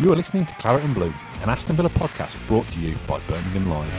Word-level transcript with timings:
You 0.00 0.10
are 0.10 0.16
listening 0.16 0.46
to 0.46 0.54
Claret 0.54 0.82
and 0.82 0.94
Blue, 0.94 1.12
an 1.42 1.50
Aston 1.50 1.76
Villa 1.76 1.90
podcast 1.90 2.34
brought 2.46 2.66
to 2.68 2.80
you 2.80 2.96
by 3.06 3.20
Birmingham 3.28 3.68
Live. 3.68 3.92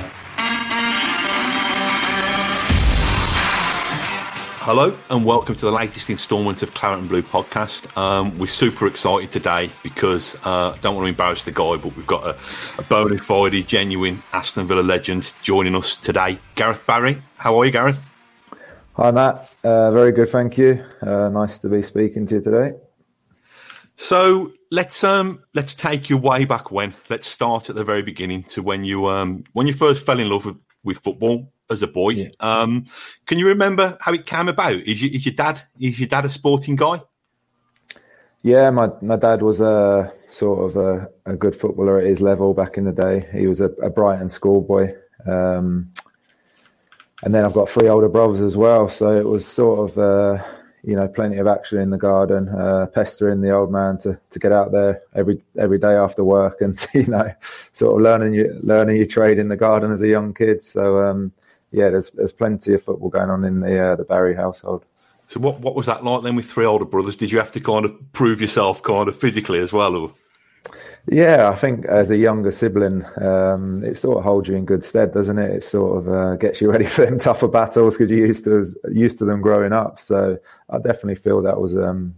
Hello 4.64 4.98
and 5.12 5.24
welcome 5.24 5.54
to 5.54 5.62
the 5.62 5.72
latest 5.72 6.10
instalment 6.10 6.64
of 6.64 6.74
Claret 6.74 6.98
and 6.98 7.08
Blue 7.08 7.22
podcast. 7.22 7.96
Um, 7.96 8.36
we're 8.40 8.48
super 8.48 8.88
excited 8.88 9.32
today 9.32 9.70
because 9.84 10.34
uh, 10.44 10.72
I 10.72 10.78
don't 10.82 10.96
want 10.96 11.06
to 11.06 11.10
embarrass 11.10 11.44
the 11.44 11.52
guy, 11.52 11.76
but 11.76 11.96
we've 11.96 12.08
got 12.08 12.24
a, 12.24 12.36
a 12.80 12.84
bona 12.86 13.20
fide, 13.20 13.68
genuine 13.68 14.24
Aston 14.34 14.66
Villa 14.66 14.82
legend 14.82 15.32
joining 15.44 15.76
us 15.76 15.98
today. 15.98 16.40
Gareth 16.56 16.84
Barry, 16.88 17.22
how 17.38 17.60
are 17.60 17.66
you, 17.66 17.72
Gareth? 17.72 18.04
Hi, 18.94 19.12
Matt. 19.12 19.54
Uh, 19.64 19.92
very 19.92 20.14
good, 20.14 20.30
thank 20.30 20.58
you. 20.58 20.84
Uh, 21.00 21.30
nice 21.30 21.60
to 21.60 21.70
be 21.70 21.84
speaking 21.84 22.26
to 22.26 22.36
you 22.36 22.42
today. 22.42 22.74
So 23.98 24.52
let's 24.72 25.04
um 25.04 25.44
let's 25.54 25.76
take 25.76 26.10
you 26.10 26.18
way 26.18 26.46
back 26.46 26.72
when. 26.72 26.96
Let's 27.10 27.28
start 27.28 27.70
at 27.70 27.76
the 27.76 27.84
very 27.84 28.02
beginning 28.02 28.44
to 28.44 28.64
when 28.64 28.84
you 28.84 29.08
um 29.08 29.44
when 29.54 29.68
you 29.68 29.74
first 29.74 30.06
fell 30.06 30.20
in 30.20 30.30
love 30.30 30.46
with, 30.46 30.58
with 30.84 31.00
football 31.00 31.52
as 31.70 31.84
a 31.84 31.88
boy. 31.88 32.10
Yeah. 32.10 32.30
Um, 32.40 32.86
can 33.28 33.38
you 33.38 33.48
remember 33.48 33.98
how 34.02 34.14
it 34.14 34.26
came 34.26 34.50
about? 34.50 34.74
Is, 34.74 35.04
is 35.04 35.26
your 35.26 35.36
dad 35.36 35.62
is 35.80 36.00
your 36.00 36.08
dad 36.08 36.26
a 36.26 36.30
sporting 36.30 36.76
guy? 36.76 37.02
Yeah, 38.44 38.72
my 38.72 38.90
my 39.02 39.18
dad 39.18 39.44
was 39.44 39.62
a 39.62 40.12
sort 40.26 40.72
of 40.72 40.78
a, 40.78 41.10
a 41.26 41.36
good 41.36 41.56
footballer 41.56 42.00
at 42.00 42.08
his 42.08 42.22
level 42.22 42.54
back 42.54 42.78
in 42.78 42.86
the 42.86 42.92
day. 42.92 43.28
He 43.32 43.46
was 43.46 43.62
a, 43.62 43.66
a 43.84 43.90
Brighton 43.90 44.30
schoolboy. 44.30 44.96
Um, 45.28 45.92
and 47.24 47.36
then 47.36 47.46
I've 47.46 47.54
got 47.54 47.70
three 47.70 47.88
older 47.88 48.10
brothers 48.10 48.42
as 48.42 48.58
well, 48.58 48.90
so 48.90 49.16
it 49.16 49.28
was 49.28 49.46
sort 49.46 49.92
of 49.92 49.98
uh, 50.00 50.44
you 50.84 50.96
know, 50.96 51.08
plenty 51.08 51.38
of 51.38 51.48
action 51.48 51.80
in 51.80 51.92
the 51.92 51.98
garden, 51.98 52.50
uh, 52.50 52.88
pestering 52.94 53.42
the 53.42 53.52
old 53.52 53.72
man 53.72 53.98
to, 54.00 54.20
to 54.32 54.40
get 54.40 54.52
out 54.52 54.72
there 54.72 55.02
every 55.16 55.42
every 55.58 55.78
day 55.78 55.94
after 55.94 56.24
work, 56.24 56.62
and 56.62 56.80
you 56.94 57.08
know, 57.08 57.32
sort 57.74 57.96
of 57.96 58.02
learning 58.02 58.34
your 58.34 58.54
learning 58.62 58.98
your 58.98 59.06
trade 59.06 59.40
in 59.40 59.50
the 59.50 59.58
garden 59.58 59.92
as 59.92 60.02
a 60.02 60.08
young 60.08 60.34
kid. 60.34 60.62
So 60.64 61.04
um, 61.04 61.32
yeah, 61.72 61.90
there's 61.90 62.10
there's 62.12 62.34
plenty 62.34 62.74
of 62.74 62.84
football 62.84 63.10
going 63.10 63.30
on 63.30 63.44
in 63.44 63.60
the 63.60 63.80
uh, 63.80 63.96
the 63.96 64.04
Barry 64.04 64.36
household. 64.36 64.86
So 65.28 65.40
what 65.40 65.60
what 65.60 65.76
was 65.76 65.86
that 65.86 66.04
like 66.04 66.24
then 66.24 66.36
with 66.36 66.50
three 66.50 66.66
older 66.66 66.86
brothers? 66.86 67.16
Did 67.16 67.32
you 67.32 67.38
have 67.38 67.52
to 67.54 67.60
kind 67.60 67.86
of 67.86 67.96
prove 68.14 68.42
yourself 68.42 68.82
kind 68.84 69.08
of 69.08 69.16
physically 69.16 69.60
as 69.60 69.72
well? 69.72 69.96
Or? 69.96 70.14
Yeah, 71.08 71.50
I 71.50 71.56
think 71.56 71.86
as 71.86 72.12
a 72.12 72.18
younger 72.18 72.52
sibling, 72.52 73.04
um, 73.22 73.84
it 73.84 73.96
sort 73.98 74.18
of 74.18 74.24
holds 74.24 74.48
you 74.48 74.56
in 74.56 74.66
good 74.66 74.84
stead, 74.84 75.14
doesn't 75.14 75.38
it? 75.40 75.50
It 75.52 75.64
sort 75.64 75.98
of 75.98 76.08
uh, 76.14 76.36
gets 76.36 76.62
you 76.62 76.72
ready 76.72 76.86
for 76.86 77.06
them 77.06 77.20
tougher 77.20 77.48
battles 77.48 77.98
because 77.98 78.12
you're 78.12 78.28
used 78.28 78.46
to 78.46 78.66
used 78.92 79.18
to 79.20 79.26
them 79.26 79.42
growing 79.42 79.74
up. 79.74 80.00
So 80.00 80.38
I 80.70 80.78
definitely 80.78 81.16
feel 81.16 81.42
that 81.42 81.60
was 81.60 81.76
um, 81.76 82.16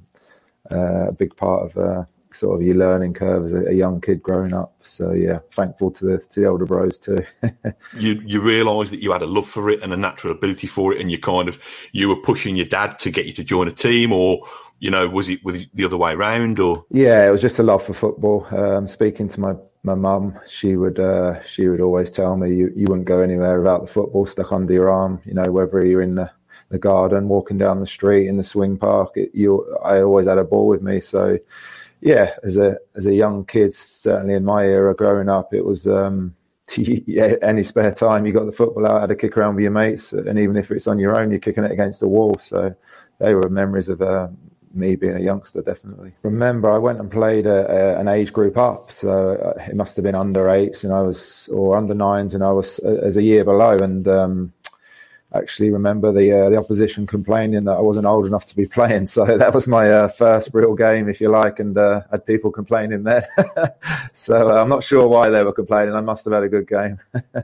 uh, 0.72 1.10
a 1.10 1.14
big 1.14 1.36
part 1.38 1.66
of 1.72 1.78
uh, 1.78 2.04
sort 2.34 2.60
of 2.60 2.66
your 2.66 2.76
learning 2.76 3.14
curve 3.14 3.46
as 3.46 3.52
a, 3.52 3.70
a, 3.70 3.74
young 3.74 4.02
kid 4.02 4.22
growing 4.22 4.54
up. 4.54 4.76
So 4.82 5.12
yeah, 5.12 5.40
thankful 5.52 5.92
to 5.92 6.06
the 6.06 6.18
to 6.18 6.40
the 6.42 6.46
older 6.48 6.66
bros 6.66 6.98
too. 6.98 7.26
you 7.98 8.22
you 8.26 8.42
realise 8.42 8.90
that 8.90 9.02
you 9.02 9.12
had 9.12 9.22
a 9.22 9.28
love 9.28 9.48
for 9.48 9.70
it 9.70 9.82
and 9.82 9.94
a 9.94 9.98
natural 9.98 10.34
ability 10.34 10.68
for 10.68 10.94
it, 10.94 11.02
and 11.02 11.12
you 11.12 11.20
kind 11.20 11.48
of 11.48 11.60
you 11.92 12.10
were 12.10 12.22
pushing 12.22 12.56
your 12.56 12.66
dad 12.66 13.00
to 13.00 13.12
get 13.12 13.26
you 13.26 13.34
to 13.34 13.44
join 13.44 13.68
a 13.68 13.72
team, 13.72 14.12
or 14.12 14.46
you 14.84 14.92
know, 14.92 15.08
was 15.08 15.30
it 15.30 15.44
was 15.46 15.62
it 15.62 15.70
the 15.74 15.86
other 15.86 15.96
way 15.96 16.12
around 16.12 16.60
or? 16.60 16.84
Yeah, 16.92 17.26
it 17.26 17.32
was 17.32 17.42
just 17.42 17.58
a 17.58 17.64
love 17.64 17.84
for 17.84 17.94
football. 17.94 18.46
Um, 18.52 18.86
speaking 18.86 19.30
to 19.30 19.40
my 19.40 19.56
my 19.84 19.96
mum, 19.96 20.38
she 20.46 20.76
would 20.76 21.00
uh, 21.00 21.42
she 21.44 21.70
would 21.70 21.80
always 21.80 22.12
tell 22.12 22.36
me 22.36 22.54
you, 22.54 22.70
you 22.76 22.88
wouldn't 22.90 23.08
go 23.08 23.22
anywhere 23.22 23.60
without 23.60 23.82
the 23.82 23.92
football 23.92 24.26
stuck 24.26 24.52
under 24.52 24.74
your 24.74 24.90
arm. 24.90 25.22
You 25.26 25.36
know, 25.36 25.50
whether 25.52 25.86
you're 25.86 26.02
in 26.02 26.16
the, 26.16 26.30
the 26.70 26.80
garden, 26.80 27.30
walking 27.30 27.58
down 27.58 27.80
the 27.80 27.88
street, 27.88 28.28
in 28.28 28.36
the 28.36 28.44
swing 28.44 28.78
park, 28.78 29.12
it, 29.16 29.32
you 29.34 29.66
I 29.84 30.02
always 30.02 30.28
had 30.28 30.38
a 30.38 30.44
ball 30.44 30.68
with 30.68 30.82
me. 30.82 31.00
So, 31.00 31.40
yeah, 32.04 32.36
as 32.44 32.58
a 32.58 32.78
as 32.96 33.06
a 33.06 33.14
young 33.14 33.46
kid, 33.46 33.74
certainly 33.74 34.34
in 34.36 34.44
my 34.44 34.66
era 34.66 34.94
growing 34.94 35.30
up, 35.30 35.54
it 35.54 35.66
was. 35.66 35.88
Um, 35.88 36.36
yeah, 36.78 37.36
any 37.42 37.62
spare 37.62 37.92
time 37.92 38.26
you 38.26 38.32
got 38.32 38.46
the 38.46 38.52
football 38.54 38.88
out, 38.88 39.02
had 39.02 39.12
a 39.12 39.16
kick 39.16 39.38
around 39.38 39.56
with 39.56 39.64
your 39.64 39.72
mates, 39.72 40.14
and 40.14 40.40
even 40.40 40.56
if 40.56 40.72
it's 40.72 40.88
on 40.88 40.98
your 40.98 41.20
own, 41.20 41.30
you're 41.30 41.40
kicking 41.40 41.66
it 41.66 41.72
against 41.72 42.00
the 42.00 42.08
wall. 42.08 42.38
So 42.40 42.74
they 43.20 43.36
were 43.36 43.50
memories 43.50 43.90
of 43.90 44.02
uh, 44.02 44.30
me 44.74 44.96
being 44.96 45.16
a 45.16 45.20
youngster, 45.20 45.62
definitely. 45.62 46.14
Remember, 46.24 46.72
I 46.72 46.78
went 46.78 47.00
and 47.00 47.12
played 47.12 47.46
a, 47.46 47.70
a, 47.70 48.00
an 48.00 48.08
age 48.08 48.32
group 48.32 48.58
up, 48.58 48.92
so 48.92 49.36
uh, 49.36 49.62
it 49.62 49.76
must 49.76 49.98
have 49.98 50.04
been 50.04 50.16
under 50.16 50.50
eights, 50.50 50.86
and 50.86 50.94
I 50.94 51.02
was 51.02 51.50
or 51.52 51.78
under 51.78 51.94
nines, 51.94 52.34
and 52.34 52.44
I 52.44 52.52
was 52.52 52.80
uh, 52.80 53.02
as 53.04 53.18
a 53.18 53.24
year 53.24 53.44
below, 53.44 53.78
and 53.78 54.08
um, 54.08 54.54
actually 55.34 55.72
remember 55.72 56.12
the 56.12 56.32
uh, 56.32 56.50
the 56.50 56.58
opposition 56.58 57.08
complaining 57.08 57.64
that 57.66 57.78
I 57.78 57.82
wasn't 57.82 58.06
old 58.06 58.26
enough 58.26 58.46
to 58.48 58.56
be 58.56 58.66
playing. 58.66 59.08
So 59.14 59.38
that 59.38 59.54
was 59.54 59.68
my 59.68 59.90
uh, 59.90 60.08
first 60.08 60.50
real 60.54 60.74
game, 60.76 61.08
if 61.08 61.22
you 61.22 61.30
like, 61.30 61.60
and 61.60 61.78
uh, 61.78 62.02
had 62.10 62.26
people 62.26 62.52
complaining 62.52 63.04
there. 63.04 63.28
so 64.14 64.50
uh, 64.50 64.62
I'm 64.62 64.70
not 64.70 64.84
sure 64.84 65.08
why 65.08 65.30
they 65.30 65.44
were 65.44 65.54
complaining. 65.54 65.94
I 65.94 66.02
must 66.02 66.26
have 66.26 66.34
had 66.34 66.44
a 66.44 66.50
good 66.50 66.68
game. 66.68 67.00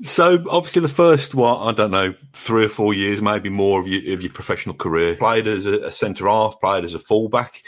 So 0.00 0.44
obviously 0.48 0.82
the 0.82 0.88
first 0.88 1.34
what 1.34 1.58
I 1.58 1.72
don't 1.72 1.90
know 1.90 2.14
three 2.32 2.64
or 2.64 2.68
four 2.68 2.94
years, 2.94 3.20
maybe 3.20 3.48
more 3.48 3.80
of 3.80 3.88
your 3.88 4.14
of 4.14 4.22
your 4.22 4.32
professional 4.32 4.76
career, 4.76 5.16
played 5.16 5.48
as 5.48 5.66
a, 5.66 5.86
a 5.86 5.90
centre 5.90 6.28
half, 6.28 6.60
played 6.60 6.84
as 6.84 6.94
a 6.94 7.00
fullback. 7.00 7.62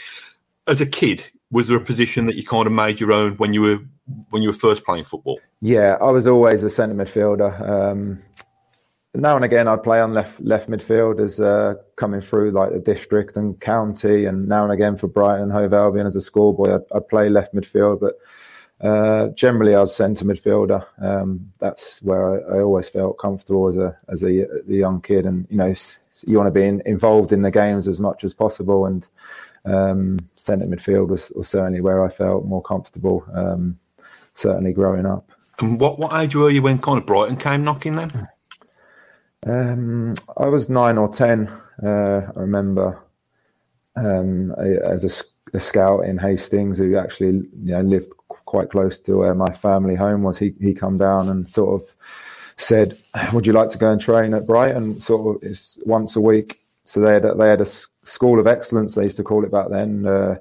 As 0.65 0.79
a 0.79 0.85
kid, 0.85 1.29
was 1.51 1.67
there 1.67 1.75
a 1.75 1.83
position 1.83 2.27
that 2.27 2.35
you 2.35 2.45
kind 2.45 2.67
of 2.67 2.73
made 2.73 3.01
your 3.01 3.11
own 3.11 3.33
when 3.33 3.53
you 3.53 3.61
were 3.61 3.79
when 4.29 4.41
you 4.41 4.49
were 4.49 4.53
first 4.53 4.85
playing 4.85 5.03
football? 5.03 5.41
Yeah, 5.59 5.97
I 5.99 6.11
was 6.11 6.25
always 6.25 6.63
a 6.63 6.69
centre 6.69 6.95
midfielder. 6.95 7.69
Um, 7.69 8.19
now 9.13 9.35
and 9.35 9.43
again, 9.43 9.67
I'd 9.67 9.83
play 9.83 9.99
on 9.99 10.13
left 10.13 10.39
left 10.39 10.69
midfield 10.69 11.19
as 11.19 11.39
uh, 11.39 11.75
coming 11.95 12.21
through 12.21 12.51
like 12.51 12.71
the 12.71 12.79
district 12.79 13.37
and 13.37 13.59
county, 13.59 14.25
and 14.25 14.47
now 14.47 14.63
and 14.63 14.71
again 14.71 14.97
for 14.97 15.07
Brighton 15.07 15.43
and 15.43 15.51
Hove 15.51 15.73
Albion 15.73 16.07
as 16.07 16.15
a 16.15 16.21
schoolboy, 16.21 16.75
I'd, 16.75 16.95
I'd 16.95 17.09
play 17.09 17.29
left 17.29 17.53
midfield, 17.53 17.99
but 17.99 18.15
uh, 18.81 19.27
generally, 19.29 19.75
I 19.75 19.81
was 19.81 19.95
centre 19.95 20.25
midfielder. 20.25 20.85
Um, 20.99 21.51
that's 21.59 22.01
where 22.01 22.51
I, 22.51 22.57
I, 22.57 22.61
always 22.61 22.89
felt 22.89 23.19
comfortable 23.19 23.67
as 23.67 23.77
a 23.77 23.97
as 24.07 24.23
a, 24.23 24.27
a, 24.27 24.73
young 24.73 25.01
kid, 25.01 25.27
and 25.27 25.45
you 25.51 25.57
know, 25.57 25.73
you 26.25 26.37
want 26.37 26.47
to 26.47 26.51
be 26.51 26.65
in, 26.65 26.81
involved 26.85 27.31
in 27.31 27.43
the 27.43 27.51
games 27.51 27.87
as 27.87 27.99
much 27.99 28.23
as 28.23 28.33
possible. 28.33 28.87
And 28.87 29.07
um, 29.65 30.19
centre 30.35 30.65
midfield 30.65 31.09
was, 31.09 31.31
was, 31.35 31.47
certainly 31.47 31.79
where 31.79 32.03
I 32.03 32.09
felt 32.09 32.45
more 32.45 32.63
comfortable. 32.63 33.23
Um, 33.31 33.77
certainly, 34.33 34.73
growing 34.73 35.05
up. 35.05 35.31
And 35.59 35.79
what 35.79 35.99
what 35.99 36.19
age 36.19 36.35
were 36.35 36.49
you 36.49 36.63
when 36.63 36.79
kind 36.79 36.97
of 36.97 37.05
Brighton 37.05 37.37
came 37.37 37.63
knocking 37.63 37.97
then? 37.97 38.29
Um, 39.45 40.13
I 40.37 40.47
was 40.47 40.69
nine 40.69 40.97
or 40.97 41.09
ten. 41.09 41.47
Uh, 41.81 42.31
I 42.35 42.39
remember 42.39 43.03
um, 43.95 44.51
as 44.51 45.03
a, 45.03 45.57
a, 45.57 45.59
scout 45.59 46.05
in 46.05 46.17
Hastings 46.17 46.77
who 46.77 46.95
actually 46.95 47.49
you 47.63 47.71
know 47.71 47.81
lived 47.81 48.13
quite 48.45 48.69
close 48.69 48.99
to 49.01 49.17
where 49.17 49.33
my 49.33 49.51
family 49.51 49.95
home 49.95 50.21
was. 50.21 50.37
He 50.37 50.53
he 50.61 50.73
come 50.73 50.97
down 50.97 51.27
and 51.29 51.49
sort 51.49 51.81
of 51.81 51.89
said, 52.57 52.97
"Would 53.33 53.47
you 53.47 53.53
like 53.53 53.69
to 53.69 53.79
go 53.79 53.91
and 53.91 53.99
train 53.99 54.33
at 54.33 54.45
Brighton?" 54.45 54.99
Sort 54.99 55.43
of 55.43 55.57
once 55.85 56.15
a 56.15 56.21
week. 56.21 56.59
So 56.83 56.99
they 56.99 57.13
had 57.13 57.25
a, 57.25 57.33
they 57.33 57.47
had 57.47 57.61
a 57.61 57.65
school 57.65 58.39
of 58.39 58.47
excellence. 58.47 58.93
They 58.93 59.03
used 59.03 59.17
to 59.17 59.23
call 59.23 59.43
it 59.43 59.51
back 59.51 59.69
then. 59.69 60.05
Uh, 60.05 60.35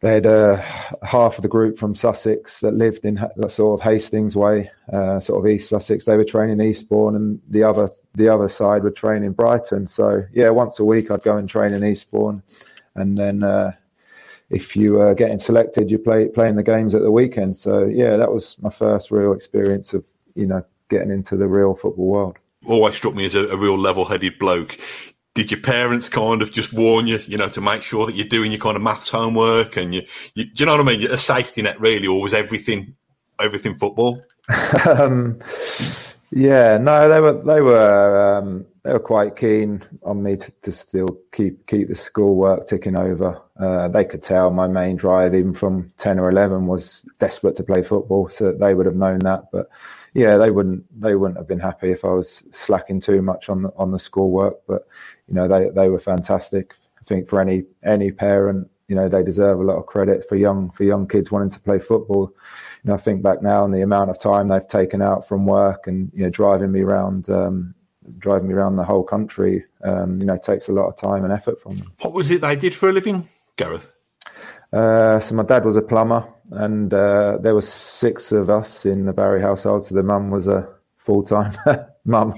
they 0.00 0.14
had 0.14 0.26
uh, 0.26 0.56
half 1.02 1.36
of 1.36 1.42
the 1.42 1.48
group 1.48 1.78
from 1.78 1.94
Sussex 1.94 2.60
that 2.60 2.72
lived 2.72 3.04
in 3.04 3.18
sort 3.48 3.78
of 3.78 3.84
Hastings 3.84 4.34
way, 4.34 4.70
uh, 4.90 5.20
sort 5.20 5.44
of 5.44 5.50
East 5.50 5.68
Sussex. 5.68 6.06
They 6.06 6.16
were 6.16 6.24
training 6.24 6.60
Eastbourne, 6.60 7.14
and 7.14 7.40
the 7.48 7.64
other 7.64 7.90
the 8.14 8.28
other 8.28 8.48
side 8.48 8.82
would 8.82 8.96
train 8.96 9.22
in 9.22 9.32
Brighton. 9.32 9.86
So 9.86 10.24
yeah, 10.32 10.50
once 10.50 10.80
a 10.80 10.84
week 10.84 11.10
I'd 11.10 11.22
go 11.22 11.36
and 11.36 11.48
train 11.48 11.74
in 11.74 11.84
Eastbourne, 11.84 12.42
and 12.94 13.18
then 13.18 13.42
uh, 13.42 13.72
if 14.48 14.74
you 14.74 14.94
were 14.94 15.14
getting 15.14 15.38
selected, 15.38 15.90
you 15.90 15.98
play 15.98 16.28
playing 16.28 16.56
the 16.56 16.62
games 16.62 16.94
at 16.94 17.02
the 17.02 17.12
weekend. 17.12 17.58
So 17.58 17.84
yeah, 17.84 18.16
that 18.16 18.32
was 18.32 18.56
my 18.60 18.70
first 18.70 19.10
real 19.10 19.32
experience 19.32 19.92
of 19.92 20.04
you 20.34 20.46
know 20.46 20.64
getting 20.88 21.10
into 21.10 21.36
the 21.36 21.46
real 21.46 21.74
football 21.74 22.06
world. 22.06 22.38
Always 22.66 22.94
struck 22.94 23.14
me 23.14 23.26
as 23.26 23.34
a, 23.34 23.48
a 23.48 23.56
real 23.56 23.78
level-headed 23.78 24.38
bloke. 24.38 24.78
Did 25.34 25.50
your 25.50 25.60
parents 25.60 26.08
kind 26.08 26.42
of 26.42 26.52
just 26.52 26.72
warn 26.72 27.06
you, 27.06 27.20
you 27.26 27.36
know, 27.36 27.48
to 27.50 27.60
make 27.60 27.82
sure 27.82 28.06
that 28.06 28.16
you're 28.16 28.26
doing 28.26 28.50
your 28.50 28.60
kind 28.60 28.76
of 28.76 28.82
maths 28.82 29.08
homework 29.08 29.76
and 29.76 29.94
you, 29.94 30.02
you 30.34 30.44
do 30.44 30.50
you 30.56 30.66
know 30.66 30.72
what 30.72 30.80
I 30.80 30.84
mean? 30.84 31.10
A 31.10 31.18
safety 31.18 31.62
net, 31.62 31.80
really, 31.80 32.06
or 32.06 32.20
was 32.20 32.34
everything 32.34 32.96
everything 33.40 33.76
football? 33.76 34.22
um, 34.86 35.40
yeah, 36.32 36.78
no, 36.78 37.08
they 37.08 37.20
were 37.20 37.42
they 37.42 37.60
were 37.60 38.38
um, 38.38 38.66
they 38.84 38.92
were 38.92 39.00
quite 39.00 39.36
keen 39.36 39.82
on 40.04 40.22
me 40.22 40.36
to, 40.36 40.50
to 40.62 40.72
still 40.72 41.18
keep 41.32 41.66
keep 41.66 41.88
the 41.88 41.96
schoolwork 41.96 42.66
ticking 42.66 42.96
over. 42.96 43.40
Uh, 43.58 43.88
they 43.88 44.04
could 44.04 44.22
tell 44.22 44.50
my 44.50 44.68
main 44.68 44.96
drive, 44.96 45.34
even 45.34 45.52
from 45.52 45.92
ten 45.96 46.18
or 46.18 46.28
eleven, 46.28 46.66
was 46.66 47.04
desperate 47.18 47.56
to 47.56 47.64
play 47.64 47.82
football. 47.82 48.28
So 48.28 48.52
they 48.52 48.74
would 48.74 48.86
have 48.86 48.96
known 48.96 49.20
that. 49.20 49.44
But 49.52 49.68
yeah, 50.14 50.36
they 50.36 50.50
wouldn't 50.50 50.84
they 51.00 51.14
wouldn't 51.14 51.38
have 51.38 51.48
been 51.48 51.60
happy 51.60 51.90
if 51.90 52.04
I 52.04 52.08
was 52.08 52.42
slacking 52.50 53.00
too 53.00 53.22
much 53.22 53.48
on 53.48 53.62
the 53.62 53.72
on 53.76 53.90
the 53.90 53.98
schoolwork. 53.98 54.58
But 54.66 54.86
you 55.28 55.34
know, 55.34 55.46
they 55.46 55.70
they 55.70 55.88
were 55.88 55.98
fantastic. 55.98 56.74
I 57.00 57.04
think 57.04 57.28
for 57.28 57.40
any 57.40 57.64
any 57.84 58.10
parent, 58.10 58.68
you 58.88 58.96
know, 58.96 59.08
they 59.08 59.22
deserve 59.22 59.60
a 59.60 59.64
lot 59.64 59.78
of 59.78 59.86
credit 59.86 60.28
for 60.28 60.36
young 60.36 60.70
for 60.70 60.84
young 60.84 61.06
kids 61.06 61.30
wanting 61.30 61.50
to 61.50 61.60
play 61.60 61.78
football. 61.78 62.32
You 62.82 62.88
know, 62.88 62.94
I 62.94 62.98
think 62.98 63.22
back 63.22 63.42
now 63.42 63.64
and 63.64 63.72
the 63.72 63.82
amount 63.82 64.10
of 64.10 64.18
time 64.18 64.48
they've 64.48 64.66
taken 64.66 65.00
out 65.00 65.28
from 65.28 65.46
work 65.46 65.86
and 65.86 66.10
you 66.14 66.24
know 66.24 66.30
driving 66.30 66.72
me 66.72 66.80
around 66.80 67.30
um, 67.30 67.74
driving 68.18 68.48
me 68.48 68.54
around 68.54 68.76
the 68.76 68.84
whole 68.84 69.04
country, 69.04 69.64
um, 69.84 70.18
you 70.18 70.24
know, 70.24 70.36
takes 70.36 70.68
a 70.68 70.72
lot 70.72 70.88
of 70.88 70.96
time 70.96 71.24
and 71.24 71.32
effort 71.32 71.60
from 71.60 71.76
them. 71.76 71.92
What 72.00 72.12
was 72.12 72.30
it 72.30 72.40
they 72.40 72.56
did 72.56 72.74
for 72.74 72.88
a 72.88 72.92
living, 72.92 73.28
Gareth? 73.56 73.90
Uh, 74.72 75.20
so 75.20 75.34
my 75.34 75.42
dad 75.42 75.64
was 75.64 75.76
a 75.76 75.82
plumber, 75.82 76.26
and 76.52 76.92
uh, 76.92 77.38
there 77.40 77.54
were 77.54 77.62
six 77.62 78.32
of 78.32 78.50
us 78.50 78.84
in 78.86 79.06
the 79.06 79.12
Barry 79.12 79.40
household. 79.40 79.84
So 79.84 79.94
the 79.94 80.02
mum 80.02 80.30
was 80.30 80.46
a 80.46 80.68
full 80.98 81.22
time 81.22 81.52
mum. 82.04 82.34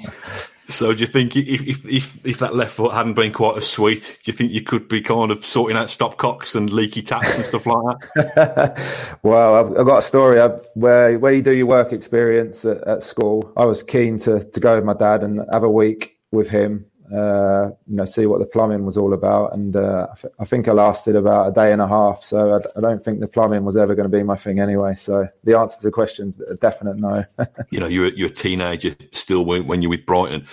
So 0.67 0.94
do 0.94 1.00
you 1.00 1.06
think 1.06 1.37
if, 1.37 1.62
if, 1.62 1.85
if 1.85 2.26
if 2.26 2.38
that 2.38 2.55
left 2.55 2.75
foot 2.75 2.94
hadn't 2.94 3.14
been 3.14 3.32
quite 3.32 3.56
as 3.56 3.67
sweet, 3.67 4.19
do 4.23 4.31
you 4.31 4.37
think 4.37 4.53
you 4.53 4.62
could 4.62 4.88
be 4.88 5.00
kind 5.00 5.31
of 5.31 5.44
sorting 5.44 5.76
out 5.76 5.88
stopcocks 5.88 6.55
and 6.55 6.73
leaky 6.73 7.03
taps 7.03 7.35
and 7.37 7.44
stuff 7.44 7.67
like 7.67 7.99
that? 8.14 9.19
well, 9.23 9.56
I've, 9.56 9.79
I've, 9.79 9.87
got 9.87 9.99
a 9.99 10.03
story 10.03 10.38
where 10.75 11.19
where 11.19 11.32
you 11.32 11.43
do 11.43 11.55
your 11.55 11.67
work 11.67 11.93
experience 11.93 12.64
at, 12.64 12.79
at, 12.87 13.03
school. 13.03 13.53
I 13.56 13.64
was 13.64 13.82
keen 13.82 14.19
to 14.20 14.44
to 14.44 14.61
go 14.61 14.76
with 14.76 14.85
my 14.85 14.94
dad 14.94 15.25
and 15.25 15.43
have 15.53 15.64
a 15.64 15.70
week 15.70 16.17
with 16.31 16.49
him 16.49 16.87
uh, 17.12 17.70
you 17.87 17.97
know, 17.97 18.05
see 18.05 18.26
what 18.26 18.41
the 18.41 18.47
plumbing 18.47 18.85
was 18.85 18.97
all 18.97 19.12
about. 19.12 19.53
And 19.55 19.76
uh, 19.76 20.09
I, 20.11 20.20
th- 20.20 20.35
I, 20.41 20.44
think 20.44 20.69
I 20.69 20.73
lasted 20.73 21.14
about 21.14 21.49
a 21.49 21.53
day 21.53 21.73
and 21.73 21.82
a 21.82 21.87
half. 21.87 22.25
So 22.25 22.55
I, 22.55 22.59
d- 22.61 22.69
I 22.76 22.81
don't 22.81 23.05
think 23.05 23.20
the 23.20 23.29
plumbing 23.29 23.64
was 23.64 23.76
ever 23.76 23.94
going 23.94 24.11
to 24.11 24.17
be 24.17 24.23
my 24.23 24.37
thing 24.37 24.61
anyway. 24.61 24.94
So 24.94 25.29
the 25.44 25.59
answer 25.59 25.76
to 25.79 25.82
the 25.82 25.91
question 25.91 26.29
is 26.29 26.41
a 26.41 26.55
definite 26.55 26.97
no. 26.97 27.25
you 27.70 27.81
know, 27.81 27.87
you're, 27.87 28.12
you're 28.14 28.29
a 28.29 28.32
teenager 28.32 28.94
still 29.12 29.44
when, 29.44 29.67
when 29.67 29.82
you're 29.82 29.91
with 29.91 30.06
Brighton. 30.06 30.47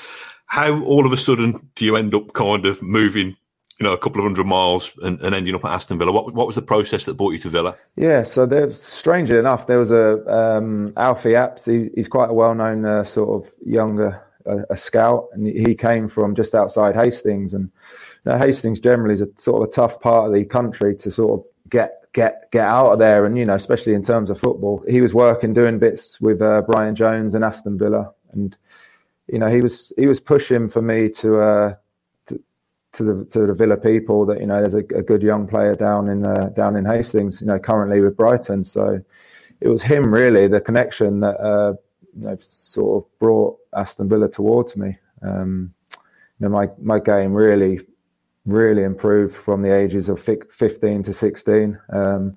How 0.48 0.82
all 0.82 1.06
of 1.06 1.14
a 1.14 1.18
sudden 1.18 1.70
do 1.76 1.86
you 1.86 1.96
end 1.96 2.14
up 2.14 2.34
kind 2.34 2.66
of 2.66 2.82
moving 2.82 3.38
you 3.80 3.86
know, 3.86 3.94
a 3.94 3.98
couple 3.98 4.20
of 4.20 4.26
hundred 4.26 4.46
miles 4.46 4.92
and, 5.02 5.22
and, 5.22 5.34
ending 5.34 5.56
up 5.56 5.64
at 5.64 5.72
Aston 5.72 5.98
Villa. 5.98 6.12
What, 6.12 6.34
what 6.34 6.46
was 6.46 6.58
the 6.58 6.62
process 6.62 7.06
that 7.06 7.14
brought 7.14 7.32
you 7.32 7.40
to 7.40 7.50
Villa? 7.50 7.78
Yeah, 7.96 8.24
so 8.24 8.46
there, 8.46 8.74
strangely 8.74 9.38
enough, 9.38 9.68
there 9.68 9.80
was 9.80 9.90
a 9.90 10.22
um, 10.28 10.92
Alfie 10.98 11.30
Apps. 11.30 11.66
He, 11.66 11.90
he's 11.96 12.10
quite 12.10 12.30
a 12.30 12.34
well-known 12.34 12.84
uh, 12.84 13.06
sort 13.06 13.30
of 13.42 13.50
younger 13.66 14.22
a, 14.50 14.74
a, 14.74 14.78
scout, 14.78 15.30
and 15.34 15.46
he 15.46 15.76
came 15.76 16.10
from 16.10 16.36
just 16.36 16.56
outside 16.56 16.96
Hastings. 16.96 17.54
And 17.54 17.72
you 18.26 18.32
know, 18.32 18.38
Hastings 18.38 18.80
generally 18.80 19.14
is 19.14 19.22
a 19.22 19.30
sort 19.38 19.62
of 19.62 19.70
a 19.70 19.72
tough 19.72 20.00
part 20.02 20.28
of 20.28 20.34
the 20.34 20.46
country 20.46 20.96
to 20.98 21.12
sort 21.12 21.40
of 21.40 21.46
get 21.70 22.04
get 22.14 22.52
get 22.52 22.68
out 22.68 22.92
of 22.94 23.00
there, 23.00 23.26
and 23.26 23.38
you 23.38 23.46
know, 23.46 23.56
especially 23.56 23.94
in 23.94 24.04
terms 24.04 24.30
of 24.30 24.40
football. 24.40 24.84
He 24.88 25.02
was 25.02 25.14
working 25.14 25.54
doing 25.54 25.80
bits 25.80 26.20
with 26.20 26.42
uh, 26.42 26.64
Bryan 26.64 26.96
Jones 26.96 27.36
and 27.36 27.44
Aston 27.44 27.78
Villa, 27.78 28.14
and 28.32 28.56
you 29.28 29.40
know, 29.40 29.48
he 29.48 29.62
was 29.62 29.94
he 29.98 30.08
was 30.08 30.20
pushing 30.20 30.70
for 30.70 30.82
me 30.82 31.10
to. 31.10 31.38
Uh, 31.38 31.76
to, 32.94 33.04
the 33.04 33.26
to 33.26 33.46
the 33.46 33.54
Villa 33.54 33.78
people 33.78 34.26
that 34.26 34.40
you 34.40 34.48
know 34.48 34.60
there's 34.62 34.74
a, 34.74 34.80
a 34.80 35.04
good 35.04 35.22
young 35.22 35.48
player 35.48 35.76
down 35.76 36.10
in 36.10 36.26
uh, 36.26 36.50
down 36.56 36.76
in 36.76 36.86
Hastings 36.86 37.40
you 37.40 37.46
know 37.46 37.60
currently 37.60 38.02
with 38.02 38.18
Brighton 38.18 38.66
so 38.66 39.00
it 39.62 39.68
was 39.68 39.84
him 39.84 40.12
really 40.12 40.48
the 40.48 40.60
connection 40.60 41.20
that 41.20 41.40
uh, 41.40 41.74
you 42.18 42.26
know, 42.26 42.38
sort 42.40 43.04
of 43.04 43.20
brought 43.20 43.59
Aston 43.76 44.10
Villa 44.10 44.30
towards 44.30 44.76
me. 44.76 44.98
Um, 45.22 45.74
you 46.40 46.48
know, 46.48 46.50
my 46.50 46.70
my 46.82 47.00
game 47.00 47.34
really, 47.34 47.82
really 48.46 48.84
improved 48.84 49.36
from 49.36 49.62
the 49.62 49.74
ages 49.74 50.10
of 50.10 50.22
15 50.22 51.04
to 51.04 51.14
16. 51.14 51.80
Um, 51.92 52.36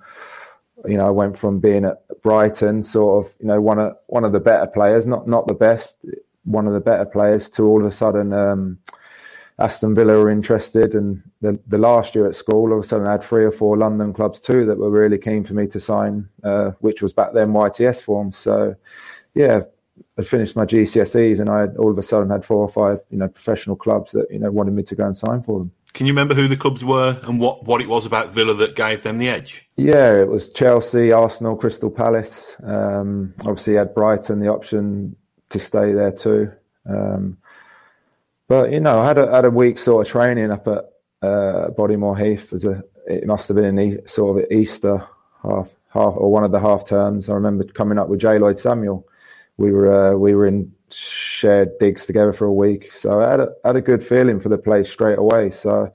you 0.86 0.96
know, 0.96 1.06
I 1.06 1.10
went 1.10 1.38
from 1.38 1.60
being 1.60 1.84
at 1.84 2.02
Brighton, 2.22 2.82
sort 2.82 3.24
of, 3.24 3.32
you 3.38 3.46
know, 3.46 3.60
one 3.60 3.78
of 3.78 3.96
one 4.06 4.24
of 4.24 4.32
the 4.32 4.40
better 4.40 4.66
players, 4.66 5.06
not 5.06 5.28
not 5.28 5.46
the 5.46 5.54
best, 5.54 6.04
one 6.44 6.66
of 6.66 6.72
the 6.72 6.80
better 6.80 7.06
players, 7.06 7.48
to 7.50 7.64
all 7.64 7.80
of 7.80 7.86
a 7.86 7.92
sudden 7.92 8.32
um, 8.32 8.78
Aston 9.58 9.94
Villa 9.94 10.18
were 10.18 10.30
interested. 10.30 10.94
And 10.94 11.22
the, 11.40 11.58
the 11.68 11.78
last 11.78 12.14
year 12.14 12.26
at 12.26 12.34
school, 12.34 12.70
all 12.70 12.78
of 12.78 12.84
a 12.84 12.86
sudden 12.86 13.06
I 13.06 13.12
had 13.12 13.22
three 13.22 13.44
or 13.44 13.52
four 13.52 13.76
London 13.76 14.12
clubs 14.12 14.40
too 14.40 14.66
that 14.66 14.78
were 14.78 14.90
really 14.90 15.18
keen 15.18 15.44
for 15.44 15.54
me 15.54 15.66
to 15.68 15.78
sign, 15.78 16.28
uh, 16.42 16.72
which 16.80 17.00
was 17.00 17.12
back 17.12 17.32
then 17.32 17.52
YTS 17.52 18.02
forms. 18.02 18.36
So 18.36 18.74
yeah, 19.34 19.62
I 20.18 20.22
finished 20.22 20.56
my 20.56 20.64
GCSEs 20.64 21.40
and 21.40 21.48
I 21.48 21.60
had, 21.60 21.76
all 21.76 21.90
of 21.90 21.98
a 21.98 22.02
sudden 22.02 22.30
had 22.30 22.44
four 22.44 22.58
or 22.58 22.68
five, 22.68 23.00
you 23.10 23.18
know, 23.18 23.28
professional 23.28 23.76
clubs 23.76 24.12
that, 24.12 24.30
you 24.30 24.38
know, 24.38 24.50
wanted 24.50 24.74
me 24.74 24.82
to 24.84 24.94
go 24.94 25.06
and 25.06 25.16
sign 25.16 25.42
for 25.42 25.58
them. 25.60 25.72
Can 25.92 26.06
you 26.06 26.12
remember 26.12 26.34
who 26.34 26.48
the 26.48 26.56
clubs 26.56 26.84
were 26.84 27.18
and 27.24 27.38
what, 27.38 27.64
what 27.64 27.82
it 27.82 27.88
was 27.88 28.06
about 28.06 28.32
Villa 28.32 28.54
that 28.54 28.76
gave 28.76 29.02
them 29.02 29.18
the 29.18 29.28
edge? 29.28 29.68
Yeah, 29.76 30.14
it 30.14 30.28
was 30.28 30.50
Chelsea, 30.50 31.12
Arsenal, 31.12 31.56
Crystal 31.56 31.90
Palace. 31.90 32.56
Um, 32.62 33.34
obviously, 33.40 33.74
had 33.74 33.94
Brighton 33.94 34.40
the 34.40 34.48
option 34.48 35.16
to 35.50 35.58
stay 35.58 35.92
there 35.92 36.12
too. 36.12 36.50
Um, 36.88 37.36
but 38.48 38.72
you 38.72 38.80
know, 38.80 39.00
I 39.00 39.06
had 39.06 39.18
a 39.18 39.30
had 39.30 39.44
a 39.44 39.50
week 39.50 39.78
sort 39.78 40.06
of 40.06 40.10
training 40.10 40.50
up 40.50 40.66
at 40.66 40.84
uh, 41.20 41.68
Bodymoor 41.76 42.18
Heath 42.18 42.52
as 42.52 42.64
a. 42.64 42.82
It 43.06 43.26
must 43.26 43.48
have 43.48 43.56
been 43.56 43.78
in 43.78 44.06
sort 44.08 44.38
of 44.38 44.50
Easter 44.50 45.06
half 45.42 45.74
half 45.92 46.14
or 46.16 46.30
one 46.30 46.44
of 46.44 46.52
the 46.52 46.60
half 46.60 46.86
terms. 46.86 47.28
I 47.28 47.34
remember 47.34 47.64
coming 47.64 47.98
up 47.98 48.08
with 48.08 48.20
JLloyd 48.20 48.58
Samuel 48.58 49.06
we 49.58 49.72
were 49.72 49.92
uh, 49.92 50.16
we 50.16 50.34
were 50.34 50.46
in 50.46 50.72
shared 50.90 51.78
digs 51.78 52.06
together 52.06 52.32
for 52.32 52.46
a 52.46 52.52
week, 52.52 52.92
so 52.92 53.20
I 53.20 53.30
had 53.30 53.40
a, 53.40 53.48
had 53.64 53.76
a 53.76 53.80
good 53.80 54.04
feeling 54.04 54.40
for 54.40 54.48
the 54.48 54.58
place 54.58 54.90
straight 54.90 55.18
away. 55.18 55.50
So 55.50 55.92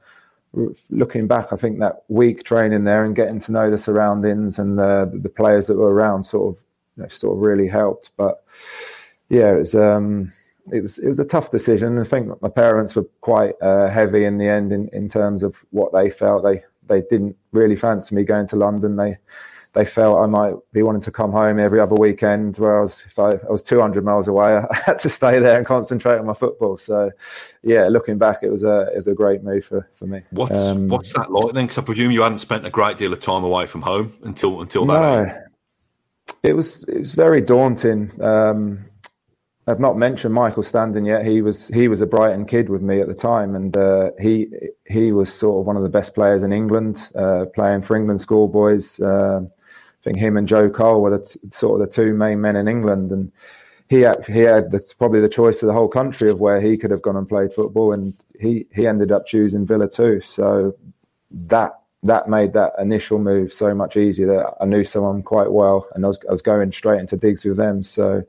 looking 0.89 1.27
back, 1.27 1.51
I 1.51 1.55
think 1.55 1.79
that 1.79 2.03
week 2.07 2.43
training 2.43 2.83
there 2.83 3.03
and 3.03 3.15
getting 3.15 3.39
to 3.41 3.51
know 3.51 3.69
the 3.69 3.77
surroundings 3.77 4.59
and 4.59 4.77
the 4.77 5.11
the 5.21 5.29
players 5.29 5.67
that 5.67 5.77
were 5.77 5.93
around 5.93 6.23
sort 6.23 6.55
of 6.55 6.63
you 6.95 7.03
know, 7.03 7.09
sort 7.09 7.37
of 7.37 7.41
really 7.41 7.67
helped. 7.67 8.11
But 8.17 8.43
yeah, 9.29 9.53
it 9.53 9.59
was 9.59 9.75
um, 9.75 10.33
it 10.71 10.81
was 10.81 10.97
it 10.97 11.07
was 11.07 11.19
a 11.19 11.25
tough 11.25 11.51
decision. 11.51 11.99
I 11.99 12.03
think 12.03 12.41
my 12.41 12.49
parents 12.49 12.95
were 12.95 13.07
quite 13.21 13.55
uh, 13.61 13.89
heavy 13.89 14.25
in 14.25 14.37
the 14.37 14.47
end 14.47 14.71
in, 14.71 14.89
in 14.93 15.07
terms 15.07 15.43
of 15.43 15.57
what 15.71 15.93
they 15.93 16.09
felt. 16.09 16.43
They 16.43 16.63
they 16.87 17.01
didn't 17.09 17.35
really 17.51 17.75
fancy 17.75 18.15
me 18.15 18.23
going 18.23 18.47
to 18.47 18.55
London. 18.55 18.95
They 18.95 19.17
they 19.77 19.85
felt 19.85 20.19
I 20.19 20.25
might 20.25 20.55
be 20.73 20.81
wanting 20.81 21.03
to 21.03 21.11
come 21.11 21.31
home 21.31 21.59
every 21.59 21.79
other 21.79 21.93
weekend. 21.93 22.57
Whereas 22.57 23.03
if 23.05 23.19
I, 23.19 23.33
I 23.33 23.51
was 23.51 23.61
200 23.61 24.03
miles 24.03 24.27
away, 24.27 24.55
I 24.71 24.75
had 24.85 24.97
to 24.99 25.09
stay 25.09 25.39
there 25.39 25.55
and 25.55 25.67
concentrate 25.67 26.17
on 26.17 26.25
my 26.25 26.33
football. 26.33 26.79
So, 26.79 27.11
yeah, 27.61 27.87
looking 27.87 28.17
back, 28.17 28.39
it 28.41 28.49
was 28.49 28.63
a 28.63 28.89
it 28.91 28.95
was 28.95 29.07
a 29.07 29.13
great 29.13 29.43
move 29.43 29.65
for, 29.65 29.87
for 29.93 30.07
me. 30.07 30.21
What's 30.31 30.57
um, 30.57 30.87
what's 30.87 31.13
that 31.13 31.31
like 31.31 31.53
then? 31.53 31.65
Because 31.65 31.77
I 31.77 31.83
presume 31.83 32.09
you 32.09 32.23
hadn't 32.23 32.39
spent 32.39 32.65
a 32.65 32.71
great 32.71 32.97
deal 32.97 33.13
of 33.13 33.19
time 33.19 33.43
away 33.43 33.67
from 33.67 33.83
home 33.83 34.13
until 34.23 34.61
until 34.61 34.85
that. 34.87 34.93
No, 34.93 35.43
it 36.41 36.53
was 36.53 36.83
it 36.85 36.97
was 36.97 37.13
very 37.13 37.41
daunting. 37.41 38.11
Um, 38.19 38.83
I've 39.67 39.79
not 39.79 39.95
mentioned 39.95 40.33
Michael 40.33 40.63
Standing 40.63 41.05
yet. 41.05 41.23
He 41.23 41.43
was 41.43 41.67
he 41.67 41.87
was 41.87 42.01
a 42.01 42.07
Brighton 42.07 42.45
kid 42.45 42.69
with 42.69 42.81
me 42.81 42.99
at 42.99 43.07
the 43.07 43.13
time, 43.13 43.53
and 43.53 43.77
uh, 43.77 44.09
he 44.19 44.47
he 44.87 45.11
was 45.11 45.31
sort 45.31 45.59
of 45.59 45.67
one 45.67 45.77
of 45.77 45.83
the 45.83 45.89
best 45.89 46.15
players 46.15 46.41
in 46.41 46.51
England, 46.51 47.11
uh, 47.13 47.45
playing 47.53 47.83
for 47.83 47.95
England 47.95 48.21
schoolboys. 48.21 48.99
Uh, 48.99 49.41
think 50.07 50.17
him 50.17 50.37
and 50.37 50.47
Joe 50.47 50.69
Cole 50.69 51.01
were 51.01 51.17
the 51.17 51.23
t- 51.23 51.39
sort 51.51 51.79
of 51.79 51.87
the 51.87 51.93
two 51.93 52.13
main 52.13 52.41
men 52.41 52.55
in 52.55 52.67
England, 52.67 53.11
and 53.11 53.31
he 53.89 54.01
had, 54.01 54.25
he 54.25 54.39
had 54.41 54.71
the, 54.71 54.81
probably 54.97 55.19
the 55.19 55.29
choice 55.29 55.61
of 55.61 55.67
the 55.67 55.73
whole 55.73 55.87
country 55.87 56.29
of 56.29 56.39
where 56.39 56.61
he 56.61 56.77
could 56.77 56.91
have 56.91 57.01
gone 57.01 57.17
and 57.17 57.27
played 57.27 57.53
football, 57.53 57.91
and 57.93 58.13
he 58.39 58.65
he 58.73 58.87
ended 58.87 59.11
up 59.11 59.25
choosing 59.25 59.65
Villa 59.65 59.89
too. 59.89 60.21
So 60.21 60.75
that 61.31 61.79
that 62.03 62.29
made 62.29 62.53
that 62.53 62.73
initial 62.77 63.17
move 63.17 63.51
so 63.51 63.73
much 63.73 63.97
easier. 63.97 64.27
That 64.27 64.53
I 64.61 64.65
knew 64.65 64.83
someone 64.83 65.23
quite 65.23 65.51
well, 65.51 65.87
and 65.95 66.05
I 66.05 66.09
was, 66.09 66.19
I 66.27 66.31
was 66.31 66.43
going 66.43 66.71
straight 66.71 66.99
into 66.99 67.17
digs 67.17 67.43
with 67.43 67.57
them. 67.57 67.81
So, 67.81 68.23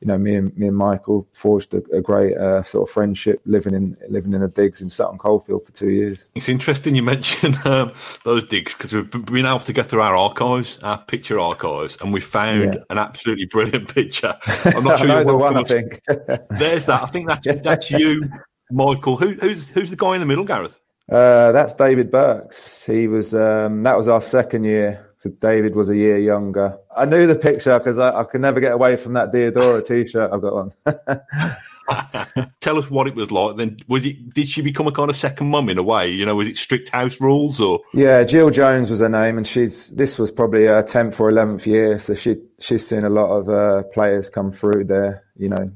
you 0.00 0.06
know, 0.06 0.16
me 0.16 0.36
and 0.36 0.56
me 0.56 0.68
and 0.68 0.76
Michael 0.76 1.26
forged 1.32 1.74
a, 1.74 1.82
a 1.92 2.00
great 2.00 2.36
uh, 2.36 2.62
sort 2.62 2.88
of 2.88 2.92
friendship, 2.92 3.40
living 3.44 3.74
in 3.74 3.96
living 4.08 4.34
in 4.34 4.40
the 4.40 4.48
digs 4.48 4.80
in 4.80 4.88
Sutton 4.88 5.18
Coldfield 5.18 5.66
for 5.66 5.72
two 5.72 5.90
years. 5.90 6.24
It's 6.36 6.48
interesting 6.48 6.94
you 6.94 7.02
mentioned 7.18 7.56
um, 7.64 7.92
those 8.24 8.44
digs 8.44 8.72
because 8.72 8.92
we've 8.92 9.10
been 9.10 9.46
able 9.46 9.60
to 9.60 9.72
go 9.72 9.82
through 9.82 10.02
our 10.02 10.16
archives, 10.16 10.78
our 10.84 10.98
picture 10.98 11.40
archives, 11.40 11.98
and 12.00 12.12
we 12.12 12.20
found 12.20 12.74
yeah. 12.74 12.80
an 12.88 12.98
absolutely 12.98 13.46
brilliant 13.46 13.88
picture. 13.94 14.34
I'm 14.64 14.84
not 14.84 15.00
sure 15.00 15.08
you're 15.08 15.24
the 15.24 15.36
one. 15.36 15.56
I 15.56 15.64
think 15.64 16.02
there's 16.50 16.86
that. 16.86 17.02
I 17.02 17.06
think 17.06 17.28
that's 17.28 17.62
that's 17.62 17.90
you, 17.90 18.30
Michael. 18.70 19.16
Who, 19.16 19.32
who's 19.32 19.70
who's 19.70 19.90
the 19.90 19.96
guy 19.96 20.14
in 20.14 20.20
the 20.20 20.26
middle, 20.26 20.44
Gareth? 20.44 20.80
Uh, 21.08 21.52
that's 21.52 21.74
David 21.74 22.10
Burks. 22.10 22.84
He 22.84 23.08
was 23.08 23.34
um, 23.34 23.82
that 23.84 23.96
was 23.96 24.08
our 24.08 24.20
second 24.20 24.64
year. 24.64 25.04
So 25.20 25.30
David 25.30 25.74
was 25.74 25.90
a 25.90 25.96
year 25.96 26.18
younger. 26.18 26.78
I 26.96 27.04
knew 27.04 27.26
the 27.26 27.34
picture 27.34 27.76
because 27.76 27.98
I, 27.98 28.20
I 28.20 28.24
could 28.24 28.40
never 28.40 28.60
get 28.60 28.72
away 28.72 28.94
from 28.96 29.14
that 29.14 29.32
Diadora 29.32 29.84
T-shirt 29.84 30.30
I've 30.32 30.40
got 30.40 30.52
on. 30.52 30.72
Tell 32.60 32.78
us 32.78 32.88
what 32.88 33.08
it 33.08 33.16
was 33.16 33.30
like. 33.32 33.56
Then 33.56 33.78
was 33.88 34.04
it? 34.04 34.32
Did 34.32 34.46
she 34.46 34.60
become 34.60 34.86
a 34.86 34.92
kind 34.92 35.10
of 35.10 35.16
second 35.16 35.48
mum 35.48 35.68
in 35.70 35.78
a 35.78 35.82
way? 35.82 36.08
You 36.08 36.24
know, 36.26 36.36
was 36.36 36.46
it 36.46 36.56
strict 36.56 36.90
house 36.90 37.20
rules 37.20 37.60
or? 37.60 37.80
Yeah, 37.94 38.22
Jill 38.24 38.50
Jones 38.50 38.90
was 38.90 39.00
her 39.00 39.08
name, 39.08 39.38
and 39.38 39.46
she's 39.46 39.88
this 39.88 40.18
was 40.18 40.30
probably 40.30 40.66
her 40.66 40.82
tenth 40.82 41.18
or 41.18 41.30
eleventh 41.30 41.66
year, 41.66 41.98
so 41.98 42.14
she 42.14 42.36
she's 42.60 42.86
seen 42.86 43.04
a 43.04 43.10
lot 43.10 43.30
of 43.30 43.48
uh, 43.48 43.82
players 43.94 44.28
come 44.28 44.50
through 44.50 44.84
there. 44.84 45.24
You 45.36 45.48
know, 45.48 45.72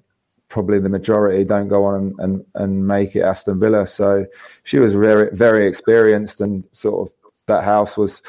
probably 0.52 0.78
the 0.78 0.88
majority 0.88 1.44
don't 1.44 1.68
go 1.68 1.84
on 1.84 1.94
and, 1.94 2.14
and, 2.18 2.44
and 2.56 2.86
make 2.86 3.16
it 3.16 3.22
Aston 3.22 3.58
Villa. 3.58 3.86
So 3.86 4.26
she 4.64 4.78
was 4.78 4.94
very 4.94 5.34
very 5.34 5.66
experienced, 5.66 6.40
and 6.40 6.68
sort 6.72 7.08
of 7.08 7.14
that 7.46 7.64
house 7.64 7.96
was 7.96 8.22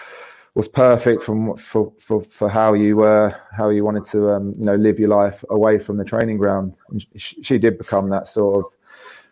was 0.56 0.68
perfect 0.68 1.22
from 1.22 1.58
for, 1.58 1.92
for, 2.00 2.24
for 2.24 2.48
how 2.48 2.74
you 2.74 3.04
uh, 3.04 3.34
how 3.52 3.70
you 3.70 3.84
wanted 3.84 4.06
to 4.06 4.30
um, 4.30 4.56
you 4.58 4.66
know 4.66 4.76
live 4.76 5.00
your 5.00 5.10
life 5.10 5.44
away 5.50 5.78
from 5.78 5.98
the 5.98 6.06
training 6.06 6.38
ground. 6.38 6.74
She, 7.18 7.44
she, 7.44 7.58
did 7.58 7.78
become 7.78 8.08
that 8.10 8.28
sort 8.28 8.66
of 8.66 8.72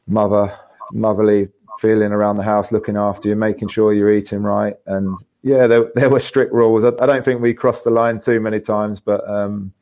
mother 0.05 0.53
motherly 0.91 1.47
feeling 1.79 2.11
around 2.11 2.35
the 2.35 2.43
house, 2.43 2.71
looking 2.73 2.97
after 2.97 3.29
you, 3.29 3.35
making 3.35 3.69
sure 3.69 3.93
you're 3.93 4.13
eating 4.13 4.43
right, 4.43 4.75
and 4.85 5.17
yeah, 5.43 5.65
there, 5.65 5.85
there 5.95 6.09
were 6.09 6.19
strict 6.19 6.53
rules. 6.53 6.83
I, 6.83 6.89
I, 7.01 7.05
don't 7.05 7.23
think 7.23 7.41
we 7.41 7.53
crossed 7.53 7.85
the 7.85 7.89
line 7.89 8.19
too 8.19 8.39
many 8.41 8.59
times, 8.59 8.99
but 8.99 9.27
um, 9.29 9.73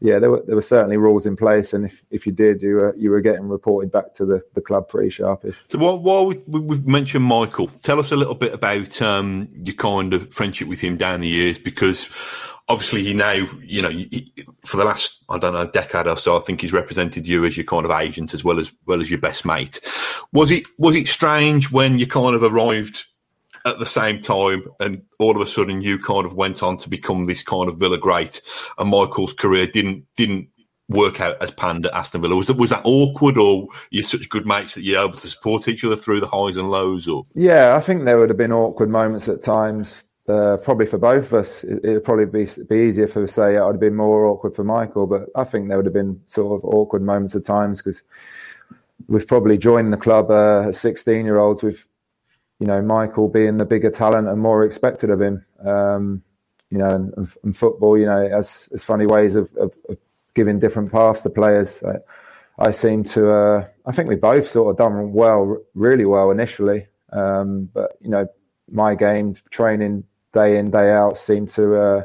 yeah, 0.00 0.18
there 0.18 0.30
were 0.30 0.42
there 0.46 0.56
were 0.56 0.62
certainly 0.62 0.96
rules 0.96 1.26
in 1.26 1.36
place, 1.36 1.74
and 1.74 1.84
if, 1.84 2.02
if 2.10 2.26
you 2.26 2.32
did, 2.32 2.62
you 2.62 2.76
were 2.76 2.94
you 2.96 3.10
were 3.10 3.20
getting 3.20 3.48
reported 3.48 3.92
back 3.92 4.14
to 4.14 4.24
the, 4.24 4.42
the 4.54 4.62
club 4.62 4.88
pretty 4.88 5.10
sharpish. 5.10 5.54
So 5.68 5.78
while, 5.78 5.98
while 5.98 6.24
we, 6.26 6.36
we've 6.46 6.86
mentioned 6.86 7.24
Michael, 7.24 7.68
tell 7.82 8.00
us 8.00 8.10
a 8.10 8.16
little 8.16 8.34
bit 8.34 8.54
about 8.54 9.00
um, 9.02 9.48
your 9.52 9.76
kind 9.76 10.14
of 10.14 10.32
friendship 10.32 10.68
with 10.68 10.80
him 10.80 10.96
down 10.96 11.20
the 11.20 11.28
years, 11.28 11.58
because 11.58 12.08
obviously 12.68 13.02
he 13.02 13.12
now 13.12 13.46
you 13.60 13.82
know 13.82 13.90
he, 13.90 14.26
for 14.64 14.78
the 14.78 14.84
last 14.84 15.22
I 15.28 15.36
don't 15.36 15.52
know 15.52 15.66
decade 15.66 16.06
or 16.06 16.16
so, 16.16 16.34
I 16.36 16.40
think 16.40 16.62
he's 16.62 16.72
represented 16.72 17.28
you 17.28 17.44
as 17.44 17.58
your 17.58 17.66
kind 17.66 17.84
of 17.84 17.90
agent 17.90 18.32
as 18.32 18.42
well 18.42 18.58
as 18.58 18.72
well 18.86 19.02
as 19.02 19.10
your 19.10 19.20
best 19.20 19.44
mate. 19.44 19.80
Was 20.32 20.50
it 20.50 20.64
was 20.78 20.96
it 20.96 21.08
strange 21.08 21.70
when 21.70 21.98
you 21.98 22.06
kind 22.06 22.34
of 22.34 22.42
arrived? 22.42 23.04
At 23.64 23.78
the 23.78 23.86
same 23.86 24.20
time, 24.20 24.64
and 24.78 25.02
all 25.18 25.34
of 25.34 25.46
a 25.46 25.50
sudden 25.50 25.82
you 25.82 25.98
kind 25.98 26.26
of 26.26 26.34
went 26.34 26.62
on 26.62 26.76
to 26.78 26.88
become 26.88 27.26
this 27.26 27.42
kind 27.42 27.68
of 27.68 27.78
Villa 27.78 27.98
great, 27.98 28.42
and 28.78 28.90
Michael's 28.90 29.34
career 29.34 29.66
didn't 29.66 30.06
didn't 30.16 30.48
work 30.90 31.20
out 31.20 31.40
as 31.40 31.50
planned 31.52 31.86
at 31.86 31.94
Aston 31.94 32.20
Villa. 32.20 32.36
Was 32.36 32.48
that 32.48 32.56
was 32.56 32.70
that 32.70 32.82
awkward, 32.84 33.38
or 33.38 33.68
you're 33.90 34.02
such 34.02 34.28
good 34.28 34.46
mates 34.46 34.74
that 34.74 34.82
you're 34.82 35.02
able 35.02 35.16
to 35.16 35.26
support 35.26 35.68
each 35.68 35.84
other 35.84 35.96
through 35.96 36.20
the 36.20 36.26
highs 36.26 36.56
and 36.56 36.70
lows? 36.70 37.08
Or 37.08 37.24
yeah, 37.32 37.76
I 37.76 37.80
think 37.80 38.04
there 38.04 38.18
would 38.18 38.30
have 38.30 38.38
been 38.38 38.52
awkward 38.52 38.90
moments 38.90 39.28
at 39.28 39.42
times. 39.42 40.02
Uh, 40.28 40.58
probably 40.58 40.86
for 40.86 40.98
both 40.98 41.26
of 41.26 41.34
us, 41.34 41.64
it, 41.64 41.82
would 41.82 42.04
probably 42.04 42.26
be 42.26 42.48
be 42.68 42.88
easier 42.88 43.08
for 43.08 43.26
say 43.26 43.56
it 43.56 43.60
would 43.60 43.72
have 43.72 43.80
been 43.80 43.96
more 43.96 44.26
awkward 44.26 44.54
for 44.54 44.64
Michael, 44.64 45.06
but 45.06 45.28
I 45.34 45.44
think 45.44 45.68
there 45.68 45.76
would 45.76 45.86
have 45.86 45.94
been 45.94 46.20
sort 46.26 46.60
of 46.60 46.64
awkward 46.64 47.02
moments 47.02 47.34
at 47.34 47.44
times 47.44 47.82
because 47.82 48.02
we've 49.08 49.26
probably 49.26 49.58
joined 49.58 49.92
the 49.92 49.96
club 49.96 50.30
uh, 50.30 50.68
as 50.68 50.78
16 50.80 51.24
year 51.24 51.38
olds. 51.38 51.62
We've 51.62 51.84
you 52.60 52.66
know, 52.66 52.82
Michael 52.82 53.28
being 53.28 53.56
the 53.56 53.64
bigger 53.64 53.90
talent 53.90 54.28
and 54.28 54.38
more 54.38 54.64
expected 54.64 55.10
of 55.10 55.20
him. 55.20 55.44
Um, 55.64 56.22
you 56.70 56.78
know, 56.78 56.90
and, 56.90 57.34
and, 57.42 57.56
football, 57.56 57.98
you 57.98 58.06
know, 58.06 58.28
has, 58.28 58.68
has 58.70 58.84
funny 58.84 59.06
ways 59.06 59.34
of, 59.34 59.52
of, 59.56 59.72
of, 59.88 59.98
giving 60.34 60.60
different 60.60 60.92
paths 60.92 61.24
to 61.24 61.30
players. 61.30 61.82
I, 61.82 61.96
I 62.56 62.70
seem 62.70 63.02
to, 63.04 63.30
uh, 63.32 63.66
I 63.84 63.90
think 63.90 64.08
we 64.08 64.14
both 64.14 64.48
sort 64.48 64.70
of 64.70 64.76
done 64.78 65.12
well, 65.12 65.58
really 65.74 66.04
well 66.04 66.30
initially. 66.30 66.86
Um, 67.12 67.68
but, 67.74 67.96
you 68.00 68.10
know, 68.10 68.28
my 68.70 68.94
game, 68.94 69.34
training 69.50 70.04
day 70.32 70.56
in, 70.58 70.70
day 70.70 70.92
out 70.92 71.18
seemed 71.18 71.48
to, 71.50 71.76
uh, 71.76 72.02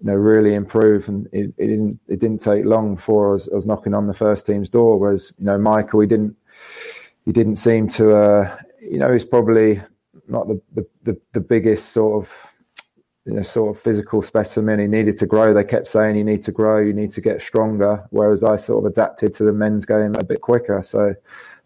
you 0.00 0.06
know, 0.06 0.14
really 0.14 0.54
improve. 0.54 1.08
And 1.08 1.26
it, 1.32 1.52
it, 1.58 1.66
didn't, 1.66 2.00
it 2.08 2.20
didn't 2.20 2.40
take 2.40 2.64
long 2.64 2.94
before 2.94 3.30
I 3.30 3.32
was, 3.32 3.48
I 3.48 3.56
was 3.56 3.66
knocking 3.66 3.92
on 3.92 4.06
the 4.06 4.14
first 4.14 4.46
team's 4.46 4.70
door. 4.70 4.98
Whereas, 4.98 5.30
you 5.38 5.44
know, 5.44 5.58
Michael, 5.58 6.00
he 6.00 6.06
didn't, 6.06 6.36
he 7.26 7.32
didn't 7.32 7.56
seem 7.56 7.88
to, 7.88 8.14
uh, 8.14 8.56
you 8.90 8.98
know, 8.98 9.12
he's 9.12 9.24
probably 9.24 9.80
not 10.28 10.48
the, 10.48 10.60
the, 10.74 10.86
the, 11.02 11.20
the, 11.32 11.40
biggest 11.40 11.90
sort 11.90 12.24
of 12.24 12.54
you 13.24 13.34
know 13.34 13.42
sort 13.42 13.74
of 13.74 13.82
physical 13.82 14.22
specimen. 14.22 14.80
He 14.80 14.86
needed 14.86 15.18
to 15.18 15.26
grow. 15.26 15.52
They 15.52 15.64
kept 15.64 15.88
saying 15.88 16.16
you 16.16 16.24
need 16.24 16.42
to 16.42 16.52
grow, 16.52 16.78
you 16.78 16.92
need 16.92 17.12
to 17.12 17.20
get 17.20 17.42
stronger. 17.42 18.04
Whereas 18.10 18.42
I 18.44 18.56
sort 18.56 18.84
of 18.84 18.92
adapted 18.92 19.34
to 19.34 19.44
the 19.44 19.52
men's 19.52 19.86
game 19.86 20.14
a 20.14 20.24
bit 20.24 20.40
quicker, 20.40 20.82
so 20.82 21.14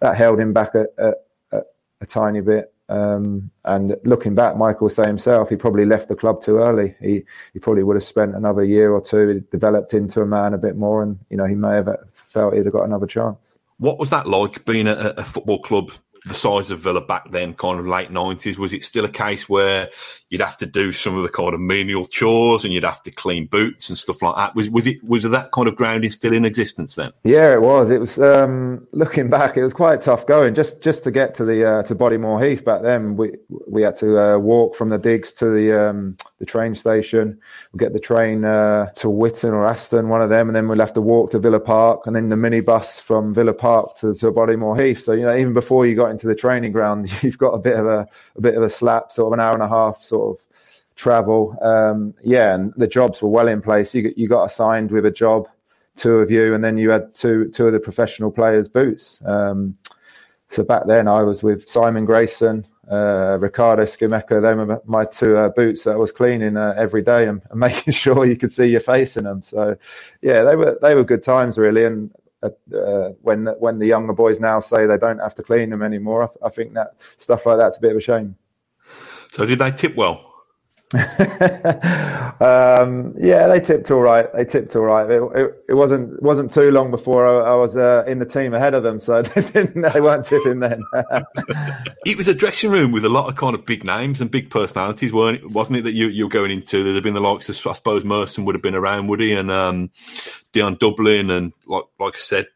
that 0.01 0.17
held 0.17 0.41
him 0.41 0.53
back 0.53 0.75
a, 0.75 0.87
a, 0.99 1.63
a, 2.01 2.07
tiny 2.07 2.41
bit. 2.41 2.73
Um, 2.89 3.51
and 3.65 3.97
looking 4.05 4.35
back, 4.35 4.57
Michael 4.57 4.89
say 4.89 5.07
himself, 5.07 5.51
he 5.51 5.57
probably 5.57 5.85
left 5.85 6.09
the 6.09 6.17
club 6.17 6.41
too 6.41 6.59
early. 6.59 6.95
He 7.01 7.25
he 7.53 7.59
probably 7.59 7.83
would 7.83 7.97
have 7.97 8.05
spent 8.05 8.35
another 8.35 8.65
year 8.65 8.93
or 8.93 9.01
two, 9.01 9.45
developed 9.51 9.95
into 9.95 10.21
a 10.23 10.27
man 10.27 10.55
a 10.55 10.59
bit 10.59 10.77
more, 10.77 11.03
and 11.03 11.19
you 11.31 11.37
know 11.37 11.45
he 11.45 11.55
may 11.55 11.75
have 11.75 11.89
felt 12.13 12.55
he'd 12.55 12.65
have 12.65 12.73
got 12.73 12.85
another 12.85 13.07
chance. 13.07 13.57
What 13.79 13.99
was 13.99 14.11
that 14.11 14.27
like 14.27 14.65
being 14.65 14.89
at 14.89 15.19
a 15.19 15.23
football 15.23 15.61
club 15.61 15.93
the 16.29 16.35
size 16.35 16.71
of 16.71 16.81
Villa 16.81 17.01
back 17.01 17.31
then, 17.31 17.55
kind 17.55 17.81
of 17.81 17.87
late 17.87 18.11
nineties, 18.11 18.59
was 18.59 18.73
it 18.73 18.85
still 18.85 19.05
a 19.05 19.11
case 19.11 19.49
where 19.49 19.91
you'd 20.31 20.41
have 20.43 20.57
to 20.59 20.67
do 20.67 20.93
some 20.93 21.17
of 21.17 21.23
the 21.23 21.29
kind 21.29 21.55
of 21.55 21.61
menial 21.61 22.07
chores 22.07 22.65
and 22.65 22.73
you'd 22.73 22.85
have 22.85 23.03
to 23.03 23.11
clean 23.11 23.47
boots 23.47 23.89
and 23.89 23.97
stuff 23.97 24.23
like 24.23 24.37
that? 24.37 24.55
Was 24.55 24.69
was 24.69 24.87
it 24.87 25.03
was 25.03 25.23
that 25.25 25.53
kind 25.53 25.69
of 25.69 25.77
grounding 25.77 26.11
still 26.11 26.33
in 26.33 26.45
existence 26.45 26.95
then? 26.97 27.13
Yeah, 27.25 27.55
it 27.55 27.63
was. 27.63 27.91
It 27.91 28.01
was 28.01 28.19
um, 28.19 28.87
looking 28.93 29.31
back, 29.31 29.57
it 29.57 29.63
was 29.63 29.73
quite 29.73 30.01
tough 30.01 30.27
going. 30.27 30.55
Just 30.55 30.81
just 30.81 31.05
to 31.05 31.11
get 31.11 31.35
to 31.37 31.45
the 31.45 31.65
uh, 31.65 31.83
to 31.85 31.95
Bodymoor 31.95 32.47
Heath 32.47 32.65
back 32.65 32.83
then, 32.83 33.17
we 33.17 33.33
we 33.67 33.83
had 33.83 33.95
to 33.97 34.19
uh, 34.19 34.39
walk 34.39 34.75
from 34.75 34.91
the 34.91 34.99
digs 34.99 35.33
to 35.35 35.51
the 35.51 35.89
um, 35.89 36.17
the 36.39 36.47
train 36.47 36.75
station. 36.75 37.39
We 37.73 37.79
get 37.79 37.93
the 37.93 38.01
train 38.01 38.45
uh, 38.45 38.91
to 38.97 39.09
Witton 39.09 39.53
or 39.53 39.67
Aston, 39.67 40.09
one 40.09 40.23
of 40.23 40.31
them, 40.31 40.49
and 40.49 40.57
then 40.57 40.69
we'll 40.69 40.79
have 40.79 40.93
to 40.95 41.01
walk 41.01 41.31
to 41.31 41.39
Villa 41.39 41.61
Park, 41.61 42.07
and 42.07 42.15
then 42.15 42.29
the 42.29 42.37
minibus 42.37 43.01
from 43.01 43.33
Villa 43.33 43.55
Park 43.55 43.97
to 43.99 44.15
to 44.15 44.31
Bodymoor 44.31 44.79
Heath. 44.79 45.01
So 45.01 45.13
you 45.13 45.25
know, 45.25 45.37
even 45.37 45.55
before 45.55 45.87
you 45.87 45.95
got 45.95 46.11
into 46.11 46.27
the 46.27 46.35
training 46.35 46.73
ground, 46.73 47.11
you've 47.23 47.39
got 47.39 47.51
a 47.51 47.59
bit 47.59 47.77
of 47.77 47.87
a, 47.87 48.07
a 48.37 48.41
bit 48.41 48.57
of 48.57 48.63
a 48.63 48.71
slap, 48.71 49.11
sort 49.11 49.29
of 49.29 49.33
an 49.33 49.41
hour 49.41 49.55
and 49.55 49.63
a 49.63 49.69
half 49.69 50.03
of 50.19 50.45
travel. 50.97 51.57
Um, 51.63 52.15
yeah, 52.23 52.55
and 52.55 52.73
the 52.77 52.89
jobs 52.89 53.23
were 53.23 53.29
well 53.29 53.49
in 53.49 53.63
place. 53.63 53.95
You, 53.95 54.13
you 54.17 54.29
got 54.29 54.45
assigned 54.45 54.91
with 54.91 55.07
a 55.07 55.11
job, 55.11 55.49
two 55.97 56.17
of 56.17 56.31
you, 56.31 56.55
and 56.55 56.63
then 56.63 56.77
you 56.79 56.91
had 56.91 57.15
two 57.15 57.49
two 57.51 57.67
of 57.67 57.73
the 57.73 57.81
professional 57.81 58.31
players' 58.31 58.69
boots. 58.69 59.23
Um, 59.25 59.77
so 60.51 60.65
back 60.65 60.87
then, 60.87 61.09
I 61.09 61.23
was 61.23 61.43
with 61.43 61.69
Simon 61.69 62.05
Grayson, 62.05 62.65
uh, 62.91 63.37
Riccardo 63.41 63.85
Scimeca. 63.85 64.41
They 64.41 64.55
were 64.55 64.81
my 64.87 65.05
two 65.05 65.37
uh, 65.37 65.51
boots 65.51 65.85
that 65.85 65.93
I 65.93 65.97
was 65.97 66.13
cleaning 66.13 66.57
uh, 66.57 66.75
every 66.77 67.03
day 67.03 67.27
and, 67.27 67.43
and, 67.51 67.61
making 67.69 67.93
sure 67.93 68.25
you 68.25 68.37
could 68.37 68.53
see 68.53 68.67
your 68.67 68.81
face 68.81 69.17
in 69.17 69.25
them. 69.25 69.43
So, 69.43 69.77
yeah, 70.23 70.43
they 70.45 70.57
were 70.57 70.79
they 70.81 70.95
were 70.95 71.05
good 71.05 71.23
times 71.23 71.59
really. 71.59 71.85
And 71.85 72.13
uh, 72.43 73.11
when 73.23 73.47
when 73.59 73.79
the 73.79 73.87
younger 73.87 74.13
boys 74.13 74.41
now 74.41 74.61
say 74.61 74.87
they 74.87 74.99
don't 74.99 75.19
have 75.19 75.35
to 75.37 75.43
clean 75.43 75.71
them 75.71 75.83
anymore, 75.83 76.25
I, 76.25 76.47
I, 76.47 76.51
think 76.51 76.75
that 76.75 76.95
stuff 77.17 77.45
like 77.47 77.59
that's 77.59 77.77
a 77.77 77.81
bit 77.81 77.93
of 77.93 77.99
a 77.99 78.01
shame. 78.01 78.37
So 79.33 79.45
did 79.45 79.59
they 79.59 79.71
tip 79.71 79.95
well? 79.97 80.29
um, 82.41 83.15
yeah, 83.19 83.47
they 83.47 83.61
tipped 83.61 83.91
all 83.91 84.01
right. 84.01 84.33
They 84.33 84.47
tipped 84.47 84.75
all 84.75 84.85
right. 84.85 85.11
It, 85.11 85.23
it, 85.35 85.65
it 85.69 85.75
wasn't 85.75 86.23
wasn't 86.23 86.51
too 86.51 86.71
long 86.71 86.91
before 86.91 87.27
I, 87.27 87.51
I 87.53 87.55
was 87.57 87.77
uh, 87.77 88.05
in 88.07 88.21
the 88.21 88.25
team 88.25 88.55
ahead 88.55 88.73
of 88.73 88.83
them, 88.85 88.99
so 88.99 89.21
they, 89.23 89.65
they 89.65 90.01
weren't 90.01 90.25
tipping 90.25 90.61
then. 90.61 90.83
it 92.07 92.17
was 92.17 92.27
a 92.27 92.33
dressing 92.33 92.71
room 92.71 92.91
with 92.91 93.05
a 93.05 93.11
lot 93.11 93.29
of 93.29 93.37
kind 93.37 93.55
of 93.55 93.67
big 93.67 93.85
names 93.85 94.23
and 94.23 94.31
big 94.31 94.49
personalities, 94.51 95.13
weren't 95.13 95.43
it? 95.43 95.51
Wasn't 95.51 95.77
it 95.77 95.83
that 95.83 95.93
you 95.93 96.09
you 96.09 96.25
were 96.25 96.31
going 96.31 96.51
into? 96.51 96.83
There'd 96.83 96.95
have 96.95 97.05
been 97.05 97.13
the 97.13 97.21
likes 97.21 97.51
of 97.51 97.67
I 97.67 97.75
suppose 97.75 98.03
Merson 98.03 98.47
would 98.47 98.55
have 98.55 98.63
been 98.63 98.75
around, 98.75 99.09
would 99.09 99.21
he? 99.21 99.35
And 99.35 99.51
um, 99.51 99.91
Dion 100.53 100.77
Dublin, 100.77 101.31
and 101.31 101.53
like 101.67 101.85
like 102.01 102.17
I 102.17 102.21
said, 102.21 102.47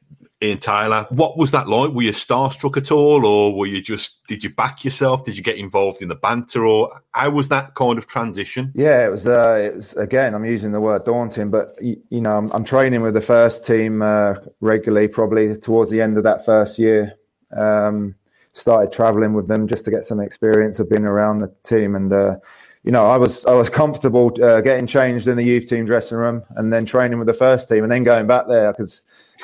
Ian 0.42 0.58
Taylor. 0.58 1.06
What 1.10 1.38
was 1.38 1.52
that 1.52 1.68
like? 1.68 1.92
Were 1.92 2.02
you 2.02 2.12
starstruck 2.12 2.76
at 2.76 2.90
all, 2.90 3.24
or 3.24 3.54
were 3.54 3.66
you 3.66 3.80
just 3.80 4.26
did 4.26 4.42
you 4.42 4.50
back 4.50 4.84
yourself? 4.84 5.24
Did 5.24 5.36
you 5.36 5.42
get 5.42 5.56
involved 5.56 6.02
in 6.02 6.08
the 6.08 6.16
banter, 6.16 6.66
or 6.66 7.02
how 7.12 7.30
was 7.30 7.48
that 7.48 7.74
kind 7.74 7.96
of 7.96 8.06
transition? 8.06 8.72
Yeah, 8.74 9.06
it 9.06 9.10
was. 9.10 9.26
Uh, 9.26 9.70
it 9.72 9.76
was 9.76 9.94
again. 9.94 10.34
I'm 10.34 10.44
using 10.44 10.72
the 10.72 10.80
word 10.80 11.04
daunting, 11.04 11.50
but 11.50 11.80
you, 11.80 12.02
you 12.10 12.20
know, 12.20 12.36
I'm, 12.36 12.50
I'm, 12.52 12.64
training 12.64 13.02
with 13.02 13.14
the 13.14 13.20
first 13.20 13.64
team 13.64 14.02
uh, 14.02 14.34
regularly. 14.60 15.08
Probably 15.08 15.56
towards 15.56 15.90
the 15.90 16.00
end 16.00 16.18
of 16.18 16.24
that 16.24 16.44
first 16.44 16.78
year, 16.78 17.14
um, 17.56 18.16
started 18.52 18.92
traveling 18.92 19.34
with 19.34 19.46
them 19.46 19.68
just 19.68 19.84
to 19.84 19.90
get 19.90 20.04
some 20.04 20.18
experience 20.18 20.80
of 20.80 20.90
being 20.90 21.04
around 21.04 21.38
the 21.38 21.54
team 21.62 21.94
and. 21.94 22.12
Uh, 22.12 22.36
you 22.84 22.90
know, 22.90 23.06
I 23.06 23.16
was 23.16 23.46
I 23.46 23.52
was 23.52 23.70
comfortable 23.70 24.32
uh, 24.42 24.60
getting 24.60 24.88
changed 24.88 25.28
in 25.28 25.36
the 25.36 25.44
youth 25.44 25.68
team 25.68 25.86
dressing 25.86 26.18
room 26.18 26.42
and 26.56 26.72
then 26.72 26.84
training 26.84 27.18
with 27.20 27.28
the 27.28 27.32
first 27.32 27.68
team 27.68 27.84
and 27.84 27.92
then 27.92 28.02
going 28.02 28.26
back 28.26 28.48
there 28.48 28.72
because 28.72 29.00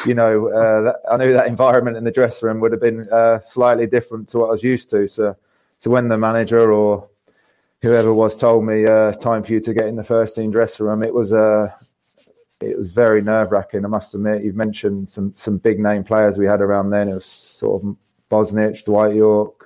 you 0.06 0.14
know, 0.14 0.48
uh, 0.48 0.80
that, 0.82 0.96
I 1.10 1.16
knew 1.16 1.32
that 1.32 1.48
environment 1.48 1.96
in 1.96 2.04
the 2.04 2.10
dressing 2.10 2.46
room 2.46 2.60
would 2.60 2.72
have 2.72 2.80
been 2.80 3.08
uh, 3.10 3.40
slightly 3.40 3.86
different 3.86 4.28
to 4.30 4.38
what 4.38 4.46
I 4.46 4.52
was 4.52 4.62
used 4.62 4.90
to. 4.90 5.08
So, 5.08 5.36
so 5.80 5.90
when 5.90 6.08
the 6.08 6.18
manager 6.18 6.72
or 6.72 7.08
whoever 7.82 8.12
was 8.12 8.36
told 8.36 8.64
me 8.64 8.86
uh, 8.86 9.12
time 9.12 9.42
for 9.42 9.52
you 9.52 9.60
to 9.60 9.74
get 9.74 9.86
in 9.86 9.96
the 9.96 10.04
first 10.04 10.34
team 10.34 10.50
dressing 10.50 10.86
room, 10.86 11.02
it 11.02 11.14
was 11.14 11.32
uh, 11.32 11.70
it 12.60 12.76
was 12.76 12.90
very 12.90 13.22
nerve 13.22 13.52
wracking. 13.52 13.84
I 13.84 13.88
must 13.88 14.14
admit. 14.14 14.44
You've 14.44 14.56
mentioned 14.56 15.08
some 15.08 15.32
some 15.34 15.58
big 15.58 15.78
name 15.78 16.04
players 16.04 16.38
we 16.38 16.46
had 16.46 16.60
around 16.60 16.90
then. 16.90 17.08
It 17.08 17.14
was 17.14 17.26
sort 17.26 17.82
of 17.82 17.96
Bosnich, 18.30 18.84
Dwight 18.84 19.14
Yorke, 19.14 19.57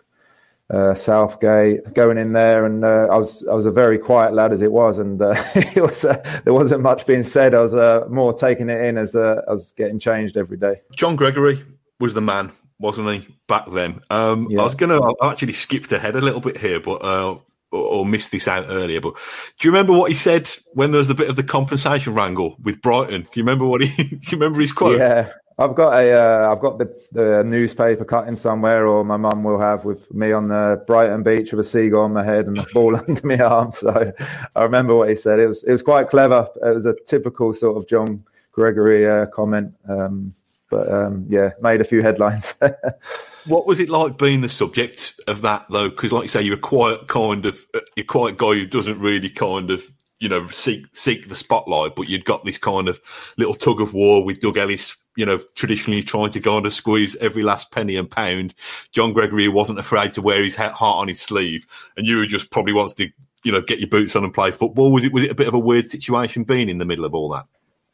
uh, 0.72 0.94
Southgate, 0.94 1.92
going 1.94 2.16
in 2.16 2.32
there, 2.32 2.64
and 2.64 2.84
uh, 2.84 3.08
I 3.10 3.18
was 3.18 3.46
I 3.46 3.54
was 3.54 3.66
a 3.66 3.70
very 3.70 3.98
quiet 3.98 4.32
lad 4.32 4.52
as 4.52 4.62
it 4.62 4.72
was, 4.72 4.98
and 4.98 5.20
uh, 5.20 5.34
it 5.54 5.82
was 5.82 6.04
uh, 6.04 6.16
there 6.44 6.54
wasn't 6.54 6.82
much 6.82 7.06
being 7.06 7.24
said. 7.24 7.54
I 7.54 7.60
was 7.60 7.74
uh, 7.74 8.06
more 8.08 8.32
taking 8.32 8.70
it 8.70 8.82
in 8.82 8.96
as 8.96 9.14
uh, 9.14 9.42
I 9.46 9.52
was 9.52 9.72
getting 9.72 9.98
changed 9.98 10.36
every 10.36 10.56
day. 10.56 10.76
John 10.96 11.14
Gregory 11.14 11.62
was 12.00 12.14
the 12.14 12.22
man, 12.22 12.50
wasn't 12.78 13.10
he, 13.10 13.28
back 13.48 13.70
then? 13.70 14.00
Um, 14.08 14.48
yeah. 14.50 14.60
I 14.60 14.64
was 14.64 14.74
going 14.74 14.90
to 14.90 15.14
I 15.20 15.30
actually 15.30 15.52
skipped 15.52 15.92
ahead 15.92 16.16
a 16.16 16.20
little 16.20 16.40
bit 16.40 16.56
here, 16.56 16.80
but. 16.80 17.04
or, 17.04 17.42
or 17.70 18.04
missed 18.04 18.30
this 18.32 18.48
out 18.48 18.66
earlier, 18.68 19.00
but 19.00 19.14
do 19.58 19.66
you 19.66 19.72
remember 19.72 19.94
what 19.94 20.10
he 20.10 20.14
said 20.14 20.50
when 20.74 20.90
there 20.90 20.98
was 20.98 21.08
the 21.08 21.14
bit 21.14 21.30
of 21.30 21.36
the 21.36 21.42
compensation 21.42 22.12
wrangle 22.12 22.54
with 22.62 22.82
Brighton? 22.82 23.22
Do 23.22 23.28
you 23.32 23.42
remember 23.42 23.66
what 23.66 23.80
he? 23.80 23.88
do 24.04 24.14
you 24.14 24.32
remember 24.32 24.60
his 24.60 24.72
quote? 24.72 24.98
Yeah, 24.98 25.32
I've 25.62 25.76
got 25.76 25.92
a, 25.92 26.08
have 26.08 26.58
uh, 26.58 26.60
got 26.60 26.78
the, 26.78 27.06
the 27.12 27.44
newspaper 27.44 28.04
cutting 28.04 28.34
somewhere, 28.34 28.86
or 28.86 29.04
my 29.04 29.16
mum 29.16 29.44
will 29.44 29.60
have 29.60 29.84
with 29.84 30.12
me 30.12 30.32
on 30.32 30.48
the 30.48 30.82
Brighton 30.86 31.22
beach 31.22 31.52
with 31.52 31.64
a 31.64 31.68
seagull 31.68 32.02
on 32.02 32.12
my 32.12 32.24
head 32.24 32.46
and 32.46 32.58
a 32.58 32.66
ball 32.74 32.96
under 33.08 33.24
my 33.24 33.38
arm. 33.38 33.70
So 33.70 34.12
I 34.56 34.62
remember 34.62 34.96
what 34.96 35.08
he 35.08 35.14
said. 35.14 35.38
It 35.38 35.46
was 35.46 35.62
it 35.62 35.70
was 35.70 35.82
quite 35.82 36.08
clever. 36.08 36.48
It 36.56 36.74
was 36.74 36.86
a 36.86 36.96
typical 37.06 37.54
sort 37.54 37.76
of 37.76 37.88
John 37.88 38.24
Gregory 38.50 39.08
uh, 39.08 39.26
comment, 39.26 39.72
um, 39.88 40.34
but 40.68 40.90
um, 40.90 41.26
yeah, 41.28 41.50
made 41.60 41.80
a 41.80 41.84
few 41.84 42.02
headlines. 42.02 42.54
what 43.46 43.66
was 43.66 43.78
it 43.78 43.88
like 43.88 44.18
being 44.18 44.40
the 44.40 44.48
subject 44.48 45.14
of 45.28 45.42
that 45.42 45.66
though? 45.70 45.90
Because 45.90 46.10
like 46.10 46.24
you 46.24 46.28
say, 46.28 46.42
you're 46.42 46.56
a 46.56 46.60
quiet 46.60 47.06
kind 47.06 47.46
of 47.46 47.64
uh, 47.74 47.80
you're 47.94 48.02
a 48.02 48.06
quiet 48.06 48.36
guy 48.36 48.54
who 48.54 48.66
doesn't 48.66 48.98
really 48.98 49.30
kind 49.30 49.70
of 49.70 49.88
you 50.22 50.28
know 50.28 50.46
seek 50.48 50.86
seek 50.92 51.28
the 51.28 51.34
spotlight, 51.34 51.96
but 51.96 52.08
you'd 52.08 52.24
got 52.24 52.44
this 52.44 52.58
kind 52.58 52.88
of 52.88 53.00
little 53.36 53.54
tug 53.54 53.80
of 53.80 53.92
war 53.92 54.24
with 54.24 54.40
Doug 54.40 54.56
Ellis 54.56 54.96
you 55.16 55.26
know, 55.26 55.38
traditionally 55.54 56.02
trying 56.02 56.30
to 56.30 56.50
on 56.50 56.62
to 56.62 56.70
squeeze 56.70 57.16
every 57.16 57.42
last 57.42 57.70
penny 57.70 57.96
and 57.96 58.10
pound. 58.10 58.54
John 58.92 59.12
Gregory 59.12 59.48
wasn't 59.48 59.78
afraid 59.78 60.12
to 60.14 60.22
wear 60.22 60.42
his 60.42 60.54
heart 60.54 60.78
on 60.80 61.08
his 61.08 61.20
sleeve, 61.20 61.66
and 61.96 62.06
you 62.06 62.16
were 62.16 62.26
just 62.26 62.50
probably 62.50 62.72
wants 62.72 62.94
to, 62.94 63.08
you 63.44 63.52
know, 63.52 63.60
get 63.60 63.78
your 63.78 63.88
boots 63.88 64.16
on 64.16 64.24
and 64.24 64.32
play 64.32 64.50
football. 64.50 64.90
Was 64.90 65.04
it 65.04 65.12
was 65.12 65.24
it 65.24 65.30
a 65.30 65.34
bit 65.34 65.48
of 65.48 65.54
a 65.54 65.58
weird 65.58 65.86
situation 65.86 66.44
being 66.44 66.68
in 66.68 66.78
the 66.78 66.84
middle 66.84 67.04
of 67.04 67.14
all 67.14 67.28
that? 67.30 67.44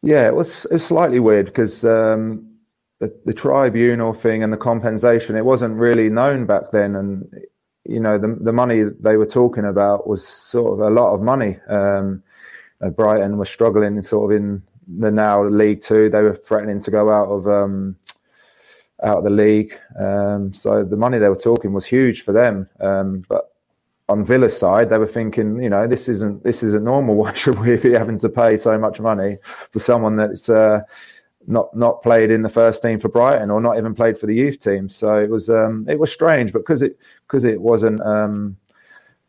Yeah, 0.03 0.29
it 0.29 0.35
was. 0.35 0.65
It 0.67 0.75
was 0.75 0.87
slightly 0.87 1.19
weird 1.19 1.47
because 1.47 1.85
um, 1.85 2.49
the, 3.01 3.13
the 3.25 3.35
tribunal 3.35 4.13
thing 4.13 4.45
and 4.45 4.53
the 4.53 4.59
compensation 4.59 5.35
it 5.35 5.45
wasn't 5.45 5.77
really 5.77 6.09
known 6.09 6.47
back 6.47 6.71
then, 6.73 6.95
and 6.95 7.29
you 7.89 8.01
know 8.01 8.19
the 8.19 8.37
the 8.41 8.53
money 8.53 8.83
they 8.83 9.17
were 9.17 9.27
talking 9.27 9.65
about 9.65 10.07
was 10.07 10.27
sort 10.27 10.75
of 10.75 10.81
a 10.81 10.91
lot 10.91 11.15
of 11.15 11.23
money. 11.23 11.59
Um, 11.69 12.23
Brighton 12.95 13.39
were 13.39 13.45
struggling 13.45 14.01
sort 14.03 14.31
of 14.31 14.37
in 14.37 14.63
the 14.87 15.11
now 15.11 15.45
League 15.45 15.81
Two. 15.81 16.09
They 16.09 16.23
were 16.23 16.35
threatening 16.35 16.81
to 16.81 16.91
go 16.91 17.11
out 17.11 17.29
of 17.29 17.49
um, 17.49 17.97
out 19.03 19.19
of 19.19 19.25
the 19.25 19.31
league. 19.31 19.79
Um, 19.99 20.53
so 20.53 20.85
the 20.85 20.97
money 20.97 21.19
they 21.19 21.29
were 21.29 21.37
talking 21.37 21.73
was 21.73 21.85
huge 21.85 22.23
for 22.23 22.33
them. 22.33 22.69
Um, 22.81 23.25
but 23.29 23.53
on 24.09 24.25
Villa's 24.25 24.57
side, 24.57 24.91
they 24.91 24.99
were 24.99 25.07
thinking, 25.07 25.63
you 25.63 25.69
know, 25.69 25.87
this 25.87 26.09
isn't 26.09 26.43
this 26.45 26.63
isn't 26.63 26.85
normal. 26.85 27.15
Why 27.23 27.33
should 27.33 27.59
we 27.59 27.77
be 27.77 27.93
having 27.93 28.19
to 28.21 28.29
pay 28.29 28.57
so 28.57 28.79
much 28.79 29.01
money 29.01 29.39
for 29.43 29.79
someone 29.79 30.17
that's 30.17 30.49
uh, 30.49 30.81
not 31.49 31.75
not 31.77 32.03
played 32.03 32.31
in 32.31 32.43
the 32.43 32.49
first 32.49 32.83
team 32.83 33.01
for 33.01 33.09
Brighton 33.09 33.51
or 33.51 33.61
not 33.61 33.79
even 33.79 33.95
played 33.95 34.19
for 34.19 34.27
the 34.27 34.35
youth 34.35 34.61
team? 34.61 34.89
So 34.89 35.17
it 35.17 35.31
was 35.31 35.51
um, 35.51 35.87
it 35.89 35.99
was 35.99 36.13
strange, 36.13 36.53
but 36.53 36.61
because 36.61 36.83
it 36.83 36.99
because 37.27 37.45
it 37.45 37.61
wasn't 37.61 38.01
um, 38.03 38.57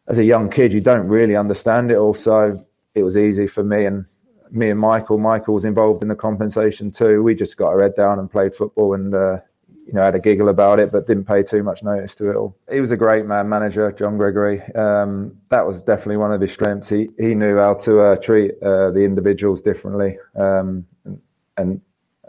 as 0.07 0.17
a 0.17 0.23
young 0.23 0.49
kid, 0.49 0.73
you 0.73 0.81
don't 0.81 1.07
really 1.07 1.35
understand 1.35 1.91
it. 1.91 1.97
Also, 1.97 2.63
it 2.95 3.03
was 3.03 3.17
easy 3.17 3.47
for 3.47 3.63
me 3.63 3.85
and 3.85 4.05
me 4.51 4.69
and 4.69 4.79
Michael, 4.79 5.17
Michael 5.17 5.53
was 5.53 5.65
involved 5.65 6.01
in 6.01 6.07
the 6.07 6.15
compensation 6.15 6.91
too. 6.91 7.23
We 7.23 7.35
just 7.35 7.57
got 7.57 7.67
our 7.69 7.81
head 7.81 7.95
down 7.95 8.19
and 8.19 8.29
played 8.29 8.55
football 8.55 8.93
and, 8.93 9.13
uh, 9.13 9.39
you 9.85 9.93
know, 9.93 10.01
had 10.01 10.15
a 10.15 10.19
giggle 10.19 10.49
about 10.49 10.79
it, 10.79 10.91
but 10.91 11.07
didn't 11.07 11.25
pay 11.25 11.43
too 11.43 11.63
much 11.63 11.83
notice 11.83 12.15
to 12.15 12.29
it 12.29 12.35
all. 12.35 12.55
He 12.71 12.81
was 12.81 12.91
a 12.91 12.97
great 12.97 13.25
man 13.25 13.49
manager, 13.49 13.91
John 13.91 14.17
Gregory. 14.17 14.61
Um, 14.73 15.37
that 15.49 15.65
was 15.65 15.81
definitely 15.81 16.17
one 16.17 16.31
of 16.31 16.41
his 16.41 16.51
strengths. 16.51 16.89
He 16.89 17.09
he 17.17 17.33
knew 17.33 17.57
how 17.57 17.73
to 17.75 17.99
uh, 17.99 18.15
treat 18.17 18.51
uh, 18.61 18.91
the 18.91 19.01
individuals 19.01 19.61
differently, 19.61 20.17
um, 20.35 20.85
and, 21.05 21.21
and, 21.57 21.81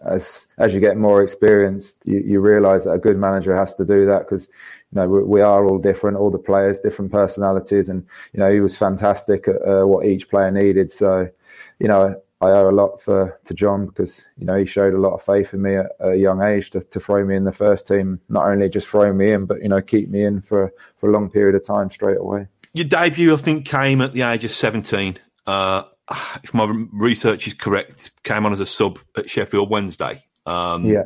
as 0.05 0.47
as 0.59 0.75
you 0.75 0.81
get 0.81 0.97
more 0.97 1.23
experienced, 1.23 1.97
you, 2.05 2.21
you 2.21 2.41
realise 2.41 2.85
that 2.85 2.93
a 2.93 2.99
good 2.99 3.19
manager 3.19 3.57
has 3.57 3.75
to 3.77 3.85
do 3.85 4.07
that 4.07 4.21
because 4.21 4.47
you 4.47 5.01
know 5.01 5.09
we, 5.09 5.23
we, 5.23 5.41
are 5.41 5.65
all 5.67 5.79
different, 5.79 6.17
all 6.17 6.31
the 6.31 6.39
players, 6.39 6.81
different 6.81 7.13
personalities, 7.13 7.89
and 7.89 8.07
you 8.33 8.41
know 8.41 8.53
he 8.53 8.61
was 8.61 8.77
fantastic 8.77 9.49
at 9.49 9.57
uh, 9.67 9.87
what 9.87 10.07
each 10.07 10.29
player 10.29 10.51
needed. 10.51 10.91
So 10.91 11.29
you 11.79 11.89
know, 11.89 12.21
I 12.41 12.51
owe 12.51 12.71
a 12.71 12.73
lot 12.73 13.03
for 13.03 13.39
to 13.45 13.55
John 13.55 13.87
because 13.87 14.25
you 14.39 14.47
know 14.47 14.57
he 14.57 14.67
showed 14.67 14.95
a 14.95 14.99
lot 15.01 15.15
of 15.15 15.23
faith 15.23 15.53
in 15.53 15.63
me 15.63 15.77
at 15.77 15.93
a 16.01 16.15
young 16.15 16.43
age 16.43 16.71
to, 16.71 16.81
to 16.81 17.01
throw 17.01 17.25
me 17.25 17.37
in 17.37 17.45
the 17.45 17.53
first 17.53 17.87
team. 17.87 18.21
Not 18.29 18.47
only 18.47 18.69
just 18.69 18.89
throw 18.89 19.13
me 19.13 19.33
in, 19.33 19.47
but 19.47 19.63
you 19.63 19.69
know 19.69 19.83
keep 19.83 20.09
me 20.09 20.25
in 20.25 20.41
for 20.41 20.73
for 20.97 21.11
a 21.11 21.13
long 21.13 21.31
period 21.31 21.55
of 21.55 21.65
time 21.65 21.91
straight 21.91 22.19
away. 22.19 22.49
Your 22.73 22.87
debut, 22.87 23.35
I 23.35 23.37
think, 23.37 23.67
came 23.67 24.01
at 24.01 24.13
the 24.13 24.23
age 24.23 24.45
of 24.45 24.53
seventeen. 24.53 25.19
Uh, 25.47 25.83
if 26.43 26.53
my 26.55 26.65
research 26.93 27.47
is 27.47 27.55
correct, 27.55 28.13
came 28.25 28.47
on 28.47 28.53
as 28.53 28.61
a 28.61 28.67
sub 28.67 28.99
at 29.17 29.29
Sheffield 29.31 29.71
Wednesday. 29.71 30.25
Um, 30.47 30.85
yeah. 30.85 31.05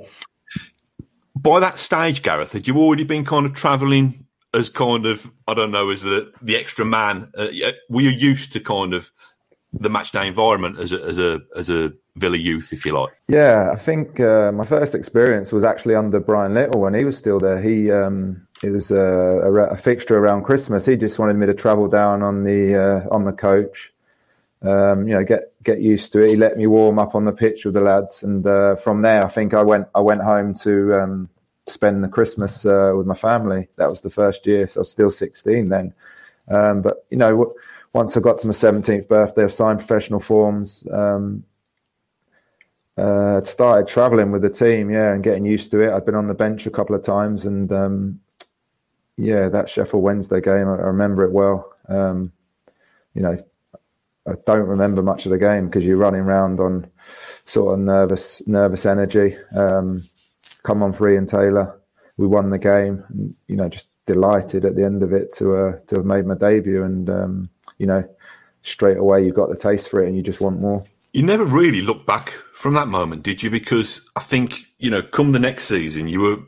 By 1.37 1.61
that 1.61 1.79
stage, 1.79 2.23
Gareth, 2.23 2.53
had 2.53 2.67
you 2.67 2.79
already 2.79 3.05
been 3.05 3.25
kind 3.25 3.45
of 3.45 3.55
travelling 3.55 4.27
as 4.55 4.71
kind 4.71 5.05
of 5.05 5.31
I 5.49 5.55
don't 5.55 5.73
know 5.73 5.90
as 5.90 6.03
the 6.03 6.33
the 6.40 6.57
extra 6.57 6.85
man? 6.85 7.31
Uh, 7.37 7.49
were 7.90 8.03
you 8.03 8.11
used 8.11 8.53
to 8.53 8.61
kind 8.61 8.95
of 8.95 9.11
the 9.73 9.90
match 9.90 10.12
day 10.12 10.27
environment 10.27 10.79
as 10.79 10.93
a 10.93 11.03
as 11.03 11.19
a 11.19 11.40
as 11.57 11.69
a 11.69 11.93
Villa 12.17 12.37
youth, 12.37 12.73
if 12.73 12.87
you 12.87 12.93
like? 12.93 13.12
Yeah, 13.27 13.71
I 13.73 13.77
think 13.77 14.21
uh, 14.21 14.53
my 14.53 14.64
first 14.64 14.95
experience 14.95 15.51
was 15.51 15.64
actually 15.64 15.97
under 15.97 16.21
Brian 16.21 16.55
Little 16.55 16.81
when 16.81 16.95
he 16.95 17.05
was 17.05 17.19
still 17.19 17.40
there. 17.40 17.61
He 17.61 17.90
um, 17.90 18.47
it 18.62 18.71
was 18.71 18.93
a, 18.93 18.97
a, 18.97 19.53
a, 19.53 19.77
fixture 19.77 20.17
around 20.17 20.45
Christmas. 20.45 20.87
He 20.87 20.97
just 20.97 21.19
wanted 21.19 21.35
me 21.35 21.47
to 21.47 21.55
travel 21.55 21.88
down 21.88 22.23
on 22.23 22.45
the 22.45 22.77
uh, 22.77 23.09
on 23.14 23.25
the 23.25 23.33
coach. 23.33 23.93
Um, 24.64 25.07
you 25.07 25.14
know, 25.14 25.24
get 25.24 25.53
get 25.62 25.81
used 25.81 26.12
to 26.12 26.20
it. 26.20 26.31
He 26.31 26.37
let 26.37 26.57
me 26.57 26.66
warm 26.66 26.98
up 26.98 27.14
on 27.14 27.24
the 27.24 27.33
pitch 27.33 27.64
with 27.64 27.74
the 27.74 27.81
lads, 27.81 28.22
and 28.22 28.46
uh, 28.46 28.77
from 28.77 29.03
there, 29.03 29.24
I 29.24 29.29
think 29.29 29.55
I 29.55 29.62
went 29.62 29.88
I 29.94 30.00
went 30.00 30.22
home 30.22 30.55
to 30.62 30.94
um, 30.94 31.29
spend 31.66 32.03
the 32.03 32.09
Christmas 32.09 32.64
uh, 32.64 32.92
with 32.96 33.07
my 33.07 33.14
family. 33.14 33.68
That 33.77 33.90
was 33.90 34.00
the 34.00 34.11
first 34.11 34.46
year, 34.46 34.66
so 34.66 34.79
I 34.79 34.83
was 34.83 34.90
still 34.90 35.11
sixteen 35.11 35.68
then. 35.68 35.92
Um, 36.48 36.83
but 36.83 37.05
you 37.11 37.18
know 37.18 37.55
once 37.94 38.16
I 38.16 38.20
got 38.20 38.40
to 38.40 38.48
my 38.48 38.53
17th 38.53 39.09
birthday, 39.09 39.44
I 39.44 39.46
signed 39.46 39.79
professional 39.79 40.20
forms. 40.20 40.87
Um, 40.90 41.44
uh, 42.98 43.40
started 43.42 43.88
traveling 43.88 44.31
with 44.33 44.42
the 44.42 44.50
team, 44.50 44.90
yeah, 44.90 45.12
and 45.12 45.24
getting 45.24 45.46
used 45.46 45.70
to 45.70 45.81
it. 45.81 45.92
I'd 45.92 46.05
been 46.05 46.14
on 46.14 46.27
the 46.27 46.35
bench 46.35 46.66
a 46.66 46.70
couple 46.70 46.94
of 46.94 47.03
times, 47.03 47.46
and 47.46 47.72
um, 47.72 48.20
yeah, 49.16 49.48
that 49.48 49.70
Sheffield 49.70 50.03
Wednesday 50.03 50.40
game, 50.40 50.68
I, 50.68 50.74
I 50.74 50.87
remember 50.87 51.24
it 51.24 51.33
well. 51.33 51.72
Um, 51.88 52.33
you 53.14 53.22
know, 53.22 53.38
I 54.27 54.33
don't 54.47 54.69
remember 54.69 55.03
much 55.03 55.27
of 55.27 55.33
the 55.33 55.39
game 55.39 55.67
because 55.67 55.85
you're 55.85 55.97
running 55.97 56.23
around 56.23 56.61
on 56.61 56.91
sort 57.45 57.75
of 57.75 57.81
nervous, 57.81 58.43
nervous 58.47 58.87
energy. 58.87 59.37
Um, 59.55 60.03
come 60.63 60.83
on, 60.83 60.93
for 60.93 61.11
Ian 61.11 61.27
Taylor. 61.27 61.81
We 62.17 62.27
won 62.27 62.51
the 62.51 62.59
game, 62.59 63.05
and, 63.09 63.33
you 63.49 63.57
know, 63.57 63.69
just 63.69 63.89
delighted 64.07 64.65
at 64.65 64.77
the 64.77 64.85
end 64.85 65.03
of 65.03 65.13
it 65.13 65.33
to 65.35 65.55
uh, 65.55 65.79
to 65.89 65.97
have 65.97 66.05
made 66.05 66.27
my 66.27 66.35
debut 66.35 66.85
and 66.85 67.09
um, 67.11 67.49
you 67.79 67.87
know, 67.87 68.05
straight 68.63 68.99
away 68.99 69.25
you've 69.25 69.35
got 69.35 69.49
the 69.49 69.57
taste 69.57 69.89
for 69.89 70.03
it 70.03 70.09
and 70.09 70.17
you 70.17 70.23
just 70.23 70.41
want 70.41 70.61
more. 70.61 70.85
You 71.13 71.23
never 71.23 71.45
really 71.45 71.81
looked 71.81 72.07
back 72.07 72.31
from 72.55 72.75
that 72.75 72.89
moment, 72.89 73.23
did 73.23 73.43
you? 73.43 73.51
Because 73.51 74.01
I 74.17 74.21
think, 74.21 74.65
you 74.79 74.91
know, 74.91 75.03
come 75.03 75.33
the 75.33 75.39
next 75.39 75.65
season, 75.65 76.09
you 76.09 76.21
were, 76.21 76.39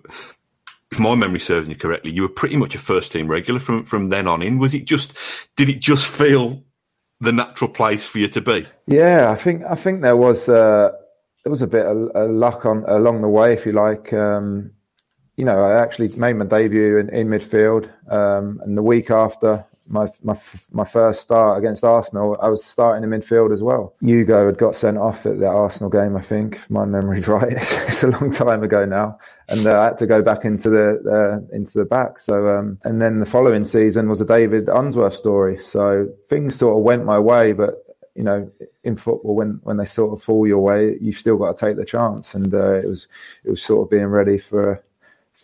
if 0.91 0.99
my 0.99 1.15
memory 1.15 1.39
serves 1.39 1.69
me 1.69 1.77
correctly, 1.77 2.11
you 2.11 2.23
were 2.23 2.29
pretty 2.29 2.57
much 2.57 2.75
a 2.75 2.79
first 2.81 3.13
team 3.13 3.29
regular 3.29 3.61
from, 3.61 3.85
from 3.85 4.09
then 4.09 4.27
on 4.27 4.43
in. 4.43 4.59
Was 4.59 4.75
it 4.75 4.87
just, 4.87 5.17
did 5.57 5.69
it 5.69 5.79
just 5.79 6.07
feel 6.07 6.65
the 7.21 7.33
natural 7.33 7.71
place 7.71 8.07
for 8.07 8.19
you 8.19 8.29
to 8.29 8.41
be? 8.41 8.67
Yeah, 8.87 9.31
I 9.31 9.37
think, 9.37 9.63
I 9.69 9.75
think 9.75 10.03
there 10.03 10.17
was, 10.17 10.49
uh, 10.49 10.91
there 11.45 11.51
was 11.51 11.63
a 11.63 11.67
bit 11.67 11.87
of, 11.87 12.09
of 12.11 12.31
luck 12.31 12.67
on 12.67 12.85
along 12.87 13.23
the 13.23 13.29
way, 13.29 13.53
if 13.53 13.67
you 13.67 13.73
like. 13.73 14.13
Um, 14.13 14.73
you 15.37 15.45
know, 15.45 15.61
I 15.61 15.81
actually 15.81 16.09
made 16.17 16.35
my 16.35 16.47
debut 16.47 16.99
in, 16.99 17.09
in 17.11 17.29
midfield, 17.29 17.91
um, 18.11 18.61
and 18.65 18.77
the 18.77 18.83
week 18.83 19.11
after, 19.11 19.65
my 19.89 20.09
my 20.23 20.39
my 20.73 20.85
first 20.85 21.21
start 21.21 21.59
against 21.59 21.85
Arsenal, 21.85 22.37
I 22.41 22.49
was 22.49 22.65
starting 22.65 23.05
in 23.05 23.11
midfield 23.11 23.53
as 23.53 23.63
well. 23.63 23.95
Ugo 24.03 24.47
had 24.47 24.59
got 24.59 24.75
sent 24.75 24.99
off 24.99 25.27
at 25.27 25.39
the 25.39 25.47
Arsenal 25.47 25.91
game, 25.91 26.17
I 26.17 26.23
think. 26.23 26.57
If 26.57 26.71
my 26.71 26.85
memory's 26.85 27.29
right. 27.37 27.53
It's, 27.53 27.73
it's, 27.89 28.03
a 28.03 28.09
long 28.09 28.31
time 28.31 28.63
ago 28.63 28.85
now, 28.85 29.19
and 29.49 29.67
uh, 29.67 29.81
I 29.81 29.85
had 29.85 29.99
to 29.99 30.07
go 30.07 30.23
back 30.23 30.45
into 30.45 30.71
the 30.71 30.99
uh, 31.51 31.55
into 31.55 31.79
the 31.79 31.85
back. 31.85 32.19
So, 32.19 32.49
um, 32.49 32.79
and 32.85 33.01
then 33.01 33.21
the 33.21 33.27
following 33.27 33.65
season 33.65 34.09
was 34.09 34.21
a 34.21 34.27
David 34.27 34.69
Unsworth 34.69 35.15
story. 35.15 35.63
So 35.63 36.09
things 36.29 36.57
sort 36.57 36.77
of 36.77 36.83
went 36.83 37.05
my 37.05 37.19
way, 37.19 37.53
but 37.53 37.83
you 38.15 38.23
know, 38.23 38.51
in 38.83 38.97
football, 38.97 39.35
when 39.35 39.61
when 39.63 39.77
they 39.77 39.85
sort 39.85 40.13
of 40.13 40.23
fall 40.23 40.47
your 40.47 40.61
way, 40.61 40.97
you've 41.01 41.19
still 41.19 41.37
got 41.37 41.57
to 41.57 41.67
take 41.67 41.77
the 41.77 41.85
chance. 41.85 42.35
And 42.35 42.53
uh, 42.53 42.75
it 42.75 42.87
was 42.87 43.09
it 43.45 43.51
was 43.51 43.63
sort 43.63 43.87
of 43.87 43.91
being 43.91 44.07
ready 44.07 44.39
for 44.39 44.83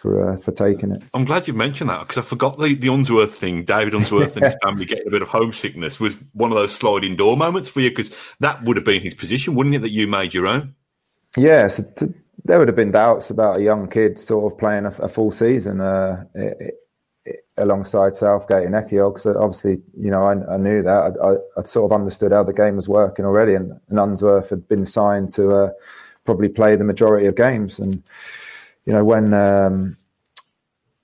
for 0.02 0.28
uh, 0.28 0.36
for 0.36 0.50
taking 0.50 0.90
it. 0.90 1.02
I'm 1.14 1.24
glad 1.24 1.46
you 1.46 1.54
mentioned 1.54 1.88
that 1.88 2.00
because 2.00 2.18
I 2.18 2.22
forgot 2.22 2.58
the, 2.58 2.74
the 2.74 2.92
Unsworth 2.92 3.36
thing. 3.36 3.64
David 3.64 3.94
Unsworth 3.94 4.36
and 4.36 4.44
his 4.44 4.56
family 4.62 4.84
getting 4.84 5.06
a 5.06 5.10
bit 5.10 5.22
of 5.22 5.28
homesickness 5.28 6.00
was 6.00 6.16
one 6.32 6.50
of 6.50 6.56
those 6.56 6.74
sliding 6.74 7.14
door 7.14 7.36
moments 7.36 7.68
for 7.68 7.80
you 7.80 7.90
because 7.90 8.10
that 8.40 8.62
would 8.64 8.76
have 8.76 8.84
been 8.84 9.00
his 9.00 9.14
position, 9.14 9.54
wouldn't 9.54 9.76
it? 9.76 9.82
That 9.82 9.90
you 9.90 10.08
made 10.08 10.34
your 10.34 10.48
own. 10.48 10.74
Yeah, 11.36 11.68
so 11.68 11.84
to, 11.98 12.12
there 12.44 12.58
would 12.58 12.68
have 12.68 12.76
been 12.76 12.90
doubts 12.90 13.30
about 13.30 13.60
a 13.60 13.62
young 13.62 13.88
kid 13.88 14.18
sort 14.18 14.52
of 14.52 14.58
playing 14.58 14.86
a, 14.86 14.90
a 14.98 15.08
full 15.08 15.30
season. 15.30 15.80
Uh, 15.80 16.24
it, 16.34 16.56
it, 16.60 16.74
alongside 17.56 18.16
Southgate 18.16 18.66
and 18.66 18.74
Ehiogu. 18.74 19.18
So 19.20 19.38
obviously, 19.38 19.80
you 19.96 20.10
know, 20.10 20.24
I, 20.24 20.54
I 20.54 20.56
knew 20.56 20.82
that. 20.82 21.16
I, 21.22 21.28
I, 21.28 21.36
I, 21.58 21.62
sort 21.64 21.92
of 21.92 21.94
understood 21.94 22.32
how 22.32 22.42
the 22.42 22.52
game 22.52 22.74
was 22.74 22.88
working 22.88 23.24
already, 23.24 23.54
and, 23.54 23.78
and 23.88 23.98
Unsworth 24.00 24.50
had 24.50 24.66
been 24.66 24.84
signed 24.84 25.30
to 25.34 25.52
uh, 25.52 25.70
probably 26.24 26.48
play 26.48 26.74
the 26.74 26.84
majority 26.84 27.26
of 27.26 27.36
games. 27.36 27.78
And 27.78 28.02
you 28.84 28.92
know, 28.92 29.04
when 29.04 29.32
um, 29.34 29.96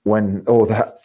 when 0.03 0.43
all 0.47 0.65
that 0.65 0.99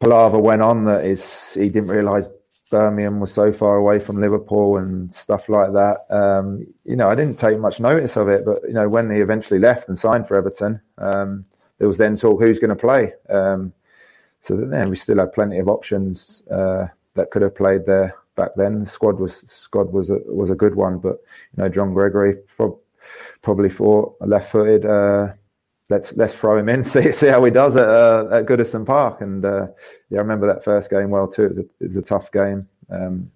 palaver 0.00 0.38
went 0.38 0.62
on, 0.62 0.84
that 0.84 1.04
is, 1.04 1.54
he 1.54 1.68
didn't 1.68 1.88
realise 1.88 2.28
Birmingham 2.70 3.20
was 3.20 3.32
so 3.32 3.52
far 3.52 3.76
away 3.76 3.98
from 3.98 4.20
Liverpool 4.20 4.76
and 4.76 5.12
stuff 5.12 5.48
like 5.48 5.72
that. 5.72 6.04
Um, 6.10 6.66
you 6.84 6.96
know, 6.96 7.08
I 7.08 7.14
didn't 7.14 7.38
take 7.38 7.58
much 7.58 7.80
notice 7.80 8.16
of 8.16 8.28
it, 8.28 8.44
but 8.44 8.62
you 8.66 8.74
know, 8.74 8.88
when 8.88 9.10
he 9.10 9.20
eventually 9.20 9.60
left 9.60 9.88
and 9.88 9.98
signed 9.98 10.26
for 10.26 10.36
Everton, 10.36 10.80
um, 10.98 11.44
there 11.78 11.88
was 11.88 11.98
then 11.98 12.16
talk 12.16 12.40
who's 12.40 12.58
going 12.58 12.70
to 12.70 12.76
play. 12.76 13.12
Um, 13.28 13.72
so 14.40 14.56
then 14.56 14.90
we 14.90 14.96
still 14.96 15.18
had 15.18 15.32
plenty 15.32 15.58
of 15.58 15.68
options 15.68 16.42
uh, 16.50 16.86
that 17.14 17.30
could 17.30 17.42
have 17.42 17.54
played 17.54 17.86
there 17.86 18.14
back 18.34 18.50
then. 18.56 18.80
The 18.80 18.86
squad 18.86 19.18
was 19.18 19.42
squad 19.46 19.92
was 19.92 20.10
a, 20.10 20.18
was 20.26 20.50
a 20.50 20.54
good 20.54 20.74
one, 20.74 20.98
but 20.98 21.18
you 21.56 21.62
know, 21.62 21.68
John 21.68 21.92
Gregory 21.92 22.36
pro- 22.56 22.80
probably 23.42 23.70
thought 23.70 24.16
left-footed. 24.20 24.84
Uh, 24.84 25.32
let's 25.90 26.16
let's 26.16 26.34
throw 26.34 26.58
him 26.58 26.68
in, 26.68 26.82
see 26.82 27.12
see 27.12 27.28
how 27.28 27.44
he 27.44 27.50
does 27.50 27.76
at 27.76 27.88
uh, 27.88 28.28
at 28.32 28.46
Goodison 28.46 28.86
Park. 28.86 29.20
And 29.20 29.44
uh, 29.44 29.68
yeah, 30.10 30.18
I 30.18 30.22
remember 30.22 30.46
that 30.46 30.64
first 30.64 30.90
game 30.90 31.10
well 31.10 31.28
too. 31.28 31.44
It 31.44 31.48
was 31.50 31.58
a, 31.58 31.62
it 31.80 31.86
was 31.86 31.96
a 31.96 32.02
tough 32.02 32.32
game, 32.32 32.68
um, 32.90 33.30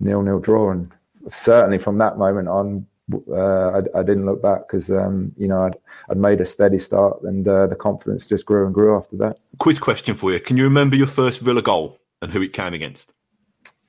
nil 0.00 0.22
nil 0.22 0.40
draw, 0.40 0.70
and 0.70 0.90
certainly 1.30 1.78
from 1.78 1.98
that 1.98 2.18
moment 2.18 2.48
on, 2.48 2.86
uh, 3.30 3.80
I, 3.94 4.00
I, 4.00 4.02
didn't 4.02 4.26
look 4.26 4.42
back 4.42 4.68
because 4.68 4.90
um, 4.90 5.32
you 5.36 5.48
know 5.48 5.64
I'd, 5.64 5.76
I'd 6.10 6.18
made 6.18 6.40
a 6.40 6.46
steady 6.46 6.78
start, 6.78 7.22
and 7.22 7.46
uh, 7.46 7.66
the 7.66 7.76
confidence 7.76 8.26
just 8.26 8.46
grew 8.46 8.66
and 8.66 8.74
grew 8.74 8.96
after 8.96 9.16
that. 9.18 9.38
Quiz 9.58 9.78
question 9.78 10.14
for 10.14 10.32
you: 10.32 10.40
Can 10.40 10.56
you 10.56 10.64
remember 10.64 10.96
your 10.96 11.06
first 11.06 11.40
Villa 11.40 11.62
goal 11.62 11.98
and 12.20 12.32
who 12.32 12.42
it 12.42 12.52
came 12.52 12.74
against? 12.74 13.12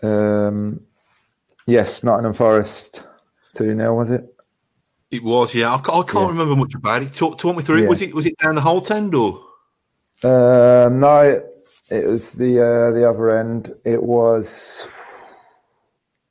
Um, 0.01 0.81
yes, 1.67 2.03
Nottingham 2.03 2.33
Forest, 2.33 3.03
two 3.53 3.75
0 3.75 3.95
was 3.95 4.09
it? 4.09 4.33
It 5.11 5.23
was, 5.23 5.55
yeah. 5.55 5.73
I, 5.73 5.75
I 5.75 5.79
can't 5.79 6.13
yeah. 6.13 6.27
remember 6.27 6.55
much 6.55 6.75
about 6.75 7.01
it. 7.01 7.13
Talk, 7.13 7.39
talk 7.39 7.55
me 7.55 7.63
through 7.63 7.79
yeah. 7.79 7.85
it. 7.85 7.89
Was 7.89 8.01
it 8.01 8.13
was 8.13 8.25
it 8.25 8.37
down 8.37 8.55
the 8.55 8.61
Holte 8.61 9.13
or? 9.13 9.49
Um, 10.21 10.99
no, 10.99 11.41
it, 11.89 12.07
was 12.07 12.33
the 12.33 12.59
uh, 12.59 12.91
the 12.91 13.09
other 13.09 13.37
end. 13.37 13.73
It 13.85 14.03
was. 14.03 14.87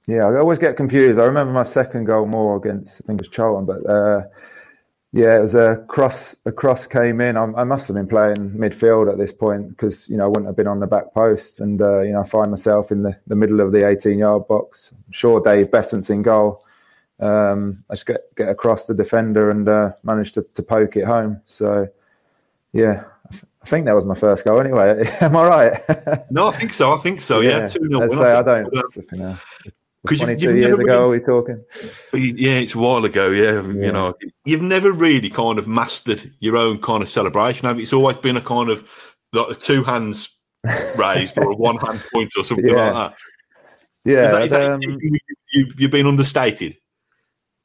Yeah, 0.07 0.27
I 0.27 0.37
always 0.39 0.59
get 0.59 0.77
confused. 0.77 1.19
I 1.19 1.25
remember 1.25 1.53
my 1.53 1.65
second 1.65 2.05
goal 2.05 2.27
more 2.27 2.57
against 2.57 3.03
I 3.03 3.07
think 3.07 3.21
it 3.21 3.27
was 3.27 3.35
Charlton, 3.35 3.67
but 3.67 3.91
uh, 3.91 4.23
yeah, 5.13 5.39
it 5.39 5.43
was 5.43 5.55
a 5.55 5.85
cross. 5.89 6.37
A 6.47 6.53
cross 6.53 6.87
came 6.87 7.21
in. 7.21 7.37
I, 7.37 7.45
I, 7.57 7.65
must 7.65 7.89
have 7.89 7.97
been 7.97 8.07
playing 8.07 8.51
midfield 8.53 9.11
at 9.11 9.19
this 9.19 9.33
point 9.33 9.71
because 9.71 10.09
you 10.09 10.17
know 10.17 10.25
I 10.25 10.29
wouldn't 10.29 10.47
have 10.47 10.57
been 10.57 10.69
on 10.69 10.81
the 10.81 10.87
back 10.87 11.13
post, 11.15 11.61
and 11.61 11.83
uh, 11.83 12.03
you 12.03 12.13
know 12.13 12.21
I 12.21 12.29
find 12.29 12.51
myself 12.51 12.93
in 12.93 13.03
the, 13.03 13.19
the 13.27 13.37
middle 13.37 13.61
of 13.61 13.73
the 13.73 13.89
18 13.89 14.19
yard 14.19 14.47
box. 14.47 14.93
I'm 14.93 15.13
sure 15.13 15.41
Dave 15.41 15.71
Beasant's 15.73 16.11
in 16.11 16.23
goal 16.23 16.65
um, 17.21 17.85
I 17.91 17.95
just 17.95 18.07
get 18.07 18.21
get 18.37 18.49
across 18.49 18.87
the 18.87 18.95
defender 18.95 19.51
and 19.51 19.69
uh, 19.69 19.93
managed 20.03 20.35
to, 20.35 20.43
to 20.55 20.63
poke 20.63 20.97
it 20.97 21.05
home. 21.05 21.41
So, 21.45 21.89
yeah, 22.73 23.05
I 23.63 23.67
think 23.67 23.87
that 23.87 23.95
was 23.95 24.07
my 24.07 24.15
first 24.15 24.45
goal. 24.45 24.61
Anyway, 24.61 25.09
am 25.21 25.37
I 25.37 25.47
right? 25.47 26.31
no, 26.31 26.49
I 26.49 26.53
think 26.53 26.75
so. 26.75 26.93
I 26.93 26.99
think 26.99 27.21
so. 27.21 27.41
Yeah, 27.41 27.67
two 27.67 27.89
yeah. 27.91 28.09
say 28.09 28.33
I 28.33 28.43
don't. 28.43 28.73
You 28.73 29.19
know, 29.19 29.39
Twenty-two 30.07 30.57
years 30.57 30.79
ago, 30.79 31.07
are 31.07 31.09
we 31.09 31.19
talking? 31.19 31.63
Yeah, 32.15 32.53
it's 32.53 32.75
a 32.75 32.79
while 32.79 33.05
ago. 33.05 33.31
Yeah. 33.31 33.61
yeah, 33.63 33.87
you 33.87 33.93
know, 33.93 34.15
you've 34.45 34.63
never 34.63 34.93
really 34.93 35.29
kind 35.29 35.59
of 35.59 35.67
mastered 35.67 36.33
your 36.39 36.57
own 36.57 36.81
kind 36.81 37.03
of 37.03 37.09
celebration. 37.09 37.67
Have 37.67 37.79
you? 37.79 37.83
It's 37.83 37.93
always 37.93 38.17
been 38.17 38.37
a 38.37 38.41
kind 38.41 38.71
of 38.71 38.89
like 39.33 39.59
two 39.59 39.83
hands 39.83 40.31
raised 40.97 41.37
or 41.37 41.51
a 41.51 41.55
one 41.55 41.77
hand 41.79 42.03
point 42.13 42.33
or 42.37 42.45
something 42.45 42.69
yeah. 42.69 42.91
like 42.91 42.95
that. 42.95 43.19
Yeah, 44.05 44.25
is 44.25 44.31
that, 44.31 44.43
is 44.43 44.51
that, 44.53 44.71
um, 44.71 44.83
you, 44.83 45.19
you, 45.53 45.73
you've 45.77 45.91
been 45.91 46.07
understated. 46.07 46.77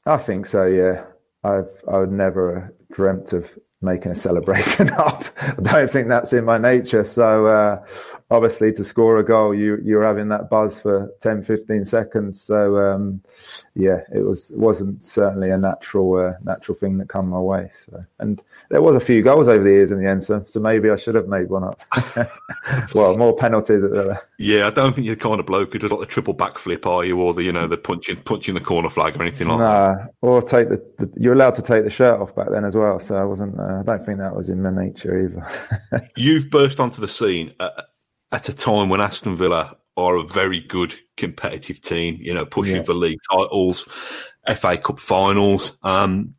I 0.05 0.17
think 0.17 0.45
so. 0.45 0.65
Yeah, 0.65 1.05
I've 1.43 1.69
I 1.87 1.97
would 1.99 2.11
never 2.11 2.75
dreamt 2.91 3.33
of 3.33 3.57
making 3.81 4.11
a 4.11 4.15
celebration 4.15 4.89
up. 4.97 5.23
I 5.41 5.53
don't 5.61 5.91
think 5.91 6.07
that's 6.07 6.33
in 6.33 6.45
my 6.45 6.57
nature. 6.57 7.03
So 7.03 7.47
uh, 7.47 7.85
obviously 8.33 8.73
to 8.73 8.83
score 8.83 9.17
a 9.19 9.23
goal, 9.23 9.53
you 9.53 9.79
you're 9.83 10.03
having 10.03 10.29
that 10.29 10.49
buzz 10.49 10.81
for 10.81 11.13
10, 11.21 11.43
15 11.43 11.85
seconds. 11.85 12.41
So 12.41 12.77
um, 12.77 13.21
yeah, 13.75 14.01
it 14.13 14.25
was 14.25 14.49
it 14.49 14.57
wasn't 14.57 15.03
certainly 15.03 15.51
a 15.51 15.57
natural 15.57 16.17
uh, 16.17 16.33
natural 16.43 16.77
thing 16.77 16.97
that 16.97 17.09
come 17.09 17.29
my 17.29 17.39
way. 17.39 17.69
So 17.85 18.03
and 18.19 18.41
there 18.69 18.81
was 18.81 18.95
a 18.95 18.99
few 18.99 19.21
goals 19.21 19.47
over 19.47 19.63
the 19.63 19.69
years 19.69 19.91
in 19.91 20.01
the 20.01 20.09
end. 20.09 20.23
So, 20.23 20.43
so 20.47 20.59
maybe 20.59 20.89
I 20.89 20.95
should 20.95 21.15
have 21.15 21.27
made 21.27 21.49
one 21.49 21.63
up. 21.63 21.79
well, 22.93 23.17
more 23.17 23.35
penalties. 23.35 23.83
Yeah, 24.39 24.67
I 24.67 24.71
don't 24.71 24.93
think 24.93 25.05
you're 25.05 25.15
the 25.15 25.21
kind 25.21 25.39
of 25.39 25.45
bloke 25.45 25.73
who 25.73 25.79
does 25.79 25.91
like 25.91 25.99
the 25.99 26.05
triple 26.05 26.33
backflip, 26.33 26.85
are 26.85 27.05
you, 27.05 27.21
or 27.21 27.33
the 27.33 27.43
you 27.43 27.51
know 27.51 27.67
the 27.67 27.77
punching 27.77 28.17
punching 28.23 28.55
the 28.55 28.61
corner 28.61 28.89
flag 28.89 29.15
or 29.15 29.21
anything 29.21 29.47
like 29.47 29.59
nah, 29.59 29.95
that. 29.95 30.13
Or 30.21 30.41
take 30.41 30.69
the, 30.69 30.77
the, 30.97 31.11
you're 31.17 31.33
allowed 31.33 31.55
to 31.55 31.61
take 31.61 31.83
the 31.83 31.91
shirt 31.91 32.19
off 32.19 32.35
back 32.35 32.49
then 32.49 32.65
as 32.65 32.75
well. 32.75 32.99
So 32.99 33.15
I 33.15 33.25
wasn't. 33.25 33.59
Uh, 33.59 33.81
I 33.81 33.83
don't 33.83 34.05
think 34.05 34.17
that 34.17 34.35
was 34.35 34.49
in 34.49 34.61
my 34.61 34.71
nature 34.71 35.19
either. 35.19 36.07
You've 36.17 36.49
burst 36.49 36.79
onto 36.79 36.99
the 36.99 37.07
scene 37.07 37.53
at, 37.59 37.73
at, 38.33 38.49
a 38.49 38.53
time 38.53 38.89
when 38.89 39.01
Aston 39.01 39.35
Villa 39.35 39.77
are 39.95 40.17
a 40.17 40.25
very 40.25 40.59
good 40.59 40.93
competitive 41.17 41.79
team, 41.81 42.17
you 42.19 42.33
know, 42.33 42.45
pushing 42.45 42.77
yeah. 42.77 42.83
for 42.83 42.93
league 42.93 43.19
titles, 43.31 43.83
FA 44.55 44.77
Cup 44.77 44.99
finals. 44.99 45.77
Um, 45.83 46.35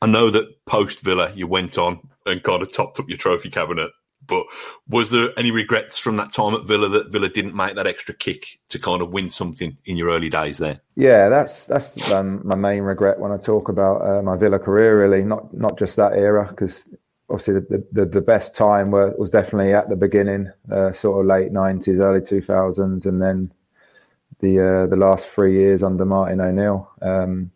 I 0.00 0.06
know 0.06 0.30
that 0.30 0.64
post 0.64 1.00
Villa, 1.00 1.32
you 1.34 1.46
went 1.46 1.78
on 1.78 2.08
and 2.26 2.42
kind 2.42 2.62
of 2.62 2.72
topped 2.72 2.98
up 2.98 3.08
your 3.08 3.18
trophy 3.18 3.50
cabinet. 3.50 3.90
But 4.26 4.46
was 4.88 5.10
there 5.10 5.30
any 5.36 5.50
regrets 5.50 5.98
from 5.98 6.16
that 6.16 6.32
time 6.32 6.54
at 6.54 6.66
Villa 6.66 6.88
that 6.88 7.12
Villa 7.12 7.28
didn't 7.28 7.54
make 7.54 7.74
that 7.76 7.86
extra 7.86 8.14
kick 8.14 8.58
to 8.70 8.78
kind 8.78 9.02
of 9.02 9.10
win 9.10 9.28
something 9.28 9.76
in 9.84 9.98
your 9.98 10.08
early 10.08 10.30
days 10.30 10.58
there? 10.58 10.80
Yeah, 10.96 11.28
that's 11.28 11.64
that's 11.64 12.10
um, 12.10 12.40
my 12.42 12.54
main 12.54 12.82
regret 12.82 13.18
when 13.18 13.32
I 13.32 13.36
talk 13.36 13.68
about 13.68 14.00
uh, 14.00 14.22
my 14.22 14.36
Villa 14.36 14.58
career. 14.58 14.98
Really, 14.98 15.24
not 15.24 15.52
not 15.52 15.78
just 15.78 15.96
that 15.96 16.14
era, 16.14 16.46
because 16.48 16.88
obviously 17.30 17.54
the, 17.54 17.86
the, 17.92 18.06
the 18.06 18.20
best 18.20 18.54
time 18.54 18.90
was 18.90 19.30
definitely 19.30 19.72
at 19.72 19.88
the 19.88 19.96
beginning, 19.96 20.50
uh, 20.70 20.92
sort 20.92 21.20
of 21.20 21.26
late 21.26 21.52
nineties, 21.52 22.00
early 22.00 22.20
two 22.20 22.40
thousands, 22.40 23.06
and 23.06 23.22
then 23.22 23.52
the 24.40 24.60
uh, 24.60 24.86
the 24.86 24.96
last 24.96 25.28
three 25.28 25.54
years 25.54 25.82
under 25.82 26.04
Martin 26.04 26.40
O'Neill. 26.40 26.90
Um, 27.02 27.50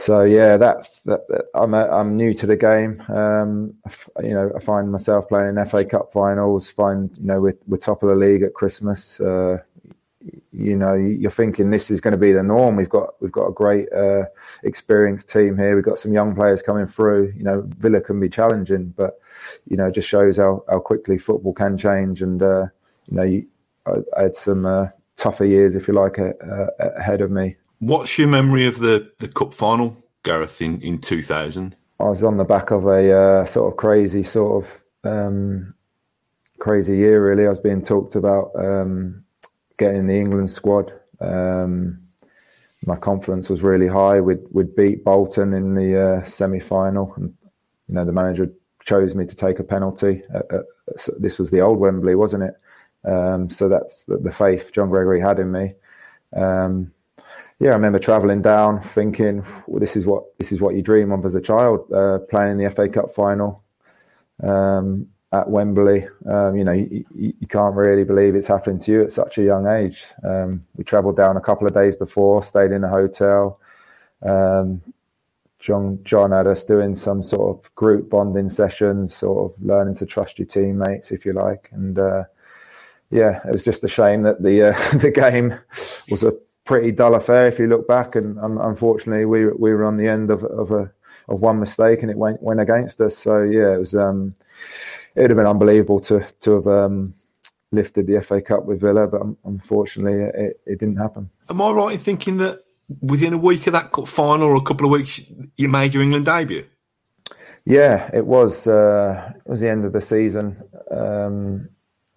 so 0.00 0.24
yeah, 0.24 0.56
that, 0.56 0.88
that, 1.04 1.28
that 1.28 1.44
I'm 1.54 1.74
a, 1.74 1.86
I'm 1.88 2.16
new 2.16 2.32
to 2.34 2.46
the 2.46 2.56
game. 2.56 3.02
Um, 3.08 3.74
you 4.22 4.30
know, 4.30 4.50
I 4.56 4.60
find 4.60 4.90
myself 4.90 5.28
playing 5.28 5.58
in 5.58 5.66
FA 5.66 5.84
Cup 5.84 6.12
finals. 6.12 6.70
Find 6.70 7.10
you 7.18 7.26
know 7.26 7.40
we're, 7.40 7.58
we're 7.66 7.76
top 7.76 8.02
of 8.02 8.08
the 8.08 8.14
league 8.14 8.42
at 8.42 8.54
Christmas. 8.54 9.20
Uh, 9.20 9.58
you 10.52 10.76
know, 10.76 10.94
you're 10.94 11.30
thinking 11.30 11.70
this 11.70 11.90
is 11.90 12.00
going 12.00 12.12
to 12.12 12.18
be 12.18 12.32
the 12.32 12.42
norm. 12.42 12.76
We've 12.76 12.88
got 12.88 13.20
we've 13.20 13.32
got 13.32 13.46
a 13.46 13.52
great 13.52 13.90
uh, 13.92 14.24
experienced 14.62 15.30
team 15.30 15.56
here. 15.56 15.74
We've 15.74 15.84
got 15.84 15.98
some 15.98 16.12
young 16.12 16.34
players 16.34 16.62
coming 16.62 16.86
through. 16.86 17.32
You 17.36 17.44
know, 17.44 17.64
Villa 17.78 18.00
can 18.00 18.20
be 18.20 18.28
challenging, 18.28 18.92
but 18.96 19.18
you 19.66 19.76
know, 19.76 19.86
it 19.86 19.94
just 19.94 20.08
shows 20.08 20.36
how, 20.36 20.64
how 20.68 20.80
quickly 20.80 21.16
football 21.18 21.54
can 21.54 21.78
change. 21.78 22.20
And 22.20 22.42
uh, 22.42 22.66
you 23.06 23.16
know, 23.16 23.22
you, 23.22 23.46
I, 23.86 23.92
I, 24.16 24.22
had 24.24 24.36
some 24.36 24.66
uh, 24.66 24.88
tougher 25.16 25.46
years, 25.46 25.74
if 25.76 25.88
you 25.88 25.94
like, 25.94 26.18
uh, 26.18 26.66
ahead 26.78 27.20
of 27.20 27.30
me. 27.30 27.56
What's 27.78 28.18
your 28.18 28.28
memory 28.28 28.66
of 28.66 28.78
the, 28.78 29.10
the 29.18 29.28
cup 29.28 29.54
final, 29.54 29.96
Gareth, 30.22 30.60
in, 30.60 30.80
in 30.82 30.98
2000? 30.98 31.74
I 31.98 32.04
was 32.04 32.22
on 32.22 32.36
the 32.36 32.44
back 32.44 32.70
of 32.70 32.86
a 32.86 33.12
uh, 33.12 33.46
sort 33.46 33.72
of 33.72 33.78
crazy, 33.78 34.22
sort 34.22 34.64
of 34.64 34.84
um, 35.04 35.74
crazy 36.58 36.96
year, 36.96 37.26
really. 37.26 37.46
I 37.46 37.50
was 37.50 37.58
being 37.58 37.82
talked 37.82 38.16
about 38.16 38.52
um, 38.54 39.24
getting 39.80 40.00
in 40.00 40.06
the 40.06 40.18
England 40.18 40.50
squad. 40.50 40.92
Um, 41.20 42.00
my 42.86 42.96
confidence 42.96 43.50
was 43.50 43.64
really 43.64 43.88
high. 43.88 44.20
We'd, 44.20 44.42
we'd 44.52 44.76
beat 44.76 45.04
Bolton 45.04 45.52
in 45.52 45.74
the 45.74 46.00
uh, 46.00 46.24
semi 46.24 46.60
final. 46.60 47.12
And, 47.16 47.34
you 47.88 47.94
know, 47.94 48.04
the 48.04 48.12
manager 48.12 48.52
chose 48.84 49.14
me 49.14 49.26
to 49.26 49.34
take 49.34 49.58
a 49.58 49.64
penalty. 49.64 50.22
this 51.18 51.38
was 51.38 51.50
the 51.50 51.60
old 51.60 51.78
Wembley, 51.78 52.14
wasn't 52.14 52.44
it? 52.44 52.54
Um, 53.04 53.50
so 53.50 53.68
that's 53.68 54.04
the, 54.04 54.18
the, 54.18 54.30
faith 54.30 54.72
John 54.72 54.90
Gregory 54.90 55.20
had 55.20 55.38
in 55.38 55.50
me. 55.50 55.72
Um, 56.36 56.92
yeah, 57.58 57.70
I 57.70 57.74
remember 57.74 57.98
travelling 57.98 58.42
down, 58.42 58.82
thinking, 58.82 59.44
well, 59.66 59.80
"This 59.80 59.96
is 59.96 60.06
what 60.06 60.24
this 60.38 60.52
is 60.52 60.60
what 60.60 60.74
you 60.74 60.82
dream 60.82 61.10
of 61.10 61.24
as 61.24 61.34
a 61.34 61.40
child, 61.40 61.90
uh, 61.92 62.18
playing 62.30 62.52
in 62.52 62.58
the 62.58 62.70
FA 62.70 62.88
Cup 62.90 63.14
final 63.14 63.62
um, 64.42 65.08
at 65.32 65.48
Wembley. 65.48 66.06
Um, 66.28 66.56
you 66.56 66.64
know, 66.64 66.72
you, 66.72 67.04
you, 67.14 67.46
can't 67.48 67.74
really 67.74 68.04
believe 68.04 68.34
it's 68.34 68.46
happening 68.46 68.78
to 68.80 68.92
you 68.92 69.02
at 69.02 69.12
such 69.12 69.38
a 69.38 69.42
young 69.42 69.66
age." 69.66 70.06
Um, 70.24 70.66
we 70.76 70.84
travelled 70.84 71.16
down 71.16 71.36
a 71.36 71.40
couple 71.40 71.66
of 71.66 71.74
days 71.74 71.96
before, 71.96 72.42
stayed 72.42 72.72
in 72.72 72.84
a 72.84 72.88
hotel. 72.88 73.60
Um, 74.22 74.82
John 75.58 76.00
John 76.04 76.32
had 76.32 76.46
us 76.46 76.64
doing 76.64 76.94
some 76.94 77.22
sort 77.22 77.56
of 77.56 77.74
group 77.74 78.10
bonding 78.10 78.48
sessions, 78.48 79.14
sort 79.14 79.50
of 79.52 79.62
learning 79.62 79.96
to 79.96 80.06
trust 80.06 80.38
your 80.38 80.46
teammates, 80.46 81.10
if 81.12 81.24
you 81.24 81.32
like, 81.32 81.68
and. 81.72 81.98
Uh, 81.98 82.24
yeah, 83.10 83.40
it 83.44 83.52
was 83.52 83.64
just 83.64 83.84
a 83.84 83.88
shame 83.88 84.22
that 84.22 84.42
the 84.42 84.70
uh, 84.70 84.98
the 84.98 85.10
game 85.10 85.58
was 86.10 86.22
a 86.22 86.32
pretty 86.64 86.92
dull 86.92 87.16
affair 87.16 87.48
if 87.48 87.58
you 87.58 87.66
look 87.66 87.88
back. 87.88 88.14
And 88.14 88.38
um, 88.38 88.58
unfortunately, 88.58 89.24
we 89.24 89.46
we 89.46 89.72
were 89.72 89.84
on 89.84 89.96
the 89.96 90.08
end 90.08 90.30
of 90.30 90.44
of 90.44 90.70
a 90.70 90.92
of 91.28 91.40
one 91.40 91.60
mistake, 91.60 92.02
and 92.02 92.10
it 92.10 92.16
went 92.16 92.42
went 92.42 92.60
against 92.60 93.00
us. 93.00 93.18
So 93.18 93.42
yeah, 93.42 93.74
it 93.74 93.78
was 93.78 93.94
um, 93.94 94.34
it 95.14 95.22
would 95.22 95.30
have 95.30 95.36
been 95.36 95.46
unbelievable 95.46 96.00
to 96.00 96.26
to 96.40 96.52
have 96.52 96.66
um, 96.66 97.14
lifted 97.72 98.06
the 98.06 98.20
FA 98.22 98.40
Cup 98.40 98.64
with 98.64 98.80
Villa, 98.80 99.06
but 99.06 99.22
unfortunately 99.44 100.22
it, 100.22 100.60
it 100.66 100.78
didn't 100.78 100.96
happen. 100.96 101.30
Am 101.48 101.60
I 101.60 101.70
right 101.70 101.92
in 101.92 101.98
thinking 101.98 102.38
that 102.38 102.64
within 103.00 103.32
a 103.32 103.38
week 103.38 103.66
of 103.66 103.72
that 103.72 103.92
cup 103.92 104.08
final 104.08 104.48
or 104.48 104.56
a 104.56 104.60
couple 104.60 104.86
of 104.86 104.92
weeks 104.92 105.20
you 105.56 105.68
made 105.68 105.94
your 105.94 106.02
England 106.02 106.26
debut? 106.26 106.66
Yeah, 107.64 108.10
it 108.14 108.26
was. 108.26 108.66
Uh, 108.66 109.32
it 109.36 109.48
was 109.48 109.60
the 109.60 109.68
end 109.68 109.84
of 109.84 109.92
the 109.92 110.00
season. 110.00 110.62
Um, 110.90 111.68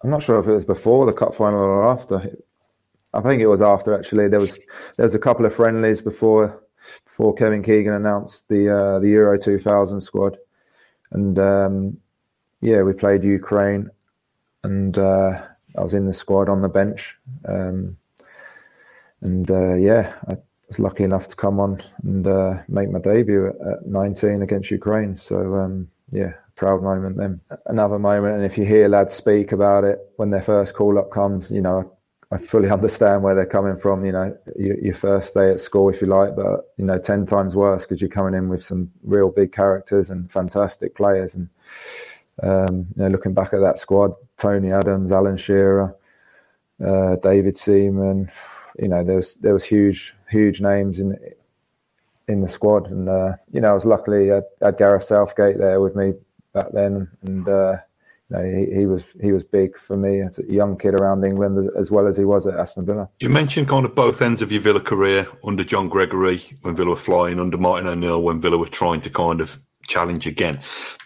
I'm 0.02 0.10
not 0.10 0.22
sure 0.22 0.38
if 0.38 0.46
it 0.46 0.52
was 0.52 0.64
before 0.64 1.06
the 1.06 1.12
cup 1.12 1.34
final 1.34 1.60
or 1.60 1.86
after. 1.86 2.36
I 3.12 3.20
think 3.20 3.40
it 3.40 3.46
was 3.46 3.62
after. 3.62 3.96
Actually, 3.96 4.28
there 4.28 4.40
was 4.40 4.58
there 4.96 5.04
was 5.04 5.14
a 5.14 5.18
couple 5.18 5.46
of 5.46 5.54
friendlies 5.54 6.00
before 6.00 6.62
before 7.04 7.34
Kevin 7.34 7.62
Keegan 7.62 7.92
announced 7.92 8.48
the 8.48 8.74
uh, 8.74 8.98
the 8.98 9.08
Euro 9.10 9.38
2000 9.38 10.00
squad, 10.00 10.38
and 11.12 11.38
um, 11.38 11.98
yeah, 12.64 12.80
we 12.80 12.94
played 12.94 13.22
Ukraine, 13.22 13.90
and 14.62 14.96
uh, 14.96 15.42
I 15.76 15.82
was 15.82 15.92
in 15.92 16.06
the 16.06 16.14
squad 16.14 16.48
on 16.48 16.62
the 16.62 16.68
bench, 16.70 17.14
um, 17.46 17.98
and 19.20 19.50
uh, 19.50 19.74
yeah, 19.74 20.14
I 20.26 20.38
was 20.68 20.78
lucky 20.78 21.04
enough 21.04 21.26
to 21.28 21.36
come 21.36 21.60
on 21.60 21.82
and 22.02 22.26
uh, 22.26 22.54
make 22.68 22.90
my 22.90 23.00
debut 23.00 23.48
at, 23.48 23.56
at, 23.56 23.86
19 23.86 24.40
against 24.40 24.70
Ukraine. 24.70 25.14
So 25.14 25.56
um, 25.56 25.88
yeah, 26.10 26.32
proud 26.54 26.82
moment 26.82 27.18
then. 27.18 27.42
Another 27.66 27.98
moment, 27.98 28.36
and 28.36 28.44
if 28.46 28.56
you 28.56 28.64
hear 28.64 28.88
lads 28.88 29.12
speak 29.12 29.52
about 29.52 29.84
it 29.84 29.98
when 30.16 30.30
their 30.30 30.40
first 30.40 30.74
call 30.74 30.98
up 30.98 31.10
comes, 31.10 31.50
you 31.50 31.60
know, 31.60 31.92
I 32.32 32.38
fully 32.38 32.70
understand 32.78 33.22
where 33.22 33.34
they're 33.34 33.44
coming 33.44 33.76
from. 33.76 34.06
You 34.06 34.12
know, 34.12 34.38
your, 34.56 34.78
your, 34.78 34.94
first 34.94 35.34
day 35.34 35.50
at 35.50 35.60
school, 35.60 35.90
if 35.90 36.00
you 36.00 36.06
like, 36.06 36.34
but 36.34 36.72
you 36.78 36.86
know, 36.86 36.98
ten 36.98 37.26
times 37.26 37.54
worse 37.54 37.84
because 37.84 38.00
you're 38.00 38.08
coming 38.08 38.32
in 38.32 38.48
with 38.48 38.64
some 38.64 38.90
real 39.02 39.28
big 39.28 39.52
characters 39.52 40.08
and 40.08 40.32
fantastic 40.32 40.94
players. 40.96 41.34
And 41.34 41.50
um, 42.42 42.86
you 42.96 43.02
know, 43.02 43.08
looking 43.08 43.34
back 43.34 43.52
at 43.52 43.60
that 43.60 43.78
squad, 43.78 44.14
Tony 44.36 44.72
Adams, 44.72 45.12
Alan 45.12 45.36
Shearer, 45.36 45.96
uh, 46.84 47.16
David 47.16 47.56
Seaman, 47.56 48.30
you 48.78 48.88
know, 48.88 49.04
there 49.04 49.16
was 49.16 49.36
there 49.36 49.52
was 49.52 49.64
huge 49.64 50.14
huge 50.30 50.60
names 50.60 50.98
in 50.98 51.16
in 52.26 52.40
the 52.40 52.48
squad, 52.48 52.90
and 52.90 53.08
uh, 53.08 53.34
you 53.52 53.60
know, 53.60 53.70
I 53.70 53.74
was 53.74 53.84
luckily 53.84 54.32
I 54.32 54.42
had 54.60 54.78
Gareth 54.78 55.04
Southgate 55.04 55.58
there 55.58 55.80
with 55.80 55.94
me 55.94 56.14
back 56.52 56.72
then, 56.72 57.08
and 57.22 57.48
uh, 57.48 57.76
you 58.30 58.36
know, 58.36 58.44
he, 58.44 58.74
he, 58.74 58.86
was 58.86 59.04
he 59.20 59.32
was 59.32 59.44
big 59.44 59.76
for 59.76 59.96
me 59.96 60.20
as 60.20 60.38
a 60.38 60.50
young 60.50 60.76
kid 60.76 60.94
around 60.94 61.24
England 61.24 61.70
as 61.76 61.90
well 61.90 62.06
as 62.06 62.16
he 62.16 62.24
was 62.24 62.46
at 62.46 62.58
Aston 62.58 62.86
Villa. 62.86 63.08
You 63.20 63.28
mentioned 63.28 63.68
kind 63.68 63.84
of 63.84 63.94
both 63.94 64.22
ends 64.22 64.42
of 64.42 64.50
your 64.50 64.62
Villa 64.62 64.80
career 64.80 65.28
under 65.44 65.62
John 65.62 65.88
Gregory 65.88 66.42
when 66.62 66.74
Villa 66.74 66.90
were 66.90 66.96
flying, 66.96 67.38
under 67.38 67.58
Martin 67.58 67.86
O'Neill 67.86 68.22
when 68.22 68.40
Villa 68.40 68.58
were 68.58 68.66
trying 68.66 69.02
to 69.02 69.10
kind 69.10 69.40
of 69.40 69.60
challenge 69.86 70.26
again. 70.26 70.60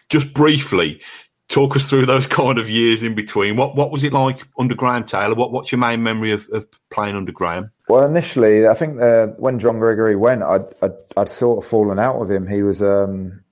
Just 0.08 0.32
briefly, 0.32 1.00
talk 1.48 1.76
us 1.76 1.88
through 1.88 2.06
those 2.06 2.26
kind 2.40 2.58
of 2.58 2.70
years 2.70 3.02
in 3.02 3.14
between. 3.14 3.56
What 3.56 3.76
what 3.76 3.90
was 3.90 4.04
it 4.04 4.12
like 4.12 4.46
under 4.58 4.74
Graham 4.74 5.04
Taylor? 5.04 5.34
What 5.34 5.52
what's 5.52 5.72
your 5.72 5.78
main 5.78 6.02
memory 6.02 6.32
of, 6.32 6.48
of 6.52 6.66
playing 6.90 7.16
under 7.16 7.32
Graham? 7.32 7.70
Well, 7.88 8.04
initially, 8.04 8.66
I 8.66 8.74
think 8.74 9.00
uh, 9.00 9.28
when 9.38 9.58
John 9.58 9.78
Gregory 9.78 10.14
went, 10.14 10.42
I'd, 10.42 10.66
I'd, 10.82 10.92
I'd 11.16 11.30
sort 11.30 11.64
of 11.64 11.70
fallen 11.70 11.98
out 11.98 12.20
with 12.20 12.30
him. 12.30 12.46
He 12.46 12.62
was 12.62 12.82
um, 12.82 13.42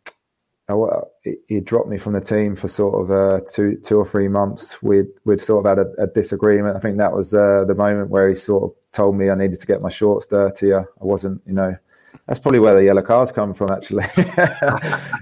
he 1.48 1.60
dropped 1.60 1.88
me 1.88 1.96
from 1.96 2.14
the 2.14 2.20
team 2.20 2.56
for 2.56 2.68
sort 2.68 2.94
of 3.00 3.10
uh, 3.10 3.40
two 3.50 3.76
two 3.84 3.98
or 3.98 4.06
three 4.06 4.28
months. 4.28 4.82
We'd 4.82 5.06
we'd 5.24 5.40
sort 5.40 5.64
of 5.64 5.78
had 5.78 5.86
a, 5.86 6.02
a 6.02 6.06
disagreement. 6.08 6.76
I 6.76 6.80
think 6.80 6.98
that 6.98 7.12
was 7.12 7.32
uh, 7.32 7.64
the 7.66 7.74
moment 7.74 8.10
where 8.10 8.28
he 8.28 8.34
sort 8.34 8.64
of 8.64 8.76
told 8.92 9.16
me 9.16 9.30
I 9.30 9.36
needed 9.36 9.60
to 9.60 9.66
get 9.66 9.80
my 9.80 9.90
shorts 9.90 10.26
dirtier. 10.26 10.80
I 10.80 11.04
wasn't, 11.04 11.42
you 11.46 11.52
know, 11.52 11.76
that's 12.26 12.40
probably 12.40 12.60
where 12.60 12.74
the 12.74 12.84
yellow 12.84 13.02
cards 13.02 13.32
come 13.32 13.54
from. 13.54 13.70
Actually, 13.70 14.04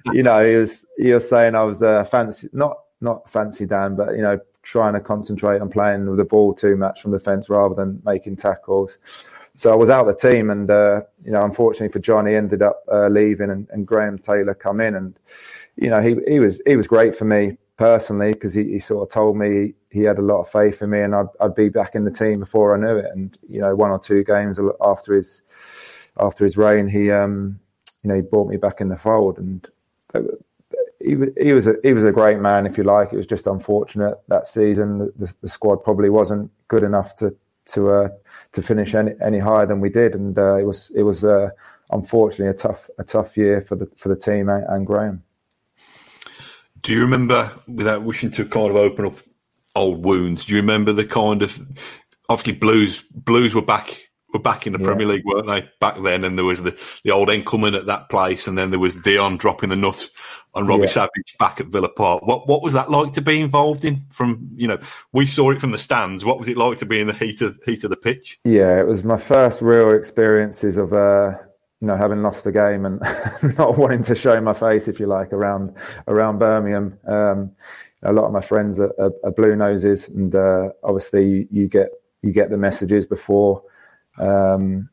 you 0.12 0.22
know, 0.22 0.44
he 0.44 0.57
was 0.57 0.87
he 0.96 1.12
was 1.12 1.28
saying 1.28 1.54
I 1.54 1.64
was 1.64 1.83
uh, 1.83 2.04
fancy, 2.04 2.48
not 2.52 2.78
not 3.00 3.30
fancy 3.30 3.66
Dan, 3.66 3.96
but 3.96 4.16
you 4.16 4.22
know, 4.22 4.38
trying 4.62 4.94
to 4.94 5.00
concentrate 5.00 5.61
on 5.61 5.70
playing 5.70 6.09
with 6.09 6.18
the 6.18 6.24
ball 6.24 6.54
too 6.54 6.76
much 6.76 7.02
from 7.02 7.12
the 7.12 7.20
fence 7.20 7.48
rather 7.48 7.74
than 7.74 8.02
making 8.04 8.37
tackles. 8.37 8.96
So 9.57 9.72
I 9.72 9.76
was 9.76 9.88
out 9.88 10.09
of 10.09 10.16
the 10.16 10.30
team, 10.30 10.50
and 10.50 10.68
uh, 10.68 11.02
you 11.24 11.30
know, 11.30 11.44
unfortunately 11.44 11.92
for 11.92 12.00
John, 12.00 12.26
he 12.26 12.35
ended 12.35 12.62
up 12.62 12.83
uh, 12.90 13.09
leaving, 13.09 13.50
and, 13.50 13.68
and, 13.70 13.87
Graham 13.87 14.18
Taylor 14.18 14.54
come 14.54 14.80
in, 14.80 14.96
and 14.96 15.16
you 15.76 15.90
know, 15.90 16.00
he 16.00 16.16
he 16.26 16.40
was 16.40 16.61
he 16.66 16.76
was 16.76 16.88
great 16.88 17.14
for 17.14 17.24
me 17.24 17.57
personally 17.76 18.33
because 18.33 18.54
he, 18.54 18.64
he 18.64 18.80
sort 18.80 19.07
of 19.07 19.12
told 19.12 19.37
me 19.37 19.74
he 19.90 20.02
had 20.02 20.18
a 20.18 20.22
lot 20.22 20.40
of 20.40 20.50
faith 20.50 20.83
in 20.83 20.90
me, 20.90 21.02
and 21.02 21.14
I'd 21.14 21.28
I'd 21.40 21.54
be 21.54 21.68
back 21.68 21.94
in 21.94 22.04
the 22.04 22.11
team 22.11 22.40
before 22.40 22.74
I 22.74 22.80
knew 22.80 22.96
it, 22.96 23.11
and 23.12 23.38
you 23.48 23.61
know, 23.61 23.76
one 23.76 23.92
or 23.92 23.98
two 23.98 24.24
games 24.24 24.59
after 24.80 25.14
his 25.14 25.42
after 26.18 26.44
his 26.44 26.57
reign, 26.57 26.88
he 26.88 27.11
um, 27.11 27.59
you 28.03 28.09
know 28.09 28.16
he 28.16 28.22
brought 28.22 28.48
me 28.48 28.57
back 28.57 28.81
in 28.81 28.88
the 28.88 28.96
fold, 28.96 29.38
and 29.38 29.68
he, 31.00 31.16
he 31.40 31.53
was 31.53 31.66
a 31.66 31.74
he 31.83 31.92
was 31.92 32.05
a 32.05 32.12
great 32.12 32.38
man, 32.38 32.66
if 32.66 32.79
you 32.79 32.85
like. 32.85 33.12
It 33.12 33.16
was 33.16 33.27
just 33.27 33.46
unfortunate 33.46 34.18
that 34.29 34.46
season 34.46 34.98
the, 34.98 35.12
the, 35.16 35.35
the 35.42 35.48
squad 35.48 35.77
probably 35.77 36.11
wasn't 36.11 36.50
good 36.68 36.83
enough 36.83 37.16
to 37.16 37.37
to 37.66 37.90
uh, 37.90 38.09
to 38.53 38.62
finish 38.62 38.94
any, 38.94 39.12
any 39.22 39.38
higher 39.38 39.66
than 39.66 39.81
we 39.81 39.90
did, 39.90 40.14
and 40.14 40.38
uh, 40.38 40.57
it 40.57 40.64
was 40.64 40.90
it 40.94 41.03
was 41.03 41.24
uh, 41.24 41.50
unfortunately 41.90 42.48
a 42.48 42.55
tough 42.55 42.88
a 42.98 43.05
tough 43.05 43.37
year 43.37 43.61
for 43.61 43.77
the 43.77 43.87
for 43.96 44.09
the 44.09 44.16
team 44.16 44.48
and, 44.48 44.64
and 44.68 44.87
Graham. 44.87 45.22
Do 46.83 46.92
you 46.92 47.00
remember, 47.00 47.50
without 47.66 48.03
wishing 48.03 48.31
to 48.33 48.44
kind 48.44 48.70
of 48.70 48.77
open 48.77 49.07
up 49.07 49.14
old 49.74 50.05
wounds, 50.05 50.44
do 50.44 50.53
you 50.53 50.61
remember 50.61 50.92
the 50.92 51.07
kind 51.07 51.42
of 51.42 51.59
obviously 52.29 52.53
Blues 52.53 53.03
Blues 53.11 53.55
were 53.55 53.62
back 53.62 54.04
were 54.35 54.40
back 54.40 54.66
in 54.66 54.73
the 54.73 54.79
yeah. 54.79 54.87
Premier 54.87 55.07
League, 55.07 55.25
weren't 55.25 55.47
they? 55.47 55.68
Back 55.81 56.03
then, 56.03 56.25
and 56.25 56.37
there 56.37 56.44
was 56.44 56.62
the, 56.62 56.79
the 57.05 57.12
old 57.12 57.29
Enckelman 57.29 57.77
at 57.77 57.87
that 57.87 58.11
place, 58.11 58.47
and 58.47 58.59
then 58.59 58.70
there 58.70 58.81
was 58.81 58.97
Dion 58.97 59.38
dropping 59.38 59.70
the 59.70 59.77
nut 59.77 60.11
on 60.55 60.66
Robbie 60.66 60.83
yeah. 60.83 60.88
Savage 60.88 61.37
back 61.38 61.61
at 61.61 61.66
Villa 61.66 61.88
Park. 61.88 62.23
What 62.27 62.47
what 62.49 62.62
was 62.62 62.75
that 62.75 62.90
like 62.90 63.14
to 63.14 63.23
be 63.23 63.40
involved 63.40 63.85
in? 63.85 64.03
From 64.11 64.51
you 64.57 64.68
know, 64.68 64.79
we 65.12 65.27
saw 65.27 65.51
it 65.51 65.61
from 65.61 65.70
the 65.70 65.79
stands. 65.79 66.25
What 66.25 66.38
was 66.38 66.49
it 66.49 66.57
like 66.57 66.79
to 66.79 66.87
be 66.87 67.01
in 67.01 67.07
the 67.07 67.12
heat 67.12 67.40
of 67.40 67.59
heat 67.64 67.85
of 67.85 67.90
the 67.90 67.97
pitch? 67.97 68.38
Yeah, 68.44 68.79
it 68.79 68.87
was 68.87 69.05
my 69.05 69.18
first 69.18 69.62
real 69.62 69.90
experiences 69.90 70.77
of 70.77 70.92
uh, 70.92 71.33
you 71.81 71.87
know 71.87 71.97
having 71.97 72.23
lost 72.23 72.44
the 72.44 72.53
game 72.53 72.85
and 72.85 73.01
not 73.59 73.79
wanting 73.79 74.03
to 74.05 74.14
show 74.14 74.40
my 74.40 74.55
face, 74.55 74.88
if 74.88 75.01
you 75.01 75.07
like, 75.07 75.33
around 75.33 75.77
around 76.09 76.38
Birmingham. 76.38 76.99
Um, 77.07 77.57
a 78.03 78.12
lot 78.12 78.27
of 78.27 78.33
my 78.33 78.42
friends 78.42 78.79
are, 78.79 78.92
are, 78.99 79.12
are 79.25 79.33
blue 79.33 79.57
noses, 79.57 80.09
and 80.09 80.35
uh, 80.35 80.70
obviously 80.83 81.29
you, 81.29 81.49
you 81.51 81.68
get 81.68 81.88
you 82.23 82.33
get 82.33 82.51
the 82.51 82.57
messages 82.57 83.07
before 83.07 83.62
um, 84.18 84.88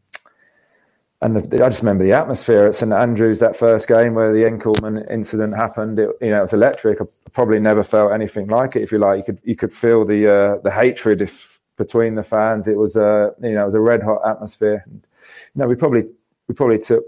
and 1.22 1.36
the, 1.36 1.64
I 1.64 1.70
just 1.70 1.82
remember 1.82 2.04
the 2.04 2.14
atmosphere 2.14 2.66
at 2.66 2.76
St 2.76 2.92
Andrews 2.92 3.40
that 3.40 3.56
first 3.56 3.88
game 3.88 4.16
where 4.16 4.34
the 4.34 4.40
Enckelman 4.40 5.10
incident 5.12 5.56
happened. 5.56 6.00
It, 6.00 6.10
you 6.20 6.32
know, 6.32 6.40
it 6.40 6.44
was 6.44 6.54
electric. 6.54 7.00
I 7.00 7.06
probably 7.32 7.60
never 7.60 7.84
felt 7.84 8.12
anything 8.12 8.48
like 8.48 8.76
it. 8.76 8.82
If 8.82 8.92
you 8.92 8.98
like, 8.98 9.20
you 9.20 9.24
could 9.24 9.40
you 9.44 9.56
could 9.56 9.74
feel 9.74 10.04
the 10.04 10.28
uh, 10.28 10.58
the 10.64 10.72
hatred 10.72 11.22
if 11.22 11.60
between 11.78 12.16
the 12.16 12.24
fans. 12.24 12.68
It 12.68 12.78
was 12.78 12.96
a 12.96 13.34
you 13.42 13.52
know 13.52 13.64
it 13.64 13.66
was 13.66 13.76
a 13.76 13.80
red 13.80 14.02
hot 14.02 14.22
atmosphere. 14.26 14.84
And, 14.86 15.06
you 15.54 15.62
know, 15.62 15.68
we 15.68 15.76
probably 15.76 16.06
we 16.48 16.56
probably 16.56 16.80
took 16.80 17.04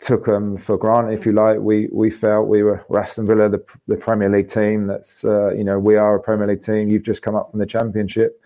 took 0.00 0.24
them 0.24 0.56
for 0.56 0.78
granted. 0.78 1.12
If 1.12 1.26
you 1.26 1.32
like, 1.32 1.58
we 1.58 1.88
we 1.92 2.10
felt 2.10 2.48
we 2.48 2.62
were 2.62 2.82
Aston 2.96 3.26
Villa, 3.26 3.50
the 3.50 3.62
the 3.86 3.96
Premier 3.96 4.30
League 4.30 4.48
team. 4.48 4.86
That's 4.86 5.26
uh, 5.26 5.52
you 5.52 5.64
know 5.64 5.78
we 5.78 5.96
are 5.96 6.14
a 6.14 6.20
Premier 6.20 6.46
League 6.46 6.62
team. 6.62 6.88
You've 6.88 7.02
just 7.02 7.20
come 7.20 7.34
up 7.34 7.50
from 7.50 7.60
the 7.60 7.66
Championship, 7.66 8.40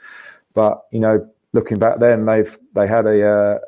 but 0.53 0.83
you 0.91 0.99
know 0.99 1.31
looking 1.53 1.79
back 1.79 1.99
then, 1.99 2.27
they've 2.27 2.59
they 2.75 2.87
had 2.87 3.07
a 3.07 3.29
uh, 3.29 3.59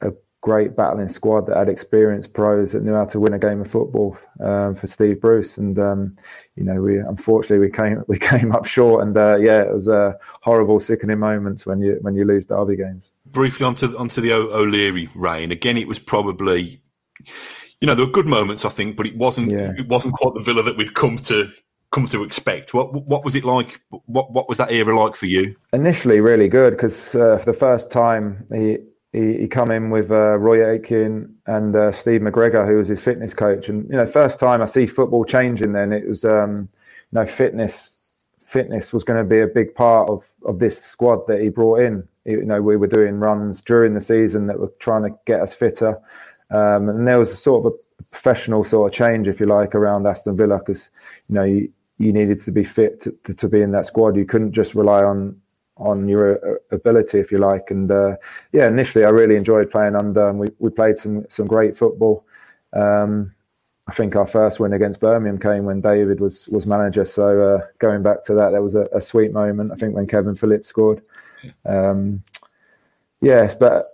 a 0.00 0.12
great 0.40 0.76
battling 0.76 1.08
squad 1.08 1.46
that 1.46 1.56
had 1.56 1.68
experienced 1.68 2.32
pros 2.32 2.72
that 2.72 2.82
knew 2.82 2.94
how 2.94 3.04
to 3.04 3.20
win 3.20 3.34
a 3.34 3.38
game 3.38 3.60
of 3.60 3.70
football 3.70 4.16
um, 4.40 4.74
for 4.74 4.86
Steve 4.86 5.20
Bruce, 5.20 5.58
and 5.58 5.78
um, 5.78 6.16
you 6.56 6.64
know 6.64 6.80
we 6.80 6.98
unfortunately 6.98 7.58
we 7.58 7.70
came 7.70 8.02
we 8.08 8.18
came 8.18 8.52
up 8.52 8.64
short, 8.64 9.04
and 9.04 9.16
uh, 9.16 9.36
yeah, 9.36 9.62
it 9.62 9.72
was 9.72 9.88
a 9.88 10.16
horrible, 10.42 10.80
sickening 10.80 11.18
moments 11.18 11.66
when 11.66 11.80
you 11.80 11.98
when 12.02 12.14
you 12.14 12.24
lose 12.24 12.46
derby 12.46 12.76
games. 12.76 13.10
Briefly 13.26 13.66
onto 13.66 13.96
onto 13.96 14.20
the 14.20 14.32
o- 14.32 14.50
O'Leary 14.50 15.08
reign 15.14 15.50
again, 15.50 15.76
it 15.76 15.88
was 15.88 15.98
probably. 15.98 16.80
You 17.80 17.86
know, 17.86 17.94
there 17.94 18.04
were 18.04 18.12
good 18.12 18.26
moments, 18.26 18.66
I 18.66 18.68
think, 18.68 18.94
but 18.94 19.06
it 19.06 19.16
wasn't. 19.16 19.52
Yeah. 19.52 19.72
It 19.78 19.88
wasn't 19.88 20.12
quite 20.14 20.34
the 20.34 20.42
Villa 20.42 20.62
that 20.64 20.76
we'd 20.76 20.92
come 20.92 21.16
to 21.16 21.50
come 21.90 22.06
to 22.06 22.22
expect. 22.22 22.72
What 22.74 22.92
what 22.92 23.24
was 23.24 23.34
it 23.34 23.44
like? 23.44 23.80
What 24.06 24.32
what 24.32 24.48
was 24.48 24.58
that 24.58 24.70
era 24.70 24.98
like 24.98 25.16
for 25.16 25.26
you? 25.26 25.56
Initially, 25.72 26.20
really 26.20 26.48
good 26.48 26.72
because 26.72 27.14
uh, 27.14 27.38
for 27.38 27.52
the 27.52 27.58
first 27.58 27.90
time 27.90 28.46
he 28.52 28.78
he, 29.12 29.38
he 29.38 29.48
come 29.48 29.70
in 29.70 29.90
with 29.90 30.10
uh, 30.10 30.38
Roy 30.38 30.64
Aitken 30.64 31.34
and 31.46 31.74
uh, 31.74 31.92
Steve 31.92 32.20
McGregor, 32.20 32.66
who 32.66 32.76
was 32.76 32.88
his 32.88 33.02
fitness 33.02 33.34
coach, 33.34 33.68
and 33.68 33.88
you 33.90 33.96
know, 33.96 34.06
first 34.06 34.38
time 34.38 34.62
I 34.62 34.66
see 34.66 34.86
football 34.86 35.24
changing. 35.24 35.72
Then 35.72 35.92
it 35.92 36.08
was 36.08 36.24
um, 36.24 36.68
you 37.12 37.20
know 37.20 37.26
fitness 37.26 37.96
fitness 38.44 38.92
was 38.92 39.04
going 39.04 39.18
to 39.18 39.28
be 39.28 39.40
a 39.40 39.46
big 39.46 39.74
part 39.74 40.08
of 40.08 40.24
of 40.44 40.58
this 40.58 40.82
squad 40.82 41.26
that 41.26 41.40
he 41.40 41.48
brought 41.48 41.80
in. 41.80 42.06
You 42.24 42.44
know, 42.44 42.60
we 42.62 42.76
were 42.76 42.86
doing 42.86 43.18
runs 43.18 43.60
during 43.60 43.94
the 43.94 44.00
season 44.00 44.46
that 44.46 44.60
were 44.60 44.72
trying 44.78 45.02
to 45.04 45.18
get 45.26 45.40
us 45.40 45.54
fitter, 45.54 45.98
um, 46.50 46.88
and 46.88 47.08
there 47.08 47.18
was 47.18 47.32
a 47.32 47.36
sort 47.36 47.66
of 47.66 47.72
a 47.72 48.04
professional 48.10 48.64
sort 48.64 48.92
of 48.92 48.96
change, 48.96 49.26
if 49.28 49.40
you 49.40 49.46
like, 49.46 49.74
around 49.74 50.06
Aston 50.06 50.36
Villa 50.36 50.58
because 50.58 50.90
you 51.28 51.34
know 51.34 51.44
you, 51.44 51.72
you 52.00 52.12
needed 52.12 52.40
to 52.40 52.50
be 52.50 52.64
fit 52.64 53.00
to, 53.02 53.12
to, 53.24 53.34
to, 53.34 53.48
be 53.48 53.60
in 53.60 53.72
that 53.72 53.84
squad. 53.84 54.16
You 54.16 54.24
couldn't 54.24 54.52
just 54.52 54.74
rely 54.74 55.04
on 55.04 55.38
on 55.76 56.08
your 56.08 56.36
uh, 56.36 56.58
ability, 56.72 57.18
if 57.18 57.30
you 57.30 57.38
like. 57.38 57.70
And 57.70 57.90
uh, 57.90 58.16
yeah, 58.52 58.66
initially 58.66 59.04
I 59.04 59.10
really 59.10 59.36
enjoyed 59.36 59.70
playing 59.70 59.96
under. 59.96 60.28
And 60.28 60.38
we, 60.38 60.48
we 60.58 60.70
played 60.70 60.96
some 60.96 61.26
some 61.28 61.46
great 61.46 61.76
football. 61.76 62.24
Um, 62.72 63.32
I 63.86 63.92
think 63.92 64.16
our 64.16 64.26
first 64.26 64.60
win 64.60 64.72
against 64.72 65.00
Birmingham 65.00 65.38
came 65.38 65.64
when 65.64 65.82
David 65.82 66.20
was 66.20 66.48
was 66.48 66.66
manager. 66.66 67.04
So 67.04 67.56
uh, 67.56 67.66
going 67.78 68.02
back 68.02 68.24
to 68.24 68.34
that, 68.34 68.50
there 68.50 68.62
was 68.62 68.74
a, 68.74 68.88
a, 68.92 69.00
sweet 69.00 69.32
moment. 69.32 69.72
I 69.72 69.74
think 69.74 69.94
when 69.94 70.06
Kevin 70.06 70.36
Phillips 70.36 70.68
scored. 70.68 71.02
Um, 71.66 72.22
yes, 73.20 73.54
but 73.54 73.86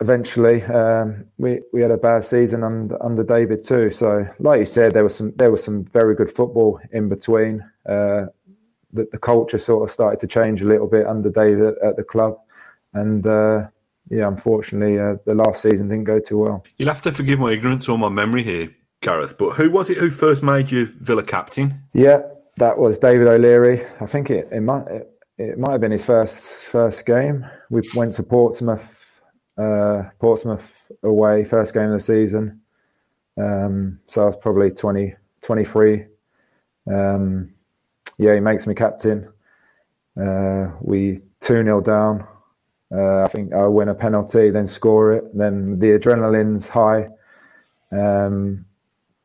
eventually 0.00 0.62
um, 0.64 1.24
we 1.38 1.60
we 1.72 1.82
had 1.82 1.90
a 1.90 1.96
bad 1.96 2.24
season 2.24 2.62
under 2.62 3.02
under 3.02 3.24
David 3.24 3.62
too. 3.64 3.90
So 3.90 4.26
like 4.38 4.60
you 4.60 4.66
said, 4.66 4.92
there 4.92 5.04
was 5.04 5.14
some 5.14 5.32
there 5.36 5.50
was 5.50 5.62
some 5.62 5.84
very 5.84 6.14
good 6.14 6.30
football 6.30 6.80
in 6.92 7.08
between. 7.08 7.64
Uh, 7.86 8.26
the, 8.92 9.06
the 9.12 9.18
culture 9.18 9.58
sort 9.58 9.84
of 9.84 9.92
started 9.92 10.18
to 10.20 10.26
change 10.26 10.62
a 10.62 10.64
little 10.64 10.86
bit 10.86 11.06
under 11.06 11.30
David 11.30 11.74
at 11.84 11.96
the 11.96 12.04
club, 12.04 12.38
and 12.94 13.26
uh, 13.26 13.66
yeah, 14.10 14.26
unfortunately, 14.26 14.98
uh, 14.98 15.16
the 15.26 15.34
last 15.34 15.62
season 15.62 15.88
didn't 15.88 16.04
go 16.04 16.18
too 16.18 16.38
well. 16.38 16.64
You'll 16.78 16.88
have 16.88 17.02
to 17.02 17.12
forgive 17.12 17.38
my 17.38 17.52
ignorance 17.52 17.88
or 17.88 17.98
my 17.98 18.08
memory 18.08 18.42
here, 18.42 18.74
Gareth. 19.02 19.36
But 19.38 19.56
who 19.56 19.70
was 19.70 19.90
it 19.90 19.98
who 19.98 20.10
first 20.10 20.42
made 20.42 20.70
you 20.70 20.86
Villa 20.86 21.22
captain? 21.22 21.82
Yeah, 21.92 22.22
that 22.56 22.78
was 22.78 22.98
David 22.98 23.26
O'Leary. 23.26 23.84
I 24.00 24.06
think 24.06 24.30
it, 24.30 24.48
it 24.50 24.62
might 24.62 24.86
it, 24.88 25.10
it 25.36 25.58
might 25.58 25.72
have 25.72 25.80
been 25.80 25.92
his 25.92 26.04
first 26.04 26.64
first 26.64 27.04
game. 27.04 27.46
We 27.70 27.82
went 27.94 28.14
to 28.14 28.22
Portsmouth, 28.22 28.97
uh, 29.58 30.04
Portsmouth 30.18 30.72
away, 31.02 31.44
first 31.44 31.74
game 31.74 31.90
of 31.90 31.92
the 31.92 32.00
season. 32.00 32.60
Um, 33.36 34.00
so 34.06 34.22
I 34.22 34.26
was 34.26 34.36
probably 34.36 34.70
20, 34.70 35.14
23. 35.42 36.06
Um, 36.90 37.54
yeah, 38.18 38.34
he 38.34 38.40
makes 38.40 38.66
me 38.66 38.74
captain. 38.74 39.32
Uh, 40.20 40.72
we 40.80 41.20
2 41.40 41.62
0 41.64 41.80
down. 41.80 42.26
Uh, 42.94 43.24
I 43.24 43.28
think 43.28 43.52
I 43.52 43.66
win 43.66 43.88
a 43.88 43.94
penalty, 43.94 44.50
then 44.50 44.66
score 44.66 45.12
it. 45.12 45.36
Then 45.36 45.78
the 45.78 45.98
adrenaline's 45.98 46.66
high. 46.66 47.08
Um, 47.92 48.64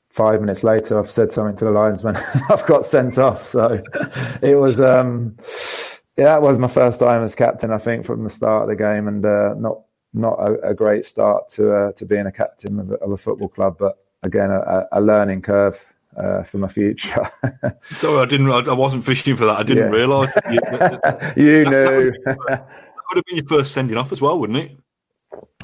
five 0.09 0.41
minutes 0.41 0.63
later, 0.63 0.99
I've 0.99 1.09
said 1.09 1.31
something 1.31 1.55
to 1.57 1.65
the 1.65 1.71
linesman. 1.71 2.17
I've 2.49 2.65
got 2.65 2.85
sent 2.85 3.17
off. 3.17 3.43
So 3.43 3.81
it 4.41 4.55
was, 4.55 4.79
um, 4.79 5.37
yeah, 6.17 6.25
that 6.25 6.41
was 6.41 6.59
my 6.59 6.67
first 6.67 6.99
time 6.99 7.23
as 7.23 7.35
captain. 7.35 7.71
I 7.71 7.77
think 7.77 8.05
from 8.05 8.23
the 8.23 8.29
start 8.29 8.63
of 8.63 8.69
the 8.69 8.75
game, 8.75 9.07
and 9.07 9.25
uh, 9.25 9.53
not 9.57 9.81
not 10.13 10.33
a, 10.39 10.69
a, 10.69 10.73
great 10.73 11.05
start 11.05 11.49
to 11.49 11.71
uh, 11.73 11.91
to 11.93 12.05
being 12.05 12.25
a 12.25 12.31
captain 12.31 12.79
of 12.79 12.91
a, 12.91 12.95
of 12.95 13.11
a 13.11 13.17
football 13.17 13.49
club, 13.49 13.77
but 13.79 13.97
again, 14.23 14.51
a, 14.51 14.87
a 14.91 15.01
learning 15.01 15.41
curve 15.41 15.83
uh, 16.17 16.43
for 16.43 16.57
my 16.57 16.67
future. 16.67 17.29
Sorry, 17.89 18.21
I 18.21 18.25
didn't. 18.25 18.49
I 18.49 18.73
wasn't 18.73 19.05
fishing 19.05 19.35
for 19.35 19.45
that. 19.45 19.57
I 19.57 19.63
didn't 19.63 19.91
yeah. 19.91 19.97
realise. 19.97 20.31
You, 20.49 20.59
you 21.43 21.65
knew. 21.65 22.11
that 22.25 22.67
would 23.09 23.15
have 23.15 23.25
been 23.25 23.37
your 23.37 23.47
first 23.47 23.73
sending 23.73 23.97
off 23.97 24.11
as 24.11 24.21
well, 24.21 24.39
wouldn't 24.39 24.59
it? 24.59 24.77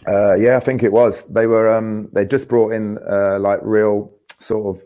Uh, 0.08 0.34
yeah, 0.36 0.58
I 0.58 0.60
think 0.60 0.84
it 0.84 0.92
was. 0.92 1.26
They 1.26 1.46
were. 1.46 1.76
Um, 1.76 2.10
they 2.14 2.26
just 2.26 2.48
brought 2.48 2.74
in 2.74 2.98
uh, 3.10 3.40
like 3.40 3.60
real 3.62 4.12
sort 4.40 4.76
of 4.76 4.84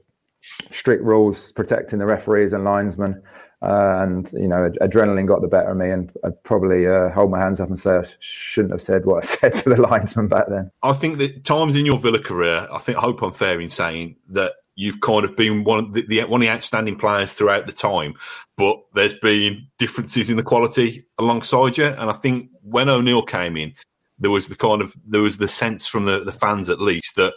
strict 0.72 1.04
rules 1.04 1.52
protecting 1.54 2.00
the 2.00 2.06
referees 2.06 2.54
and 2.54 2.64
linesmen. 2.64 3.22
Uh, 3.64 4.02
and 4.02 4.30
you 4.34 4.48
know, 4.48 4.70
adrenaline 4.82 5.26
got 5.26 5.42
the 5.42 5.48
better 5.48 5.70
of 5.70 5.78
me, 5.78 5.90
and 5.90 6.12
I'd 6.26 6.44
probably 6.44 6.86
uh, 6.86 7.10
hold 7.10 7.32
my 7.32 7.40
hands 7.40 7.62
up 7.62 7.70
and 7.70 7.80
say 7.80 7.92
I 7.92 8.06
shouldn't 8.20 8.74
have 8.74 8.82
said 8.82 9.06
what 9.06 9.24
I 9.24 9.28
said 9.36 9.54
to 9.54 9.70
the 9.70 9.82
linesman 9.82 10.28
back 10.28 10.48
then. 10.50 10.70
I 10.84 10.92
think 10.92 11.18
that 11.20 11.46
times 11.46 11.76
in 11.76 11.86
your 11.86 11.98
Villa 11.98 12.20
career, 12.20 12.68
I 12.72 12.78
think 12.80 12.98
I 12.98 13.02
hope 13.02 13.22
I'm 13.22 13.32
fair 13.32 13.62
in 13.62 13.70
saying 13.70 14.18
that 14.30 14.54
you've 14.76 15.00
kind 15.00 15.24
of 15.24 15.38
been 15.38 15.64
one 15.64 15.80
of 15.80 15.94
the, 15.94 16.06
the, 16.06 16.24
one 16.26 16.42
of 16.42 16.46
the 16.46 16.52
outstanding 16.52 16.98
players 16.98 17.32
throughout 17.32 17.66
the 17.66 17.72
time, 17.72 18.16
but 18.58 18.84
there's 18.96 19.14
been 19.14 19.68
differences 19.78 20.30
in 20.30 20.36
the 20.36 20.44
quality 20.44 21.06
alongside 21.18 21.78
you. 21.78 21.86
And 21.86 22.10
I 22.10 22.14
think 22.14 22.50
when 22.64 22.90
O'Neill 22.90 23.22
came 23.24 23.56
in, 23.56 23.76
there 24.20 24.32
was 24.32 24.50
the 24.50 24.56
kind 24.56 24.82
of 24.82 24.94
there 25.08 25.22
was 25.22 25.38
the 25.38 25.48
sense 25.48 25.88
from 25.88 26.04
the, 26.04 26.24
the 26.24 26.32
fans 26.34 26.70
at 26.70 26.82
least 26.82 27.16
that 27.16 27.34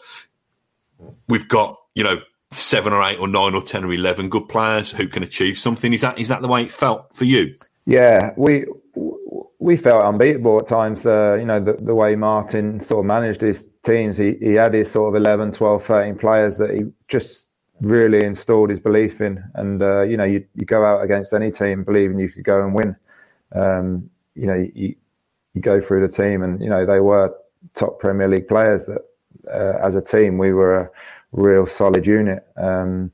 we've 1.28 1.48
got 1.48 1.78
you 1.94 2.02
know 2.02 2.20
seven 2.50 2.92
or 2.92 3.02
eight 3.02 3.18
or 3.18 3.28
nine 3.28 3.54
or 3.54 3.62
ten 3.62 3.85
or 3.85 3.92
eleven 3.92 4.28
good 4.28 4.48
players 4.48 4.90
who 4.90 5.09
can 5.09 5.22
achieve 5.22 5.59
something. 5.59 5.92
Is 5.92 6.00
that 6.00 6.18
is 6.18 6.28
that 6.28 6.42
the 6.42 6.48
way 6.48 6.62
it 6.62 6.72
felt 6.72 7.14
for 7.14 7.24
you? 7.24 7.54
Yeah, 7.87 8.32
we 8.37 8.64
we 9.66 9.76
felt 9.76 10.04
unbeatable 10.04 10.59
at 10.61 10.66
times. 10.66 11.04
Uh, 11.04 11.37
you 11.38 11.44
know, 11.44 11.59
the, 11.59 11.72
the 11.74 11.94
way 11.94 12.14
Martin 12.14 12.78
sort 12.78 13.00
of 13.00 13.06
managed 13.06 13.40
his 13.40 13.68
teams, 13.82 14.16
he, 14.16 14.35
he 14.40 14.52
had 14.52 14.74
his 14.74 14.90
sort 14.90 15.14
of 15.14 15.20
11, 15.20 15.52
12, 15.52 15.85
13 15.85 16.16
players 16.16 16.56
that 16.59 16.70
he 16.70 16.82
just 17.09 17.50
really 17.80 18.24
installed 18.24 18.70
his 18.70 18.78
belief 18.78 19.20
in. 19.20 19.42
And, 19.54 19.82
uh, 19.82 20.02
you 20.02 20.16
know, 20.16 20.24
you, 20.24 20.44
you 20.54 20.64
go 20.64 20.85
out 20.85 21.02
against 21.02 21.32
any 21.32 21.50
team 21.50 21.82
believing 21.82 22.18
you 22.18 22.28
could 22.28 22.44
go 22.44 22.62
and 22.62 22.74
win. 22.74 22.96
Um, 23.56 24.09
you 24.37 24.46
know, 24.46 24.68
you, 24.72 24.94
you 25.54 25.62
go 25.62 25.80
through 25.80 26.06
the 26.06 26.12
team 26.12 26.42
and, 26.42 26.61
you 26.61 26.68
know, 26.68 26.87
they 26.87 27.00
were 27.00 27.35
top 27.74 27.98
Premier 27.98 28.28
League 28.28 28.46
players 28.46 28.87
that 28.87 29.02
uh, 29.52 29.78
as 29.82 29.94
a 29.94 30.00
team, 30.00 30.38
we 30.38 30.52
were 30.52 30.92
real 31.32 31.66
solid 31.66 32.06
unit. 32.06 32.46
Um, 32.56 33.12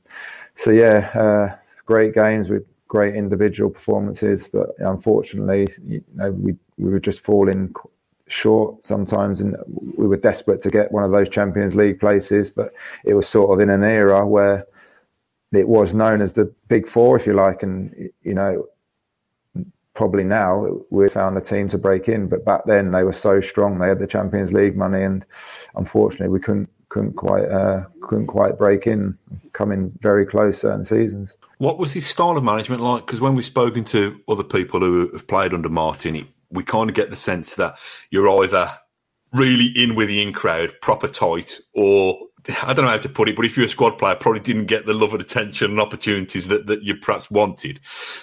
so, 0.55 0.71
yeah, 0.71 1.09
uh, 1.13 1.55
great 1.85 2.13
games 2.13 2.49
with 2.49 2.65
great 2.87 3.15
individual 3.15 3.71
performances, 3.71 4.47
but 4.47 4.69
unfortunately, 4.77 5.67
you 5.87 6.03
know, 6.13 6.31
we 6.31 6.55
we 6.77 6.91
were 6.91 6.99
just 6.99 7.21
falling 7.21 7.73
short 8.27 8.85
sometimes, 8.85 9.41
and 9.41 9.55
we 9.97 10.07
were 10.07 10.17
desperate 10.17 10.61
to 10.61 10.69
get 10.69 10.91
one 10.91 11.03
of 11.03 11.11
those 11.11 11.29
Champions 11.29 11.75
League 11.75 11.99
places. 11.99 12.49
But 12.49 12.73
it 13.03 13.15
was 13.15 13.27
sort 13.27 13.51
of 13.51 13.59
in 13.59 13.69
an 13.69 13.83
era 13.83 14.25
where 14.27 14.67
it 15.51 15.67
was 15.67 15.93
known 15.93 16.21
as 16.21 16.33
the 16.33 16.53
Big 16.67 16.87
Four, 16.87 17.17
if 17.17 17.25
you 17.25 17.33
like, 17.33 17.63
and 17.63 18.11
you 18.21 18.33
know, 18.33 18.67
probably 19.93 20.23
now 20.23 20.79
we 20.89 21.07
found 21.09 21.37
a 21.37 21.41
team 21.41 21.69
to 21.69 21.77
break 21.77 22.07
in. 22.07 22.27
But 22.27 22.45
back 22.45 22.61
then 22.65 22.91
they 22.91 23.03
were 23.03 23.13
so 23.13 23.41
strong; 23.41 23.79
they 23.79 23.87
had 23.87 23.99
the 23.99 24.07
Champions 24.07 24.53
League 24.53 24.77
money, 24.77 25.03
and 25.03 25.25
unfortunately, 25.75 26.29
we 26.29 26.39
couldn't 26.39 26.69
couldn't 26.93 27.13
quite 27.13 27.45
uh, 27.45 27.85
couldn't 28.01 28.27
quite 28.27 28.55
break 28.55 28.85
in, 28.85 29.17
coming 29.51 29.91
very 30.01 30.27
close 30.27 30.59
certain 30.59 30.85
seasons. 30.85 31.33
What 31.57 31.79
was 31.79 31.91
his 31.91 32.05
style 32.05 32.37
of 32.37 32.43
management 32.43 32.83
like? 32.83 33.07
Because 33.07 33.19
when 33.19 33.33
we've 33.33 33.43
spoken 33.43 33.83
to 33.85 34.19
other 34.27 34.43
people 34.43 34.79
who 34.79 35.09
have 35.11 35.25
played 35.25 35.55
under 35.55 35.69
Martin, 35.69 36.27
we 36.51 36.63
kind 36.63 36.91
of 36.91 36.95
get 36.95 37.09
the 37.09 37.15
sense 37.15 37.55
that 37.55 37.79
you're 38.11 38.29
either 38.43 38.69
really 39.31 39.67
in 39.75 39.95
with 39.95 40.07
the 40.07 40.21
in 40.21 40.33
crowd, 40.33 40.71
proper 40.81 41.07
tight, 41.07 41.59
or 41.73 42.19
I 42.61 42.73
don't 42.73 42.85
know 42.85 42.91
how 42.91 42.97
to 42.97 43.09
put 43.09 43.27
it, 43.27 43.35
but 43.35 43.45
if 43.45 43.57
you're 43.57 43.65
a 43.65 43.69
squad 43.69 43.97
player, 43.97 44.13
probably 44.13 44.41
didn't 44.41 44.67
get 44.67 44.85
the 44.85 44.93
love 44.93 45.13
and 45.13 45.21
attention 45.21 45.71
and 45.71 45.79
opportunities 45.79 46.47
that, 46.49 46.67
that 46.67 46.83
you 46.83 46.95
perhaps 46.95 47.31
wanted. 47.31 47.79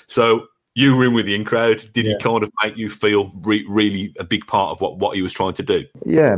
So 0.07 0.47
you 0.81 0.97
were 0.97 1.05
in 1.05 1.13
with 1.13 1.27
the 1.27 1.35
in 1.35 1.45
crowd. 1.45 1.89
Did 1.93 2.07
yeah. 2.07 2.13
he 2.13 2.19
kind 2.19 2.43
of 2.43 2.51
make 2.63 2.77
you 2.77 2.89
feel 2.89 3.33
re- 3.43 3.65
really 3.69 4.15
a 4.19 4.25
big 4.25 4.47
part 4.47 4.73
of 4.73 4.81
what, 4.81 4.99
what 4.99 5.15
he 5.15 5.23
was 5.23 5.33
trying 5.33 5.55
to 5.55 5.63
do? 5.63 5.85
Yeah, 6.05 6.37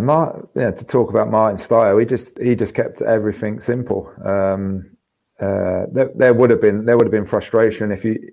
yeah. 0.54 0.70
To 0.70 0.84
talk 0.84 1.10
about 1.10 1.30
Martin's 1.30 1.62
style, 1.62 1.96
he 1.98 2.06
just 2.06 2.38
he 2.38 2.54
just 2.54 2.74
kept 2.74 3.00
everything 3.02 3.60
simple. 3.60 4.12
Um, 4.24 4.90
uh, 5.40 5.86
there, 5.92 6.10
there, 6.14 6.34
would 6.34 6.50
have 6.50 6.60
been 6.60 6.84
there 6.84 6.96
would 6.96 7.06
have 7.06 7.12
been 7.12 7.26
frustration 7.26 7.90
if 7.90 8.04
you 8.04 8.32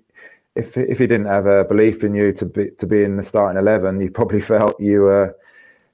if 0.54 0.76
if 0.76 0.98
he 0.98 1.06
didn't 1.06 1.26
have 1.26 1.46
a 1.46 1.64
belief 1.64 2.04
in 2.04 2.14
you 2.14 2.32
to 2.34 2.44
be 2.44 2.70
to 2.78 2.86
be 2.86 3.02
in 3.02 3.16
the 3.16 3.22
starting 3.22 3.58
eleven. 3.58 4.00
You 4.00 4.10
probably 4.10 4.40
felt 4.54 4.80
you 4.80 5.02
were 5.02 5.36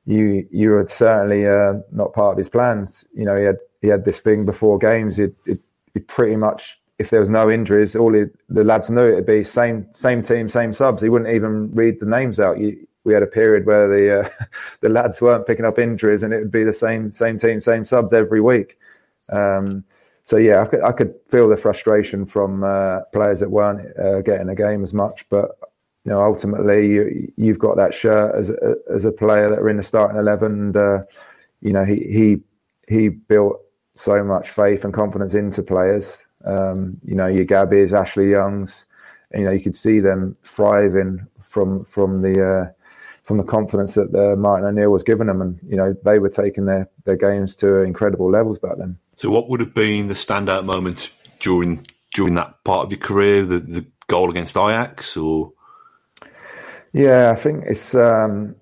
you 0.07 0.46
you 0.50 0.70
were 0.70 0.87
certainly 0.88 1.46
uh, 1.46 1.74
not 1.92 2.12
part 2.12 2.33
of 2.33 2.38
his 2.38 2.48
plans. 2.48 3.05
You 3.14 3.24
know, 3.24 3.37
he 3.37 3.44
had 3.44 3.59
he 3.83 3.88
had 3.88 4.05
this 4.05 4.20
thing 4.20 4.44
before 4.44 4.79
games. 4.79 5.16
He'd, 5.16 5.35
he'd, 5.44 5.61
he'd 5.94 6.09
pretty 6.09 6.37
much 6.37 6.81
if 6.98 7.11
there 7.11 7.20
was 7.20 7.30
no 7.30 7.50
injuries, 7.50 7.94
all 7.94 8.14
he, 8.14 8.24
the 8.48 8.64
lads 8.64 8.88
knew 8.88 9.04
it'd 9.04 9.26
be 9.26 9.44
same 9.44 9.87
same 9.92 10.22
team, 10.22 10.48
same 10.48 10.72
subs. 10.72 11.02
He 11.02 11.09
wouldn't 11.09 11.35
even 11.35 11.74
read 11.74 12.00
the 12.00 12.06
names 12.06 12.40
out. 12.40 12.59
You, 12.59 12.87
we 13.04 13.14
had 13.14 13.22
a 13.22 13.26
period 13.26 13.66
where 13.66 13.88
the 13.88 14.20
uh, 14.20 14.28
the 14.80 14.88
lads 14.88 15.20
weren't 15.20 15.46
picking 15.46 15.64
up 15.64 15.78
injuries, 15.78 16.22
and 16.22 16.32
it 16.32 16.38
would 16.38 16.52
be 16.52 16.64
the 16.64 16.72
same 16.72 17.12
same 17.12 17.38
team, 17.38 17.61
same 17.61 17.85
subs 17.85 18.12
every 18.12 18.40
week. 18.40 18.78
Um, 19.30 19.85
so 20.24 20.38
yeah, 20.38 20.62
I 20.62 20.66
could 20.66 20.82
I 20.82 20.92
could 20.92 21.14
feel 21.28 21.48
the 21.48 21.56
frustration 21.56 22.24
from 22.24 22.64
uh, 22.64 23.00
players 23.12 23.40
that 23.40 23.50
weren't 23.50 23.96
uh, 23.98 24.22
getting 24.22 24.48
a 24.48 24.54
game 24.54 24.82
as 24.82 24.94
much, 24.94 25.26
but 25.28 25.50
you 26.04 26.11
know 26.11 26.22
ultimately 26.22 26.87
you, 26.88 27.32
you've 27.37 27.59
got 27.59 27.76
that 27.76 27.92
shirt 27.92 28.35
as 28.35 28.50
a, 28.50 28.74
as 28.92 29.04
a 29.04 29.12
player 29.12 29.50
that 29.50 29.59
are 29.59 29.68
in 29.68 29.76
the 29.76 29.82
starting 29.82 30.18
eleven, 30.18 30.52
and 30.52 30.76
uh, 30.76 31.02
you 31.61 31.72
know 31.72 31.85
he 31.85 31.96
he 31.96 32.40
he 32.88 33.09
built 33.09 33.61
so 33.96 34.24
much 34.24 34.50
faith 34.50 34.85
and 34.85 34.94
confidence 34.94 35.35
into 35.35 35.62
players 35.62 36.18
um, 36.46 36.98
you 37.04 37.14
know, 37.14 37.26
your 37.26 37.44
Gabbies, 37.44 37.92
Ashley 37.92 38.30
Youngs, 38.30 38.86
you 39.34 39.44
know, 39.44 39.51
you 39.51 39.61
could 39.61 39.76
see 39.76 40.01
them 40.01 40.36
thriving 40.44 41.26
from 41.42 41.84
from 41.84 42.22
the 42.22 42.47
uh, 42.47 42.72
from 43.24 43.38
the 43.38 43.44
confidence 43.44 43.94
that 43.94 44.14
uh, 44.14 44.36
Martin 44.36 44.66
O'Neill 44.66 44.90
was 44.90 45.03
giving 45.03 45.26
them, 45.26 45.40
and 45.40 45.59
you 45.68 45.76
know, 45.76 45.94
they 46.05 46.18
were 46.18 46.28
taking 46.28 46.64
their 46.66 46.88
their 47.05 47.16
games 47.16 47.57
to 47.57 47.82
incredible 47.82 48.30
levels 48.30 48.59
back 48.59 48.76
then. 48.78 48.99
So, 49.16 49.30
what 49.30 49.49
would 49.49 49.61
have 49.61 49.74
been 49.74 50.09
the 50.09 50.14
standout 50.14 50.64
moment 50.64 51.11
during 51.40 51.84
during 52.14 52.34
that 52.34 52.62
part 52.64 52.86
of 52.86 52.92
your 52.92 53.01
career? 53.01 53.44
The 53.44 53.59
the 53.59 53.86
goal 54.07 54.30
against 54.30 54.57
Ajax, 54.57 55.16
or 55.16 55.53
yeah, 56.92 57.30
I 57.30 57.34
think 57.34 57.64
it's 57.66 57.94
um, 57.94 58.57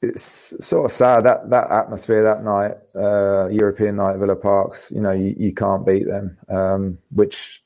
it's 0.00 0.54
sort 0.66 0.84
of 0.84 0.92
sad 0.92 1.24
that 1.24 1.50
that 1.50 1.70
atmosphere 1.70 2.22
that 2.22 2.44
night, 2.44 2.76
uh, 2.94 3.48
European 3.48 3.96
night 3.96 4.12
at 4.12 4.18
Villa 4.20 4.36
Parks. 4.36 4.92
You 4.94 5.00
know, 5.00 5.10
you, 5.12 5.34
you 5.36 5.54
can't 5.54 5.84
beat 5.84 6.06
them. 6.06 6.38
Um, 6.48 6.98
which, 7.10 7.62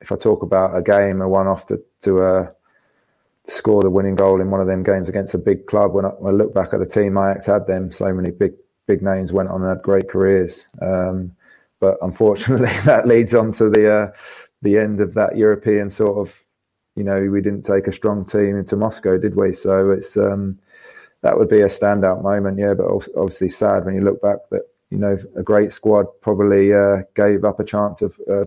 if 0.00 0.12
I 0.12 0.16
talk 0.16 0.42
about 0.42 0.76
a 0.76 0.82
game, 0.82 1.20
a 1.20 1.28
one-off 1.28 1.66
to 1.66 1.82
to 2.02 2.22
uh, 2.22 2.50
score 3.46 3.82
the 3.82 3.90
winning 3.90 4.14
goal 4.14 4.40
in 4.40 4.50
one 4.50 4.60
of 4.60 4.68
them 4.68 4.84
games 4.84 5.08
against 5.08 5.34
a 5.34 5.38
big 5.38 5.66
club. 5.66 5.92
When 5.92 6.04
I, 6.04 6.08
when 6.08 6.34
I 6.34 6.36
look 6.36 6.54
back 6.54 6.72
at 6.72 6.78
the 6.78 6.86
team, 6.86 7.18
Ajax 7.18 7.46
had 7.46 7.66
them. 7.66 7.90
So 7.90 8.12
many 8.12 8.30
big 8.30 8.54
big 8.86 9.02
names 9.02 9.32
went 9.32 9.48
on 9.48 9.62
and 9.62 9.70
had 9.70 9.82
great 9.82 10.08
careers. 10.08 10.66
Um, 10.80 11.34
but 11.80 11.96
unfortunately, 12.00 12.70
that 12.84 13.08
leads 13.08 13.34
on 13.34 13.50
to 13.52 13.68
the 13.70 13.92
uh, 13.92 14.12
the 14.62 14.78
end 14.78 15.00
of 15.00 15.14
that 15.14 15.36
European 15.36 15.90
sort 15.90 16.16
of. 16.16 16.34
You 16.96 17.02
know, 17.02 17.20
we 17.22 17.40
didn't 17.40 17.62
take 17.62 17.88
a 17.88 17.92
strong 17.92 18.24
team 18.24 18.56
into 18.56 18.76
Moscow, 18.76 19.18
did 19.18 19.34
we? 19.34 19.52
So 19.52 19.90
it's 19.90 20.16
um, 20.16 20.60
that 21.24 21.38
would 21.38 21.48
be 21.48 21.62
a 21.62 21.68
standout 21.68 22.22
moment, 22.22 22.58
yeah. 22.58 22.74
But 22.74 22.86
obviously 23.16 23.48
sad 23.48 23.86
when 23.86 23.94
you 23.94 24.02
look 24.02 24.20
back 24.20 24.36
that 24.50 24.62
you 24.90 24.98
know 24.98 25.18
a 25.34 25.42
great 25.42 25.72
squad 25.72 26.06
probably 26.20 26.72
uh, 26.72 26.98
gave 27.16 27.44
up 27.44 27.58
a 27.58 27.64
chance 27.64 28.02
of 28.02 28.20
uh, 28.30 28.44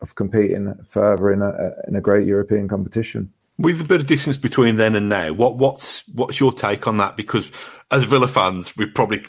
of 0.00 0.14
competing 0.14 0.72
further 0.88 1.32
in 1.32 1.42
a 1.42 1.72
in 1.88 1.96
a 1.96 2.00
great 2.00 2.26
European 2.26 2.68
competition. 2.68 3.32
With 3.58 3.80
a 3.80 3.84
bit 3.84 4.00
of 4.00 4.06
distance 4.06 4.36
between 4.36 4.76
then 4.76 4.94
and 4.94 5.08
now, 5.08 5.32
what 5.32 5.56
what's 5.56 6.08
what's 6.10 6.38
your 6.38 6.52
take 6.52 6.86
on 6.86 6.98
that? 6.98 7.16
Because 7.16 7.50
as 7.90 8.04
Villa 8.04 8.28
fans, 8.28 8.76
we're 8.76 8.92
probably 8.94 9.24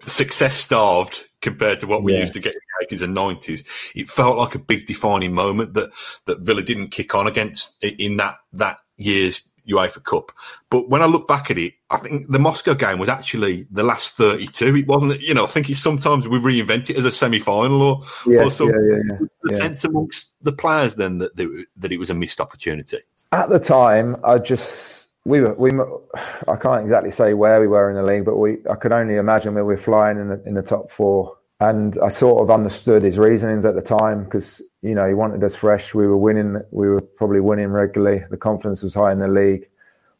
success 0.00 0.56
starved 0.56 1.26
compared 1.42 1.80
to 1.80 1.86
what 1.86 2.02
we 2.02 2.14
yeah. 2.14 2.20
used 2.20 2.32
to 2.32 2.40
get 2.40 2.54
in 2.54 2.60
the 2.60 2.86
eighties 2.86 3.02
and 3.02 3.12
nineties. 3.12 3.62
It 3.94 4.08
felt 4.08 4.38
like 4.38 4.54
a 4.54 4.58
big 4.58 4.86
defining 4.86 5.34
moment 5.34 5.74
that 5.74 5.90
that 6.24 6.40
Villa 6.40 6.62
didn't 6.62 6.92
kick 6.92 7.14
on 7.14 7.26
against 7.26 7.76
in 7.84 8.16
that 8.16 8.36
that 8.54 8.78
year's 8.96 9.42
UEFA 9.68 10.02
Cup. 10.02 10.32
But 10.70 10.88
when 10.88 11.02
I 11.02 11.06
look 11.06 11.28
back 11.28 11.50
at 11.50 11.58
it, 11.58 11.74
I 11.90 11.98
think 11.98 12.30
the 12.30 12.38
Moscow 12.38 12.74
game 12.74 12.98
was 12.98 13.08
actually 13.08 13.66
the 13.70 13.82
last 13.82 14.14
32. 14.14 14.76
It 14.76 14.86
wasn't, 14.86 15.20
you 15.20 15.34
know, 15.34 15.44
I 15.44 15.48
think 15.48 15.70
it's 15.70 15.80
sometimes 15.80 16.26
we 16.28 16.38
reinvent 16.38 16.90
it 16.90 16.96
as 16.96 17.04
a 17.04 17.10
semi 17.10 17.38
final 17.38 17.82
or, 17.82 18.02
yeah, 18.26 18.44
or 18.44 18.50
something. 18.50 18.76
Yeah, 18.76 18.96
yeah, 18.96 19.18
yeah. 19.20 19.26
The 19.42 19.54
sense 19.54 19.84
amongst 19.84 20.30
the 20.42 20.52
players 20.52 20.94
then 20.94 21.18
that, 21.18 21.36
they, 21.36 21.46
that 21.76 21.92
it 21.92 21.98
was 21.98 22.10
a 22.10 22.14
missed 22.14 22.40
opportunity. 22.40 22.98
At 23.32 23.48
the 23.48 23.60
time, 23.60 24.16
I 24.24 24.38
just, 24.38 25.08
we 25.24 25.40
were, 25.40 25.54
we, 25.54 25.70
I 26.48 26.56
can't 26.56 26.82
exactly 26.82 27.10
say 27.10 27.34
where 27.34 27.60
we 27.60 27.68
were 27.68 27.88
in 27.88 27.96
the 27.96 28.02
league, 28.02 28.24
but 28.24 28.36
we, 28.36 28.58
I 28.70 28.74
could 28.74 28.92
only 28.92 29.16
imagine 29.16 29.54
we 29.54 29.62
were 29.62 29.76
flying 29.76 30.18
in 30.18 30.28
the, 30.28 30.42
in 30.44 30.54
the 30.54 30.62
top 30.62 30.90
four. 30.90 31.36
And 31.62 31.96
I 32.02 32.08
sort 32.08 32.42
of 32.42 32.50
understood 32.50 33.02
his 33.02 33.18
reasonings 33.18 33.64
at 33.64 33.74
the 33.74 33.82
time 33.82 34.24
because 34.24 34.62
you 34.82 34.96
know, 34.96 35.06
he 35.06 35.14
wanted 35.14 35.42
us 35.44 35.54
fresh. 35.54 35.94
We 35.94 36.06
were 36.06 36.16
winning. 36.16 36.60
We 36.72 36.88
were 36.88 37.00
probably 37.00 37.40
winning 37.40 37.68
regularly. 37.68 38.24
The 38.30 38.36
confidence 38.36 38.82
was 38.82 38.94
high 38.94 39.12
in 39.12 39.20
the 39.20 39.28
league. 39.28 39.68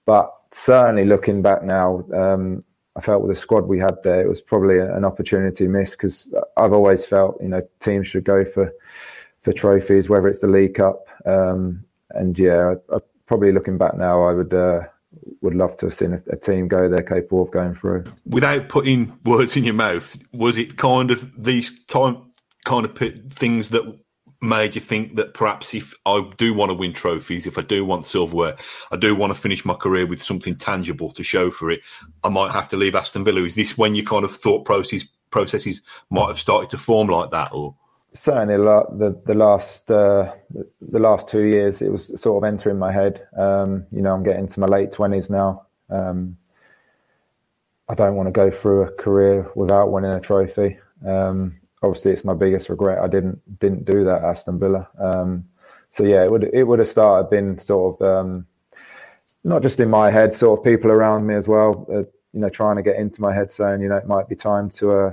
But 0.06 0.32
certainly 0.52 1.04
looking 1.04 1.42
back 1.42 1.64
now, 1.64 2.04
um, 2.14 2.64
I 2.94 3.00
felt 3.00 3.22
with 3.22 3.34
the 3.34 3.40
squad 3.40 3.66
we 3.66 3.80
had 3.80 3.96
there, 4.04 4.20
it 4.20 4.28
was 4.28 4.40
probably 4.40 4.78
an 4.78 5.04
opportunity 5.04 5.66
missed 5.66 5.98
because 5.98 6.32
I've 6.56 6.72
always 6.72 7.04
felt, 7.04 7.40
you 7.42 7.48
know, 7.48 7.66
teams 7.80 8.06
should 8.06 8.24
go 8.24 8.44
for 8.44 8.72
for 9.40 9.52
trophies, 9.52 10.08
whether 10.08 10.28
it's 10.28 10.38
the 10.38 10.46
League 10.46 10.74
Cup. 10.74 11.08
Um, 11.26 11.84
and 12.10 12.38
yeah, 12.38 12.74
I, 12.92 12.96
I, 12.96 12.98
probably 13.26 13.50
looking 13.50 13.78
back 13.78 13.96
now, 13.96 14.22
I 14.22 14.32
would 14.32 14.54
uh, 14.54 14.82
would 15.40 15.54
love 15.54 15.76
to 15.78 15.86
have 15.86 15.94
seen 15.94 16.14
a, 16.14 16.22
a, 16.30 16.36
team 16.36 16.68
go 16.68 16.88
there 16.88 17.02
capable 17.02 17.42
of 17.42 17.50
going 17.50 17.74
through. 17.74 18.04
Without 18.26 18.68
putting 18.68 19.18
words 19.24 19.56
in 19.56 19.64
your 19.64 19.74
mouth, 19.74 20.16
was 20.32 20.56
it 20.56 20.76
kind 20.76 21.10
of 21.10 21.30
these 21.42 21.84
time 21.86 22.30
kind 22.64 22.86
of 22.86 22.96
things 23.32 23.70
that 23.70 23.82
made 24.40 24.74
you 24.74 24.80
think 24.80 25.16
that 25.16 25.34
perhaps 25.34 25.72
if 25.74 25.94
I 26.04 26.28
do 26.36 26.52
want 26.52 26.70
to 26.70 26.74
win 26.74 26.92
trophies, 26.92 27.46
if 27.46 27.58
I 27.58 27.62
do 27.62 27.84
want 27.84 28.06
silverware, 28.06 28.56
I 28.90 28.96
do 28.96 29.14
want 29.14 29.32
to 29.34 29.40
finish 29.40 29.64
my 29.64 29.74
career 29.74 30.06
with 30.06 30.22
something 30.22 30.56
tangible 30.56 31.10
to 31.12 31.22
show 31.22 31.50
for 31.50 31.70
it, 31.70 31.80
I 32.24 32.28
might 32.28 32.52
have 32.52 32.68
to 32.70 32.76
leave 32.76 32.94
Aston 32.94 33.24
Villa. 33.24 33.42
Is 33.44 33.54
this 33.54 33.78
when 33.78 33.94
your 33.94 34.04
kind 34.04 34.24
of 34.24 34.34
thought 34.34 34.64
process 34.64 35.04
processes 35.30 35.80
might 36.10 36.26
have 36.26 36.38
started 36.38 36.70
to 36.70 36.78
form 36.78 37.08
like 37.08 37.30
that, 37.30 37.52
or? 37.52 37.76
Certainly, 38.14 38.56
the 38.56 39.20
the 39.24 39.34
last 39.34 39.90
uh, 39.90 40.32
the 40.80 40.98
last 40.98 41.28
two 41.28 41.44
years, 41.44 41.80
it 41.80 41.90
was 41.90 42.20
sort 42.20 42.42
of 42.42 42.46
entering 42.46 42.78
my 42.78 42.92
head. 42.92 43.26
Um, 43.36 43.86
you 43.90 44.02
know, 44.02 44.12
I'm 44.12 44.22
getting 44.22 44.46
to 44.46 44.60
my 44.60 44.66
late 44.66 44.92
twenties 44.92 45.30
now. 45.30 45.66
Um, 45.88 46.36
I 47.88 47.94
don't 47.94 48.16
want 48.16 48.26
to 48.26 48.32
go 48.32 48.50
through 48.50 48.82
a 48.82 48.92
career 48.92 49.50
without 49.54 49.90
winning 49.90 50.12
a 50.12 50.20
trophy. 50.20 50.78
Um, 51.06 51.60
obviously 51.82 52.12
it's 52.12 52.24
my 52.24 52.34
biggest 52.34 52.68
regret. 52.68 52.98
I 52.98 53.08
didn't 53.08 53.40
didn't 53.58 53.84
do 53.84 54.04
that 54.04 54.22
Aston 54.22 54.58
Villa. 54.58 54.88
Um, 54.98 55.44
so 55.90 56.04
yeah, 56.04 56.24
it 56.24 56.30
would 56.30 56.44
it 56.52 56.64
would 56.64 56.78
have 56.78 56.88
started 56.88 57.30
been 57.30 57.58
sort 57.58 58.00
of 58.00 58.06
um, 58.06 58.46
not 59.44 59.62
just 59.62 59.80
in 59.80 59.90
my 59.90 60.10
head, 60.10 60.32
sort 60.32 60.58
of 60.58 60.64
people 60.64 60.90
around 60.90 61.26
me 61.26 61.34
as 61.34 61.48
well. 61.48 61.86
Uh, 61.92 62.04
you 62.32 62.40
know, 62.40 62.48
trying 62.48 62.76
to 62.76 62.82
get 62.82 62.96
into 62.96 63.20
my 63.20 63.34
head, 63.34 63.50
saying 63.50 63.82
you 63.82 63.88
know 63.88 63.96
it 63.96 64.06
might 64.06 64.28
be 64.28 64.36
time 64.36 64.70
to 64.70 64.92
uh, 64.92 65.12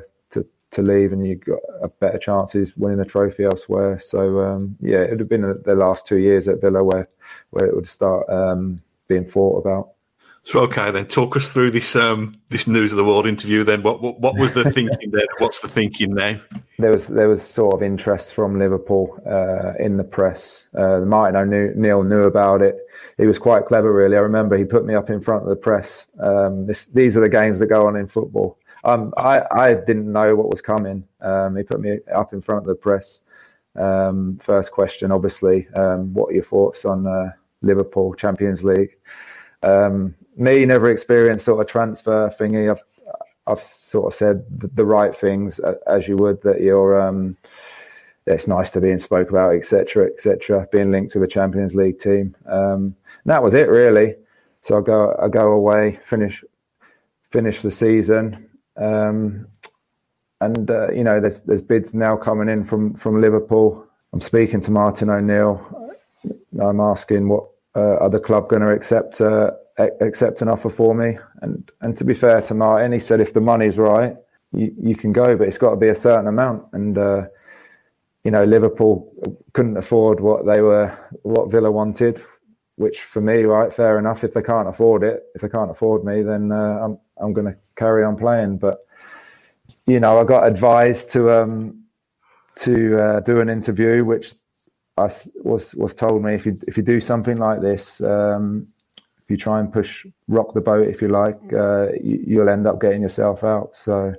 to 0.71 0.81
leave, 0.81 1.11
and 1.11 1.25
you 1.25 1.35
got 1.35 1.59
a 1.81 1.87
better 1.87 2.17
chances 2.17 2.75
winning 2.77 2.99
a 2.99 3.05
trophy 3.05 3.43
elsewhere. 3.43 3.99
So 3.99 4.39
um, 4.41 4.77
yeah, 4.81 5.01
it 5.01 5.11
would 5.11 5.19
have 5.19 5.29
been 5.29 5.61
the 5.65 5.75
last 5.75 6.07
two 6.07 6.17
years 6.17 6.47
at 6.47 6.61
Villa 6.61 6.83
where 6.83 7.07
where 7.51 7.65
it 7.65 7.75
would 7.75 7.87
start 7.87 8.29
um, 8.29 8.81
being 9.07 9.25
thought 9.25 9.59
about. 9.59 9.91
So 10.43 10.61
okay, 10.61 10.89
then 10.89 11.05
talk 11.05 11.35
us 11.35 11.51
through 11.51 11.71
this 11.71 11.95
um, 11.95 12.33
this 12.49 12.65
news 12.65 12.91
of 12.91 12.97
the 12.97 13.03
world 13.03 13.27
interview. 13.27 13.63
Then 13.63 13.83
what 13.83 14.01
what, 14.01 14.19
what 14.19 14.37
was 14.37 14.53
the 14.53 14.71
thinking 14.71 15.11
then? 15.11 15.27
What's 15.39 15.59
the 15.61 15.67
thinking 15.67 16.13
now? 16.13 16.39
There 16.77 16.91
was 16.91 17.07
there 17.07 17.27
was 17.27 17.43
sort 17.43 17.75
of 17.75 17.83
interest 17.83 18.33
from 18.33 18.57
Liverpool 18.57 19.19
uh, 19.29 19.73
in 19.83 19.97
the 19.97 20.03
press. 20.03 20.65
Uh, 20.73 21.01
Martin 21.01 21.35
O'Neill 21.35 21.67
knew 21.67 21.73
Neil 21.75 22.03
knew 22.03 22.23
about 22.23 22.61
it. 22.61 22.77
He 23.17 23.25
was 23.25 23.37
quite 23.37 23.65
clever, 23.65 23.93
really. 23.93 24.15
I 24.15 24.21
remember 24.21 24.57
he 24.57 24.65
put 24.65 24.85
me 24.85 24.93
up 24.93 25.09
in 25.09 25.19
front 25.19 25.43
of 25.43 25.49
the 25.49 25.55
press. 25.55 26.07
Um, 26.19 26.65
this, 26.65 26.85
these 26.85 27.17
are 27.17 27.21
the 27.21 27.29
games 27.29 27.59
that 27.59 27.67
go 27.67 27.85
on 27.85 27.95
in 27.95 28.07
football. 28.07 28.57
Um, 28.83 29.13
I 29.17 29.43
I 29.51 29.73
didn't 29.75 30.11
know 30.11 30.35
what 30.35 30.49
was 30.49 30.61
coming. 30.61 31.07
Um, 31.21 31.55
he 31.55 31.63
put 31.63 31.79
me 31.79 31.99
up 32.13 32.33
in 32.33 32.41
front 32.41 32.61
of 32.61 32.67
the 32.67 32.75
press. 32.75 33.21
Um, 33.75 34.37
first 34.41 34.71
question, 34.71 35.11
obviously, 35.11 35.67
um, 35.75 36.13
what 36.13 36.29
are 36.29 36.33
your 36.33 36.43
thoughts 36.43 36.85
on 36.85 37.05
uh, 37.05 37.31
Liverpool 37.61 38.13
Champions 38.13 38.63
League? 38.63 38.97
Um, 39.63 40.15
me 40.35 40.65
never 40.65 40.89
experienced 40.89 41.45
sort 41.45 41.61
of 41.61 41.67
transfer 41.67 42.29
thingy. 42.39 42.71
I've 42.71 42.83
I've 43.47 43.61
sort 43.61 44.13
of 44.13 44.17
said 44.17 44.45
the 44.49 44.85
right 44.85 45.15
things 45.15 45.59
as 45.87 46.07
you 46.07 46.17
would 46.17 46.41
that 46.43 46.61
you're. 46.61 46.99
Um, 46.99 47.37
it's 48.25 48.47
nice 48.47 48.69
to 48.71 48.81
be 48.81 48.91
in 48.91 48.99
spoke 48.99 49.31
about, 49.31 49.55
etc., 49.55 50.05
etc. 50.05 50.67
Being 50.71 50.91
linked 50.91 51.13
to 51.13 51.19
the 51.19 51.27
Champions 51.27 51.73
League 51.73 51.99
team. 51.99 52.35
That 53.25 53.43
was 53.43 53.53
it 53.53 53.69
really. 53.69 54.15
So 54.63 54.77
I 54.77 54.81
go 54.81 55.15
I 55.21 55.27
go 55.29 55.51
away, 55.51 55.99
finish 56.05 56.43
finish 57.29 57.61
the 57.61 57.71
season, 57.71 58.48
um, 58.79 59.47
and 60.41 60.69
uh, 60.71 60.91
you 60.91 61.03
know 61.03 61.19
there's 61.19 61.41
there's 61.41 61.61
bids 61.61 61.93
now 61.93 62.17
coming 62.17 62.49
in 62.49 62.65
from 62.65 62.95
from 62.95 63.21
Liverpool. 63.21 63.85
I'm 64.13 64.21
speaking 64.21 64.61
to 64.61 64.71
Martin 64.71 65.09
O'Neill. 65.09 65.89
I'm 66.61 66.79
asking 66.79 67.29
what 67.29 67.49
uh, 67.75 67.97
are 67.97 68.09
club 68.19 68.49
going 68.49 68.61
to 68.61 68.71
accept 68.71 69.21
uh, 69.21 69.51
accept 70.01 70.41
an 70.41 70.49
offer 70.49 70.69
for 70.69 70.95
me. 70.95 71.17
And 71.41 71.69
and 71.81 71.97
to 71.97 72.03
be 72.03 72.13
fair 72.13 72.41
to 72.43 72.53
Martin, 72.53 72.91
he 72.91 72.99
said 72.99 73.21
if 73.21 73.33
the 73.33 73.41
money's 73.41 73.77
right, 73.77 74.15
you, 74.53 74.73
you 74.81 74.95
can 74.95 75.13
go, 75.13 75.37
but 75.37 75.47
it's 75.47 75.57
got 75.57 75.71
to 75.71 75.77
be 75.77 75.89
a 75.89 75.95
certain 75.95 76.27
amount. 76.27 76.67
And 76.73 76.97
uh, 76.97 77.23
you 78.23 78.31
know, 78.31 78.43
Liverpool 78.43 79.13
couldn't 79.53 79.77
afford 79.77 80.19
what 80.19 80.45
they 80.45 80.61
were, 80.61 80.97
what 81.23 81.51
Villa 81.51 81.71
wanted. 81.71 82.23
Which 82.77 83.01
for 83.01 83.21
me, 83.21 83.43
right, 83.43 83.73
fair 83.73 83.99
enough. 83.99 84.23
If 84.23 84.33
they 84.33 84.41
can't 84.41 84.69
afford 84.69 85.03
it, 85.03 85.23
if 85.35 85.41
they 85.41 85.49
can't 85.49 85.71
afford 85.71 86.05
me, 86.05 86.23
then 86.23 86.51
uh, 86.51 86.79
I'm 86.81 86.99
I'm 87.21 87.33
going 87.33 87.47
to 87.47 87.57
carry 87.79 88.03
on 88.03 88.17
playing. 88.17 88.57
But 88.57 88.85
you 89.87 89.99
know, 89.99 90.19
I 90.19 90.23
got 90.23 90.47
advised 90.47 91.09
to 91.11 91.31
um, 91.31 91.83
to 92.57 93.01
uh, 93.01 93.19
do 93.21 93.39
an 93.39 93.49
interview, 93.49 94.03
which 94.05 94.33
I 94.97 95.09
was 95.43 95.73
was 95.75 95.95
told 95.95 96.23
me 96.23 96.35
if 96.35 96.45
you 96.45 96.59
if 96.67 96.77
you 96.77 96.83
do 96.83 96.99
something 96.99 97.37
like 97.37 97.61
this, 97.61 98.01
um, 98.01 98.67
if 98.97 99.29
you 99.29 99.37
try 99.37 99.59
and 99.59 99.71
push 99.71 100.05
rock 100.27 100.53
the 100.53 100.61
boat, 100.61 100.87
if 100.87 101.01
you 101.01 101.07
like, 101.07 101.39
uh, 101.53 101.87
you, 102.01 102.39
will 102.39 102.49
end 102.49 102.67
up 102.67 102.81
getting 102.81 103.01
yourself 103.01 103.43
out. 103.43 103.75
So, 103.75 104.13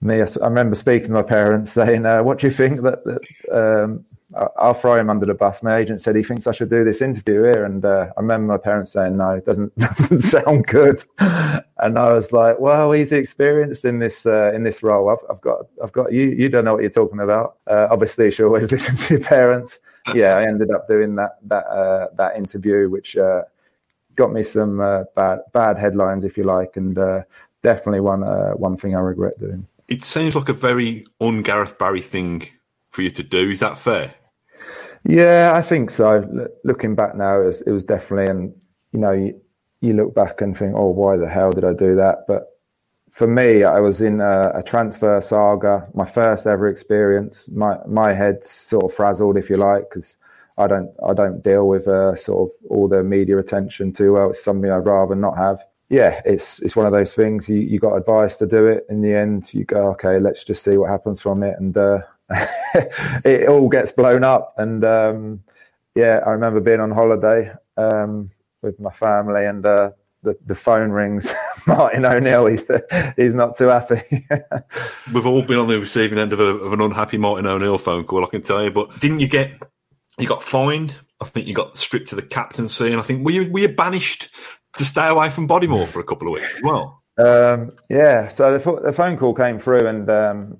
me, 0.00 0.22
I, 0.22 0.26
remember 0.40 0.76
speaking 0.76 1.08
to 1.08 1.14
my 1.14 1.22
parents 1.22 1.72
saying, 1.72 2.06
uh, 2.06 2.22
"What 2.22 2.38
do 2.38 2.46
you 2.46 2.52
think 2.52 2.82
that?" 2.82 3.02
that 3.04 3.84
um, 3.84 4.04
I'll 4.34 4.74
throw 4.74 4.94
him 4.94 5.08
under 5.08 5.24
the 5.24 5.32
bus. 5.32 5.62
My 5.62 5.76
agent 5.76 6.02
said 6.02 6.14
he 6.14 6.22
thinks 6.22 6.46
I 6.46 6.52
should 6.52 6.68
do 6.68 6.84
this 6.84 7.00
interview 7.00 7.44
here, 7.44 7.64
and 7.64 7.82
uh, 7.82 8.10
I 8.14 8.20
remember 8.20 8.52
my 8.52 8.58
parents 8.58 8.92
saying, 8.92 9.16
"No, 9.16 9.30
it 9.30 9.46
doesn't 9.46 9.74
doesn't 9.78 10.18
sound 10.18 10.66
good." 10.66 11.02
and 11.18 11.98
I 11.98 12.12
was 12.12 12.30
like, 12.30 12.60
"Well, 12.60 12.92
he's 12.92 13.10
experienced 13.10 13.86
in 13.86 14.00
this 14.00 14.26
uh, 14.26 14.52
in 14.54 14.64
this 14.64 14.82
role. 14.82 15.08
I've, 15.08 15.24
I've, 15.30 15.40
got 15.40 15.66
I've 15.82 15.92
got 15.92 16.12
you. 16.12 16.26
You 16.26 16.50
don't 16.50 16.66
know 16.66 16.74
what 16.74 16.82
you're 16.82 16.90
talking 16.90 17.20
about. 17.20 17.56
Uh, 17.66 17.88
obviously, 17.90 18.26
you 18.26 18.30
should 18.30 18.46
always 18.46 18.70
listen 18.70 18.96
to 18.96 19.14
your 19.14 19.24
parents." 19.24 19.78
yeah, 20.14 20.36
I 20.36 20.42
ended 20.42 20.70
up 20.70 20.88
doing 20.88 21.16
that 21.16 21.38
that 21.44 21.66
uh, 21.66 22.08
that 22.16 22.36
interview, 22.36 22.90
which 22.90 23.16
uh, 23.16 23.42
got 24.14 24.30
me 24.30 24.42
some 24.42 24.80
uh, 24.80 25.04
bad 25.16 25.40
bad 25.54 25.78
headlines, 25.78 26.24
if 26.24 26.36
you 26.36 26.44
like, 26.44 26.76
and 26.76 26.98
definitely 27.62 28.00
one 28.00 28.20
one 28.58 28.76
thing 28.76 28.94
I 28.94 29.00
regret 29.00 29.38
doing. 29.38 29.66
It 29.88 30.04
seems 30.04 30.34
like 30.34 30.50
a 30.50 30.52
very 30.52 31.06
un 31.18 31.40
Gareth 31.40 31.78
Barry 31.78 32.02
thing 32.02 32.46
for 32.90 33.02
you 33.02 33.10
to 33.10 33.22
do. 33.22 33.50
Is 33.50 33.60
that 33.60 33.78
fair? 33.78 34.14
Yeah, 35.04 35.52
I 35.54 35.62
think 35.62 35.90
so. 35.90 36.22
L- 36.22 36.48
looking 36.64 36.94
back 36.94 37.16
now, 37.16 37.40
it 37.40 37.46
was, 37.46 37.60
it 37.62 37.70
was, 37.70 37.84
definitely, 37.84 38.30
and 38.30 38.54
you 38.92 39.00
know, 39.00 39.12
you, 39.12 39.40
you, 39.80 39.94
look 39.94 40.14
back 40.14 40.40
and 40.40 40.56
think, 40.56 40.74
oh, 40.74 40.90
why 40.90 41.16
the 41.16 41.28
hell 41.28 41.52
did 41.52 41.64
I 41.64 41.72
do 41.72 41.94
that? 41.96 42.24
But 42.26 42.58
for 43.10 43.26
me, 43.26 43.64
I 43.64 43.80
was 43.80 44.00
in 44.00 44.20
a, 44.20 44.52
a 44.54 44.62
transfer 44.62 45.20
saga, 45.20 45.88
my 45.94 46.04
first 46.04 46.46
ever 46.46 46.68
experience. 46.68 47.48
My 47.48 47.78
my 47.86 48.12
head's 48.12 48.50
sort 48.50 48.84
of 48.84 48.94
frazzled, 48.94 49.36
if 49.36 49.48
you 49.50 49.56
like, 49.56 49.88
because 49.88 50.16
I 50.58 50.66
don't 50.66 50.90
I 51.06 51.14
don't 51.14 51.42
deal 51.42 51.68
with 51.68 51.86
uh, 51.88 52.16
sort 52.16 52.50
of 52.50 52.70
all 52.70 52.88
the 52.88 53.02
media 53.02 53.38
attention 53.38 53.92
too 53.92 54.12
well. 54.12 54.30
It's 54.30 54.42
something 54.42 54.70
I'd 54.70 54.86
rather 54.86 55.14
not 55.14 55.36
have. 55.36 55.64
Yeah, 55.88 56.20
it's 56.24 56.60
it's 56.60 56.76
one 56.76 56.86
of 56.86 56.92
those 56.92 57.14
things. 57.14 57.48
You 57.48 57.60
you 57.60 57.78
got 57.78 57.96
advice 57.96 58.36
to 58.38 58.46
do 58.46 58.66
it. 58.66 58.84
In 58.90 59.00
the 59.00 59.14
end, 59.14 59.54
you 59.54 59.64
go 59.64 59.90
okay. 59.92 60.18
Let's 60.18 60.44
just 60.44 60.62
see 60.62 60.76
what 60.76 60.90
happens 60.90 61.20
from 61.20 61.42
it. 61.42 61.56
And 61.58 61.76
uh, 61.76 62.02
it 63.24 63.48
all 63.48 63.68
gets 63.68 63.92
blown 63.92 64.24
up. 64.24 64.54
And 64.58 64.84
um, 64.84 65.40
yeah, 65.94 66.20
I 66.26 66.30
remember 66.30 66.60
being 66.60 66.80
on 66.80 66.90
holiday 66.90 67.52
um, 67.76 68.30
with 68.62 68.78
my 68.80 68.90
family, 68.90 69.46
and 69.46 69.64
uh, 69.64 69.90
the, 70.22 70.36
the 70.44 70.54
phone 70.54 70.90
rings. 70.90 71.32
Martin 71.66 72.04
O'Neill, 72.04 72.46
he's 72.46 72.70
he's 73.16 73.34
not 73.34 73.56
too 73.56 73.66
happy. 73.66 74.26
We've 75.12 75.26
all 75.26 75.42
been 75.42 75.58
on 75.58 75.68
the 75.68 75.78
receiving 75.78 76.18
end 76.18 76.32
of, 76.32 76.40
a, 76.40 76.44
of 76.44 76.72
an 76.72 76.80
unhappy 76.80 77.18
Martin 77.18 77.46
O'Neill 77.46 77.78
phone 77.78 78.04
call, 78.04 78.24
I 78.24 78.28
can 78.28 78.42
tell 78.42 78.64
you. 78.64 78.70
But 78.70 78.98
didn't 79.00 79.20
you 79.20 79.28
get 79.28 79.52
you 80.18 80.26
got 80.26 80.42
fined? 80.42 80.94
I 81.20 81.24
think 81.24 81.46
you 81.46 81.54
got 81.54 81.76
stripped 81.76 82.08
to 82.10 82.14
the 82.14 82.22
captaincy, 82.22 82.86
and 82.86 82.98
I 82.98 83.02
think 83.02 83.24
were 83.24 83.32
you 83.32 83.50
were 83.50 83.60
you 83.60 83.68
banished 83.68 84.30
to 84.76 84.84
stay 84.84 85.08
away 85.08 85.30
from 85.30 85.48
Bodymoor 85.48 85.86
for 85.86 86.00
a 86.00 86.04
couple 86.04 86.28
of 86.28 86.34
weeks 86.34 86.54
as 86.54 86.62
well? 86.62 87.02
Um, 87.18 87.72
yeah, 87.90 88.28
so 88.28 88.56
the, 88.56 88.80
the, 88.84 88.92
phone 88.92 89.16
call 89.16 89.34
came 89.34 89.58
through, 89.58 89.86
and 89.86 90.08
um, 90.08 90.58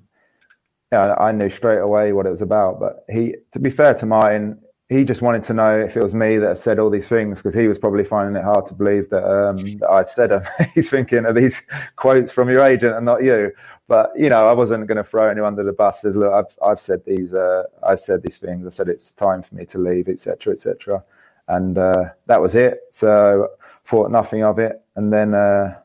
yeah, 0.91 1.13
I 1.15 1.31
knew 1.31 1.49
straight 1.49 1.79
away 1.79 2.13
what 2.13 2.25
it 2.25 2.31
was 2.31 2.41
about. 2.41 2.79
But 2.79 3.05
he, 3.09 3.35
to 3.51 3.59
be 3.59 3.69
fair 3.69 3.93
to 3.95 4.05
Martin, 4.05 4.59
he 4.89 5.05
just 5.05 5.21
wanted 5.21 5.43
to 5.43 5.53
know 5.53 5.79
if 5.79 5.95
it 5.95 6.01
was 6.01 6.15
me 6.15 6.39
that 6.39 6.57
said 6.57 6.79
all 6.79 6.89
these 6.89 7.07
things 7.07 7.37
because 7.37 7.53
he 7.53 7.67
was 7.67 7.77
probably 7.77 8.03
finding 8.03 8.35
it 8.35 8.43
hard 8.43 8.65
to 8.67 8.73
believe 8.73 9.07
that, 9.09 9.23
um, 9.23 9.57
that 9.77 9.89
I'd 9.89 10.09
said 10.09 10.31
them. 10.31 10.41
He's 10.73 10.89
thinking 10.89 11.25
of 11.25 11.35
these 11.35 11.61
quotes 11.95 12.31
from 12.31 12.49
your 12.49 12.61
agent 12.61 12.95
and 12.95 13.05
not 13.05 13.23
you. 13.23 13.51
But 13.87 14.11
you 14.15 14.29
know, 14.29 14.47
I 14.47 14.53
wasn't 14.53 14.87
going 14.87 14.97
to 14.97 15.03
throw 15.03 15.29
anyone 15.29 15.49
under 15.49 15.63
the 15.63 15.73
bus. 15.73 16.03
As 16.05 16.15
look, 16.15 16.33
I've 16.33 16.57
I've 16.63 16.79
said 16.79 17.03
these 17.05 17.33
uh, 17.33 17.63
I've 17.83 17.99
said 17.99 18.23
these 18.23 18.37
things. 18.37 18.65
I 18.65 18.69
said 18.69 18.87
it's 18.87 19.13
time 19.13 19.41
for 19.41 19.55
me 19.55 19.65
to 19.65 19.79
leave, 19.79 20.07
etc., 20.07 20.53
etc. 20.53 21.03
And 21.47 21.77
uh, 21.77 22.05
that 22.27 22.39
was 22.39 22.53
it. 22.53 22.81
So 22.91 23.49
thought 23.85 24.11
nothing 24.11 24.43
of 24.43 24.59
it. 24.59 24.81
And 24.95 25.11
then 25.11 25.33
uh, 25.33 25.79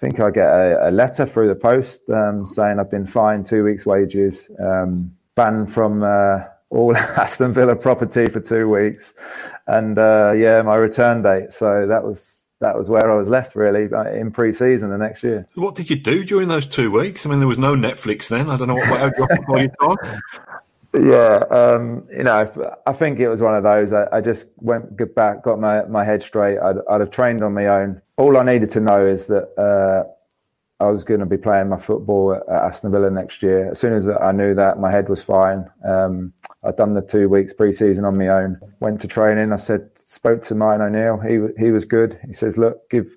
I 0.00 0.06
think 0.06 0.18
I 0.18 0.30
get 0.30 0.48
a, 0.48 0.88
a, 0.88 0.90
letter 0.90 1.26
through 1.26 1.48
the 1.48 1.54
post 1.54 2.08
um, 2.08 2.46
saying 2.46 2.78
I've 2.78 2.90
been 2.90 3.06
fined 3.06 3.44
two 3.44 3.62
weeks' 3.62 3.84
wages, 3.84 4.50
um, 4.58 5.14
banned 5.34 5.70
from 5.70 6.02
uh, 6.02 6.44
all 6.70 6.96
Aston 6.96 7.52
Villa 7.52 7.76
property 7.76 8.26
for 8.26 8.40
two 8.40 8.66
weeks, 8.66 9.12
and 9.66 9.98
uh, 9.98 10.32
yeah, 10.34 10.62
my 10.62 10.76
return 10.76 11.20
date. 11.20 11.52
So 11.52 11.86
that 11.86 12.02
was 12.02 12.46
that 12.60 12.78
was 12.78 12.88
where 12.88 13.10
I 13.10 13.14
was 13.14 13.28
left 13.28 13.54
really 13.54 13.92
uh, 13.92 14.10
in 14.10 14.30
pre-season 14.30 14.88
the 14.88 14.96
next 14.96 15.22
year. 15.22 15.46
What 15.54 15.74
did 15.74 15.90
you 15.90 15.96
do 15.96 16.24
during 16.24 16.48
those 16.48 16.66
two 16.66 16.90
weeks? 16.90 17.26
I 17.26 17.28
mean, 17.28 17.40
there 17.40 17.48
was 17.48 17.58
no 17.58 17.74
Netflix 17.74 18.28
then. 18.28 18.48
I 18.48 18.56
don't 18.56 18.68
know 18.68 18.76
what 18.76 18.86
how 19.46 19.56
you 19.56 19.68
time. 19.68 20.20
Yeah, 20.92 21.44
um, 21.50 22.06
you 22.10 22.24
know, 22.24 22.74
I 22.84 22.92
think 22.92 23.20
it 23.20 23.28
was 23.28 23.40
one 23.40 23.54
of 23.54 23.62
those. 23.62 23.92
I, 23.92 24.08
I 24.12 24.20
just 24.20 24.46
went 24.56 24.96
back, 25.14 25.44
got 25.44 25.60
my, 25.60 25.84
my 25.84 26.04
head 26.04 26.22
straight. 26.22 26.58
I'd, 26.58 26.76
I'd, 26.88 27.00
have 27.00 27.12
trained 27.12 27.42
on 27.42 27.54
my 27.54 27.66
own. 27.66 28.02
All 28.16 28.36
I 28.36 28.42
needed 28.42 28.70
to 28.72 28.80
know 28.80 29.06
is 29.06 29.28
that 29.28 29.54
uh, 29.56 30.82
I 30.82 30.90
was 30.90 31.04
going 31.04 31.20
to 31.20 31.26
be 31.26 31.36
playing 31.36 31.68
my 31.68 31.76
football 31.76 32.34
at, 32.34 32.48
Aston 32.48 32.90
Villa 32.90 33.08
next 33.08 33.40
year. 33.40 33.70
As 33.70 33.78
soon 33.78 33.92
as 33.92 34.08
I 34.08 34.32
knew 34.32 34.52
that, 34.56 34.80
my 34.80 34.90
head 34.90 35.08
was 35.08 35.22
fine. 35.22 35.70
Um, 35.84 36.32
I'd 36.64 36.76
done 36.76 36.94
the 36.94 37.02
two 37.02 37.28
weeks 37.28 37.54
pre-season 37.54 38.04
on 38.04 38.18
my 38.18 38.26
own. 38.26 38.58
Went 38.80 39.00
to 39.02 39.08
training. 39.08 39.52
I 39.52 39.58
said, 39.58 39.90
spoke 39.94 40.42
to 40.46 40.56
Martin 40.56 40.84
O'Neill. 40.84 41.18
He 41.18 41.62
he 41.64 41.70
was 41.70 41.84
good. 41.84 42.18
He 42.26 42.34
says, 42.34 42.58
look, 42.58 42.90
give 42.90 43.16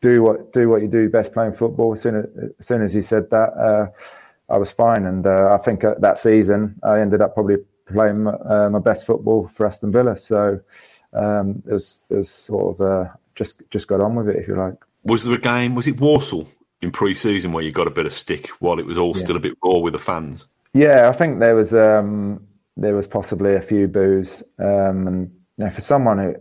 do 0.00 0.22
what 0.22 0.52
do 0.52 0.68
what 0.68 0.82
you 0.82 0.88
do 0.88 1.08
best 1.08 1.32
playing 1.32 1.52
football. 1.52 1.92
As 1.92 2.02
soon 2.02 2.16
as, 2.16 2.24
as 2.58 2.66
soon 2.66 2.82
as 2.82 2.92
he 2.92 3.02
said 3.02 3.30
that. 3.30 3.52
Uh, 3.52 3.86
I 4.48 4.56
was 4.56 4.72
fine. 4.72 5.06
And 5.06 5.26
uh, 5.26 5.56
I 5.58 5.62
think 5.62 5.82
that 5.82 6.18
season 6.18 6.78
I 6.82 7.00
ended 7.00 7.20
up 7.20 7.34
probably 7.34 7.56
playing 7.86 8.26
uh, 8.26 8.68
my 8.70 8.78
best 8.78 9.06
football 9.06 9.48
for 9.48 9.66
Aston 9.66 9.92
Villa. 9.92 10.16
So 10.16 10.60
um, 11.12 11.62
it 11.66 11.72
was 11.72 12.00
it 12.10 12.16
was 12.16 12.30
sort 12.30 12.74
of 12.74 12.86
uh, 12.86 13.10
just 13.34 13.62
just 13.70 13.88
got 13.88 14.00
on 14.00 14.14
with 14.14 14.28
it, 14.28 14.36
if 14.36 14.48
you 14.48 14.56
like. 14.56 14.74
Was 15.04 15.24
there 15.24 15.34
a 15.34 15.40
game? 15.40 15.74
Was 15.74 15.86
it 15.86 16.00
Walsall 16.00 16.48
in 16.82 16.90
pre-season 16.90 17.52
where 17.52 17.64
you 17.64 17.72
got 17.72 17.86
a 17.86 17.92
bit 17.92 18.06
of 18.06 18.12
stick 18.12 18.48
while 18.60 18.78
it 18.78 18.86
was 18.86 18.98
all 18.98 19.16
yeah. 19.16 19.22
still 19.22 19.36
a 19.36 19.40
bit 19.40 19.56
raw 19.64 19.78
with 19.78 19.94
the 19.94 19.98
fans? 19.98 20.46
Yeah, 20.74 21.08
I 21.08 21.12
think 21.12 21.40
there 21.40 21.54
was 21.54 21.72
um, 21.72 22.46
there 22.76 22.94
was 22.94 23.06
possibly 23.06 23.54
a 23.54 23.60
few 23.60 23.88
boos, 23.88 24.42
um, 24.58 25.06
and 25.06 25.30
you 25.56 25.64
know, 25.64 25.70
for 25.70 25.80
someone 25.80 26.18
who, 26.18 26.36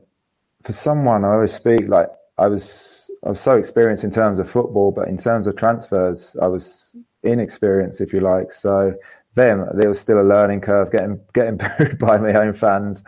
for 0.64 0.74
someone 0.74 1.24
I 1.24 1.30
always 1.30 1.54
speak 1.54 1.88
like 1.88 2.10
I 2.38 2.48
was 2.48 3.10
I 3.26 3.30
was 3.30 3.40
so 3.40 3.58
experienced 3.58 4.04
in 4.04 4.12
terms 4.12 4.40
of 4.40 4.50
football, 4.50 4.92
but 4.92 5.08
in 5.08 5.18
terms 5.18 5.48
of 5.48 5.56
transfers, 5.56 6.36
I 6.42 6.48
was 6.48 6.96
inexperienced, 7.24 8.02
if 8.02 8.14
you 8.14 8.20
like. 8.20 8.52
So 8.54 8.94
them, 9.36 9.68
there 9.74 9.90
was 9.90 10.00
still 10.00 10.22
a 10.22 10.24
learning 10.24 10.62
curve, 10.62 10.92
getting 10.92 11.20
getting 11.34 11.58
booed 11.78 11.98
by 12.00 12.18
my 12.18 12.34
own 12.34 12.54
fans. 12.54 13.04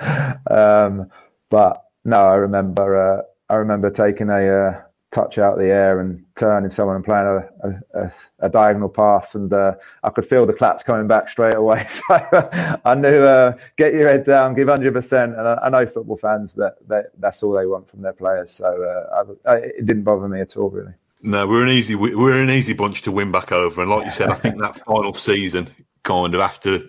Um, 0.49 1.09
but 1.49 1.83
no, 2.05 2.17
I 2.17 2.35
remember 2.35 2.97
uh, 2.97 3.21
I 3.51 3.55
remember 3.57 3.89
taking 3.89 4.29
a 4.29 4.47
uh, 4.47 4.81
touch 5.11 5.39
out 5.39 5.57
the 5.57 5.65
air 5.65 5.99
and 5.99 6.23
turning 6.35 6.69
someone 6.69 6.95
and 6.95 7.03
playing 7.03 7.25
a, 7.63 7.99
a, 7.99 8.13
a 8.39 8.49
diagonal 8.49 8.89
pass, 8.89 9.33
and 9.33 9.51
uh, 9.51 9.73
I 10.03 10.09
could 10.11 10.25
feel 10.25 10.45
the 10.45 10.53
claps 10.53 10.83
coming 10.83 11.07
back 11.07 11.29
straight 11.29 11.55
away. 11.55 11.85
So 12.09 12.79
I 12.85 12.95
knew 12.95 13.21
uh, 13.23 13.57
get 13.75 13.93
your 13.93 14.07
head 14.07 14.25
down, 14.25 14.53
give 14.55 14.67
hundred 14.67 14.93
percent. 14.93 15.35
And 15.35 15.47
I, 15.47 15.59
I, 15.63 15.69
know 15.69 15.85
football 15.85 16.17
fans 16.17 16.53
that, 16.55 16.75
that 16.87 17.11
that's 17.17 17.43
all 17.43 17.53
they 17.53 17.65
want 17.65 17.89
from 17.89 18.01
their 18.01 18.13
players. 18.13 18.51
So 18.51 18.65
uh, 18.65 19.33
I, 19.45 19.55
it 19.55 19.85
didn't 19.85 20.03
bother 20.03 20.27
me 20.27 20.41
at 20.41 20.55
all, 20.55 20.69
really. 20.69 20.93
No, 21.21 21.45
we're 21.47 21.63
an 21.63 21.69
easy 21.69 21.95
we're 21.95 22.41
an 22.41 22.49
easy 22.49 22.73
bunch 22.73 23.01
to 23.03 23.11
win 23.11 23.31
back 23.31 23.51
over, 23.51 23.81
and 23.81 23.89
like 23.89 24.05
you 24.05 24.11
said, 24.11 24.29
I 24.29 24.35
think 24.35 24.59
that 24.59 24.77
final 24.85 25.13
season, 25.13 25.69
kind 26.03 26.33
of 26.33 26.39
after 26.39 26.81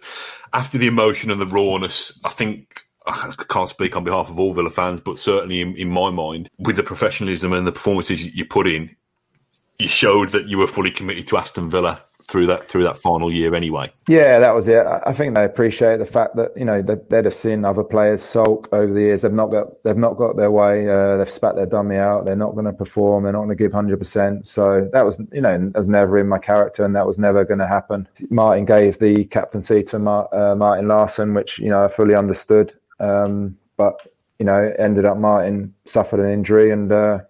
after 0.52 0.78
the 0.78 0.86
emotion 0.86 1.30
and 1.30 1.40
the 1.40 1.46
rawness, 1.46 2.18
I 2.24 2.28
think 2.28 2.84
I 3.06 3.34
can't 3.48 3.68
speak 3.68 3.96
on 3.96 4.04
behalf 4.04 4.30
of 4.30 4.38
all 4.38 4.52
Villa 4.52 4.70
fans, 4.70 5.00
but 5.00 5.18
certainly 5.18 5.60
in, 5.60 5.74
in 5.76 5.88
my 5.88 6.10
mind, 6.10 6.48
with 6.58 6.76
the 6.76 6.82
professionalism 6.82 7.52
and 7.52 7.66
the 7.66 7.72
performances 7.72 8.24
you 8.24 8.44
put 8.44 8.66
in, 8.66 8.94
you 9.78 9.88
showed 9.88 10.28
that 10.30 10.46
you 10.46 10.58
were 10.58 10.66
fully 10.66 10.90
committed 10.90 11.26
to 11.28 11.36
Aston 11.36 11.70
Villa 11.70 12.04
through 12.30 12.46
that 12.46 12.68
through 12.68 12.84
that 12.84 12.96
final 12.96 13.32
year 13.32 13.54
anyway. 13.54 13.92
Yeah, 14.06 14.38
that 14.38 14.54
was 14.54 14.68
it. 14.68 14.86
I 14.86 15.12
think 15.12 15.34
they 15.34 15.44
appreciate 15.44 15.96
the 15.96 16.06
fact 16.06 16.36
that 16.36 16.56
you 16.56 16.64
know 16.64 16.80
they'd 16.80 17.24
have 17.24 17.34
seen 17.34 17.64
other 17.64 17.82
players 17.82 18.22
sulk 18.22 18.68
over 18.72 18.92
the 18.92 19.00
years. 19.00 19.22
They've 19.22 19.32
not 19.32 19.50
got 19.50 19.82
they've 19.82 19.96
not 19.96 20.16
got 20.16 20.36
their 20.36 20.50
way. 20.50 20.88
Uh, 20.88 21.16
they've 21.16 21.28
spat 21.28 21.56
their 21.56 21.66
dummy 21.66 21.96
out. 21.96 22.24
They're 22.24 22.36
not 22.36 22.52
going 22.52 22.66
to 22.66 22.72
perform. 22.72 23.24
They're 23.24 23.32
not 23.32 23.40
going 23.40 23.56
to 23.56 23.62
give 23.62 23.72
hundred 23.72 23.98
percent. 23.98 24.46
So 24.46 24.88
that 24.92 25.04
was 25.04 25.20
you 25.32 25.40
know 25.40 25.58
that 25.58 25.78
was 25.78 25.88
never 25.88 26.18
in 26.18 26.28
my 26.28 26.38
character, 26.38 26.84
and 26.84 26.94
that 26.94 27.06
was 27.06 27.18
never 27.18 27.44
going 27.44 27.58
to 27.58 27.66
happen. 27.66 28.08
Martin 28.30 28.64
gave 28.64 28.98
the 28.98 29.24
captaincy 29.26 29.82
to 29.84 29.96
uh, 29.96 30.54
Martin 30.56 30.86
Laursen, 30.86 31.34
which 31.34 31.58
you 31.58 31.68
know 31.68 31.84
I 31.84 31.88
fully 31.88 32.14
understood. 32.14 32.72
Um, 33.00 33.56
but 33.76 34.06
you 34.38 34.46
know, 34.46 34.72
ended 34.78 35.04
up 35.04 35.18
Martin 35.18 35.74
suffered 35.84 36.20
an 36.20 36.30
injury, 36.30 36.70
and 36.70 36.92
uh, 36.92 37.20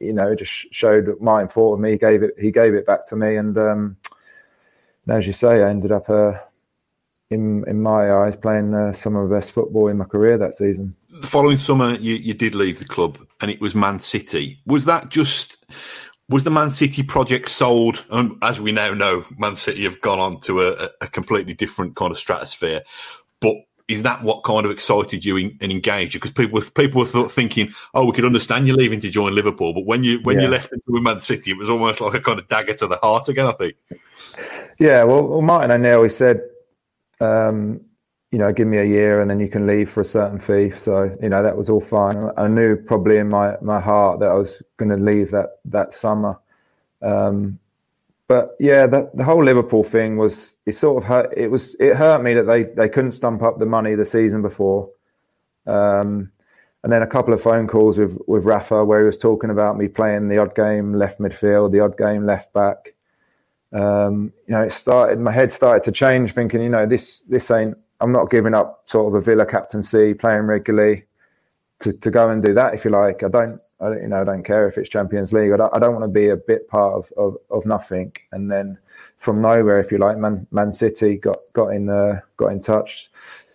you 0.00 0.12
know, 0.12 0.28
it 0.32 0.38
just 0.38 0.72
showed 0.72 1.20
Martin 1.20 1.48
thought 1.48 1.74
of 1.74 1.80
me. 1.80 1.92
He 1.92 1.98
gave 1.98 2.22
it. 2.22 2.34
He 2.38 2.50
gave 2.50 2.74
it 2.74 2.86
back 2.86 3.06
to 3.06 3.16
me, 3.16 3.36
and 3.36 3.56
um, 3.58 3.96
as 5.12 5.26
you 5.26 5.32
say, 5.32 5.62
I 5.62 5.70
ended 5.70 5.92
up, 5.92 6.08
uh, 6.08 6.34
in 7.30 7.64
in 7.68 7.80
my 7.80 8.12
eyes, 8.12 8.36
playing 8.36 8.74
uh, 8.74 8.92
some 8.92 9.16
of 9.16 9.28
the 9.28 9.34
best 9.34 9.52
football 9.52 9.88
in 9.88 9.98
my 9.98 10.04
career 10.04 10.36
that 10.38 10.54
season. 10.54 10.96
The 11.08 11.26
following 11.26 11.56
summer, 11.56 11.94
you, 11.94 12.16
you 12.16 12.34
did 12.34 12.54
leave 12.54 12.78
the 12.78 12.84
club, 12.84 13.18
and 13.40 13.50
it 13.50 13.60
was 13.60 13.74
Man 13.74 14.00
City. 14.00 14.60
Was 14.66 14.84
that 14.86 15.10
just 15.10 15.64
was 16.28 16.44
the 16.44 16.50
Man 16.50 16.70
City 16.70 17.02
project 17.02 17.48
sold? 17.48 18.04
And 18.10 18.36
as 18.42 18.60
we 18.60 18.72
now 18.72 18.94
know, 18.94 19.24
Man 19.38 19.56
City 19.56 19.84
have 19.84 20.00
gone 20.00 20.18
on 20.18 20.40
to 20.40 20.62
a, 20.62 20.90
a 21.00 21.06
completely 21.06 21.54
different 21.54 21.96
kind 21.96 22.10
of 22.10 22.18
stratosphere. 22.18 22.82
But 23.40 23.56
is 23.88 24.04
that 24.04 24.22
what 24.22 24.44
kind 24.44 24.64
of 24.64 24.70
excited 24.70 25.24
you 25.24 25.36
and 25.36 25.60
engaged 25.62 26.14
you? 26.14 26.20
Because 26.20 26.32
people 26.32 26.60
were, 26.60 26.70
people 26.70 27.00
were 27.00 27.28
thinking, 27.28 27.72
oh, 27.94 28.06
we 28.06 28.12
could 28.12 28.24
understand 28.24 28.68
you 28.68 28.74
leaving 28.74 29.00
to 29.00 29.10
join 29.10 29.34
Liverpool, 29.34 29.72
but 29.72 29.86
when 29.86 30.04
you 30.04 30.20
when 30.22 30.38
yeah. 30.38 30.44
you 30.44 30.48
left 30.50 30.72
into 30.72 31.02
Man 31.02 31.20
City, 31.20 31.50
it 31.50 31.58
was 31.58 31.70
almost 31.70 32.00
like 32.00 32.14
a 32.14 32.20
kind 32.20 32.38
of 32.38 32.48
dagger 32.48 32.74
to 32.74 32.86
the 32.86 32.96
heart 32.96 33.28
again. 33.28 33.46
I 33.46 33.52
think. 33.52 33.74
Yeah, 34.80 35.04
well, 35.04 35.28
well 35.28 35.42
Martin 35.42 35.70
O'Neill, 35.70 36.04
he 36.04 36.08
said, 36.08 36.40
um, 37.20 37.82
you 38.32 38.38
know, 38.38 38.50
give 38.50 38.66
me 38.66 38.78
a 38.78 38.84
year 38.84 39.20
and 39.20 39.30
then 39.30 39.38
you 39.38 39.48
can 39.48 39.66
leave 39.66 39.90
for 39.90 40.00
a 40.00 40.06
certain 40.06 40.38
fee. 40.40 40.72
So, 40.78 41.14
you 41.22 41.28
know, 41.28 41.42
that 41.42 41.58
was 41.58 41.68
all 41.68 41.82
fine. 41.82 42.30
I 42.38 42.48
knew 42.48 42.76
probably 42.76 43.18
in 43.18 43.28
my, 43.28 43.56
my 43.60 43.78
heart 43.78 44.20
that 44.20 44.30
I 44.30 44.34
was 44.34 44.62
going 44.78 44.88
to 44.88 44.96
leave 44.96 45.32
that, 45.32 45.58
that 45.66 45.92
summer. 45.92 46.38
Um, 47.02 47.58
but 48.26 48.56
yeah, 48.58 48.86
the, 48.86 49.10
the 49.12 49.22
whole 49.24 49.44
Liverpool 49.44 49.84
thing 49.84 50.16
was, 50.16 50.56
it 50.64 50.76
sort 50.76 51.02
of 51.02 51.06
hurt. 51.06 51.34
It 51.36 51.50
was, 51.50 51.76
it 51.78 51.94
hurt 51.94 52.22
me 52.22 52.32
that 52.32 52.44
they, 52.44 52.62
they 52.62 52.88
couldn't 52.88 53.12
stump 53.12 53.42
up 53.42 53.58
the 53.58 53.66
money 53.66 53.96
the 53.96 54.06
season 54.06 54.40
before. 54.40 54.88
Um, 55.66 56.32
and 56.82 56.90
then 56.90 57.02
a 57.02 57.06
couple 57.06 57.34
of 57.34 57.42
phone 57.42 57.68
calls 57.68 57.98
with, 57.98 58.16
with 58.26 58.44
Rafa 58.44 58.82
where 58.82 59.00
he 59.00 59.06
was 59.06 59.18
talking 59.18 59.50
about 59.50 59.76
me 59.76 59.88
playing 59.88 60.28
the 60.28 60.38
odd 60.38 60.54
game 60.54 60.94
left 60.94 61.20
midfield, 61.20 61.70
the 61.70 61.80
odd 61.80 61.98
game 61.98 62.24
left 62.24 62.54
back 62.54 62.94
um, 63.72 64.32
you 64.46 64.54
know, 64.54 64.62
it 64.62 64.72
started. 64.72 65.20
My 65.20 65.32
head 65.32 65.52
started 65.52 65.84
to 65.84 65.92
change, 65.92 66.34
thinking, 66.34 66.62
you 66.62 66.68
know, 66.68 66.86
this 66.86 67.20
this 67.28 67.50
ain't. 67.50 67.76
I'm 68.00 68.12
not 68.12 68.30
giving 68.30 68.54
up 68.54 68.82
sort 68.86 69.08
of 69.08 69.14
a 69.14 69.22
Villa 69.22 69.44
captaincy, 69.44 70.14
playing 70.14 70.44
regularly, 70.44 71.04
to, 71.80 71.92
to 71.92 72.10
go 72.10 72.30
and 72.30 72.42
do 72.42 72.54
that. 72.54 72.74
If 72.74 72.84
you 72.84 72.90
like, 72.90 73.22
I 73.22 73.28
don't. 73.28 73.60
I 73.80 73.90
don't, 73.90 74.02
you 74.02 74.08
know, 74.08 74.20
I 74.20 74.24
don't 74.24 74.42
care 74.42 74.68
if 74.68 74.76
it's 74.76 74.88
Champions 74.88 75.32
League. 75.32 75.52
I 75.52 75.56
don't, 75.56 75.74
I 75.76 75.78
don't 75.78 75.92
want 75.92 76.04
to 76.04 76.08
be 76.08 76.28
a 76.28 76.36
bit 76.36 76.68
part 76.68 76.94
of, 76.94 77.12
of, 77.16 77.36
of 77.50 77.64
nothing. 77.64 78.12
And 78.32 78.50
then 78.50 78.76
from 79.18 79.40
nowhere, 79.40 79.80
if 79.80 79.90
you 79.90 79.98
like, 79.98 80.18
Man, 80.18 80.46
Man 80.50 80.72
City 80.72 81.18
got 81.18 81.38
got 81.52 81.68
in 81.68 81.88
uh, 81.88 82.20
got 82.36 82.52
in 82.52 82.60
touch, 82.60 83.10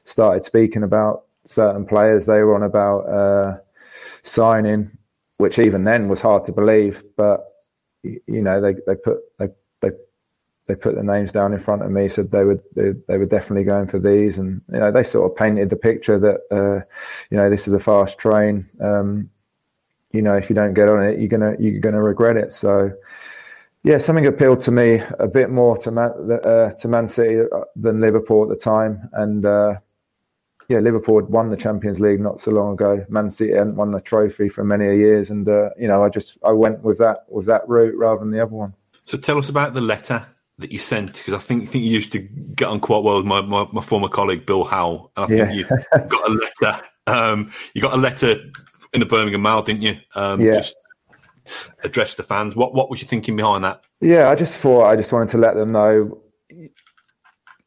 started 0.05 0.45
speaking 0.45 0.83
about 0.83 1.25
certain 1.45 1.85
players 1.85 2.25
they 2.25 2.41
were 2.41 2.55
on 2.55 2.63
about 2.63 2.99
uh, 3.01 3.57
signing, 4.23 4.97
which 5.37 5.59
even 5.59 5.83
then 5.83 6.07
was 6.07 6.21
hard 6.21 6.45
to 6.45 6.51
believe. 6.51 7.03
But 7.17 7.45
you 8.03 8.21
know, 8.27 8.61
they 8.61 8.75
they 8.87 8.95
put 8.95 9.19
they 10.67 10.75
put 10.75 10.95
the 10.95 11.03
names 11.03 11.31
down 11.31 11.53
in 11.53 11.59
front 11.59 11.83
of 11.83 11.91
me, 11.91 12.09
said 12.09 12.31
they 12.31 12.43
would 12.43 12.61
they, 12.75 12.91
they 13.07 13.17
were 13.17 13.25
definitely 13.25 13.63
going 13.63 13.87
for 13.87 13.99
these, 13.99 14.37
and 14.37 14.61
you 14.71 14.79
know 14.79 14.91
they 14.91 15.03
sort 15.03 15.29
of 15.29 15.37
painted 15.37 15.69
the 15.69 15.75
picture 15.75 16.17
that 16.19 16.41
uh, 16.51 16.83
you 17.29 17.37
know 17.37 17.49
this 17.49 17.67
is 17.67 17.73
a 17.73 17.79
fast 17.79 18.17
train. 18.17 18.65
Um, 18.81 19.29
you 20.11 20.21
know 20.21 20.33
if 20.33 20.49
you 20.49 20.55
don't 20.55 20.73
get 20.73 20.89
on 20.89 21.03
it, 21.03 21.19
you're 21.19 21.27
gonna 21.27 21.55
you're 21.59 21.79
gonna 21.79 22.01
regret 22.01 22.37
it. 22.37 22.51
So 22.51 22.91
yeah, 23.83 23.99
something 23.99 24.25
appealed 24.25 24.59
to 24.61 24.71
me 24.71 25.03
a 25.19 25.27
bit 25.27 25.51
more 25.51 25.77
to 25.77 25.91
Man, 25.91 26.11
uh, 26.43 26.71
to 26.71 26.87
Man 26.87 27.07
City 27.07 27.47
than 27.75 28.01
Liverpool 28.01 28.43
at 28.43 28.49
the 28.49 28.55
time, 28.55 29.07
and 29.13 29.45
uh, 29.45 29.75
yeah, 30.67 30.79
Liverpool 30.79 31.19
had 31.19 31.29
won 31.29 31.51
the 31.51 31.57
Champions 31.57 31.99
League 31.99 32.19
not 32.19 32.41
so 32.41 32.49
long 32.49 32.73
ago. 32.73 33.05
Man 33.07 33.29
City 33.29 33.53
hadn't 33.53 33.75
won 33.75 33.91
the 33.91 34.01
trophy 34.01 34.49
for 34.49 34.63
many 34.63 34.85
years, 34.85 35.29
and 35.29 35.47
uh, 35.47 35.69
you 35.77 35.87
know 35.87 36.03
I 36.03 36.09
just 36.09 36.39
I 36.43 36.53
went 36.53 36.81
with 36.81 36.97
that 36.97 37.25
with 37.27 37.45
that 37.45 37.69
route 37.69 37.95
rather 37.95 38.19
than 38.19 38.31
the 38.31 38.41
other 38.41 38.55
one. 38.55 38.73
So 39.05 39.15
tell 39.15 39.37
us 39.37 39.49
about 39.49 39.75
the 39.75 39.81
letter 39.81 40.25
that 40.57 40.71
you 40.71 40.77
sent 40.77 41.13
because 41.13 41.33
I 41.33 41.39
think 41.39 41.69
think 41.69 41.83
you 41.83 41.91
used 41.91 42.11
to 42.13 42.19
get 42.19 42.69
on 42.69 42.79
quite 42.79 43.03
well 43.03 43.17
with 43.17 43.25
my, 43.25 43.41
my, 43.41 43.67
my 43.71 43.81
former 43.81 44.07
colleague 44.07 44.45
Bill 44.45 44.63
Howell. 44.63 45.11
I 45.17 45.27
think 45.27 45.39
yeah. 45.39 45.51
you 45.51 45.65
got 46.07 46.29
a 46.29 46.31
letter. 46.31 46.81
Um, 47.07 47.51
you 47.73 47.81
got 47.81 47.93
a 47.93 47.97
letter 47.97 48.37
in 48.93 48.99
the 48.99 49.05
Birmingham 49.05 49.41
Mail, 49.41 49.61
didn't 49.61 49.81
you? 49.81 49.97
Um, 50.15 50.41
yeah. 50.41 50.55
Just 50.55 50.75
address 51.83 52.15
the 52.15 52.23
fans. 52.23 52.55
What 52.55 52.73
what 52.73 52.89
was 52.89 53.01
you 53.01 53.07
thinking 53.07 53.35
behind 53.35 53.63
that? 53.63 53.81
Yeah, 54.01 54.29
I 54.29 54.35
just 54.35 54.55
thought 54.55 54.85
I 54.85 54.95
just 54.95 55.11
wanted 55.11 55.29
to 55.29 55.37
let 55.37 55.55
them 55.55 55.71
know, 55.71 56.21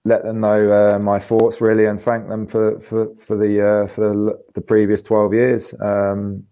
let 0.04 0.24
them 0.24 0.40
know 0.40 0.70
uh, 0.70 0.98
my 0.98 1.18
thoughts 1.18 1.60
really, 1.60 1.84
and 1.84 2.00
thank 2.00 2.28
them 2.28 2.46
for 2.46 2.80
for 2.80 3.14
for 3.16 3.36
the 3.36 3.60
uh, 3.60 3.86
for 3.88 4.08
the, 4.08 4.38
the, 4.54 4.60
previous 4.60 5.02
twelve 5.02 5.34
years. 5.34 5.74
Um, 5.80 6.44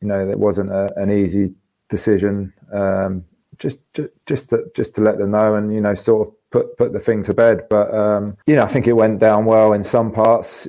you 0.00 0.08
know, 0.08 0.28
it 0.28 0.38
wasn't 0.38 0.70
a, 0.70 0.92
an 0.96 1.10
easy 1.10 1.54
decision. 1.88 2.52
Um, 2.72 3.24
just, 3.58 3.78
just 4.26 4.50
to 4.50 4.64
just 4.74 4.94
to 4.96 5.00
let 5.02 5.18
them 5.18 5.30
know 5.30 5.54
and 5.54 5.72
you 5.74 5.80
know 5.80 5.94
sort 5.94 6.28
of 6.28 6.34
put 6.50 6.76
put 6.76 6.92
the 6.92 7.00
thing 7.00 7.22
to 7.24 7.34
bed. 7.34 7.62
But 7.68 7.92
um, 7.94 8.36
you 8.46 8.56
know, 8.56 8.62
I 8.62 8.68
think 8.68 8.86
it 8.86 8.92
went 8.92 9.18
down 9.18 9.44
well 9.44 9.72
in 9.72 9.84
some 9.84 10.12
parts. 10.12 10.68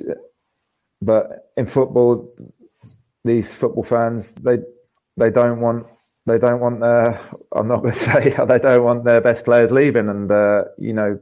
But 1.00 1.50
in 1.56 1.66
football, 1.66 2.28
these 3.24 3.54
football 3.54 3.84
fans 3.84 4.32
they 4.32 4.58
they 5.16 5.30
don't 5.30 5.60
want 5.60 5.86
they 6.26 6.38
don't 6.38 6.60
want 6.60 6.80
their 6.80 7.20
I'm 7.52 7.68
not 7.68 7.82
going 7.82 7.94
to 7.94 7.98
say 7.98 8.30
they 8.30 8.58
don't 8.58 8.84
want 8.84 9.04
their 9.04 9.20
best 9.20 9.44
players 9.44 9.70
leaving, 9.70 10.08
and 10.08 10.30
uh, 10.30 10.64
you 10.78 10.92
know, 10.92 11.18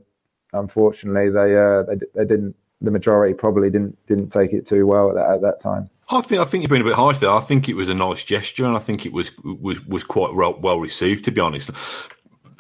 unfortunately 0.53 1.31
they 1.31 1.57
uh, 1.57 1.83
they 1.83 1.97
they 2.15 2.25
didn't 2.25 2.57
the 2.81 2.91
majority 2.91 3.35
probably 3.35 3.71
didn't 3.71 3.97
didn't 4.07 4.31
take 4.31 4.53
it 4.53 4.67
too 4.67 4.87
well 4.87 5.11
at 5.11 5.17
that, 5.17 5.31
at 5.31 5.43
that 5.43 5.61
time. 5.61 5.91
I 6.11 6.21
think 6.21 6.41
I 6.41 6.45
think 6.45 6.63
you've 6.63 6.71
been 6.71 6.83
a 6.83 6.85
bit 6.85 6.95
harsh 6.95 7.19
there. 7.19 7.31
I 7.31 7.41
think 7.41 7.69
it 7.69 7.75
was 7.75 7.89
a 7.89 7.95
nice 7.95 8.25
gesture, 8.25 8.65
and 8.65 8.77
I 8.77 8.81
think 8.81 9.07
it 9.07 9.13
was 9.13 9.31
was 9.43 9.85
was 9.87 10.05
quite 10.05 10.35
well, 10.35 10.59
well 10.61 10.79
received. 10.79 11.25
To 11.25 11.31
be 11.31 11.41
honest, 11.41 11.71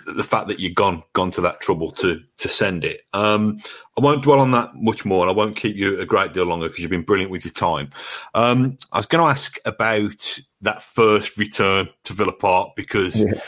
the 0.07 0.25
fact 0.25 0.49
that 0.49 0.61
you've 0.61 0.75
gone 0.75 1.03
gone 1.13 1.31
to 1.33 1.41
that 1.43 1.61
trouble 1.61 1.91
to 1.93 2.21
to 2.37 2.49
send 2.49 2.85
it. 2.85 3.03
Um, 3.13 3.61
I 3.99 4.01
won't 4.01 4.23
dwell 4.23 4.41
on 4.41 4.51
that 4.53 4.75
much 4.75 5.05
more, 5.05 5.23
and 5.23 5.31
I 5.31 5.35
won't 5.35 5.57
keep 5.57 5.77
you 5.77 6.01
a 6.01 6.07
great 6.07 6.33
deal 6.33 6.45
longer 6.45 6.69
because 6.69 6.81
you've 6.81 6.91
been 6.91 7.03
brilliant 7.03 7.31
with 7.31 7.45
your 7.45 7.53
time. 7.53 7.91
Um, 8.35 8.77
I 8.93 8.99
was 8.99 9.07
going 9.07 9.23
to 9.23 9.31
ask 9.31 9.59
about 9.65 10.41
that 10.63 10.83
first 10.83 11.37
return 11.37 11.89
to 12.05 12.13
Villa 12.13 12.33
Park 12.33 12.71
because 12.77 13.23
yeah. 13.23 13.41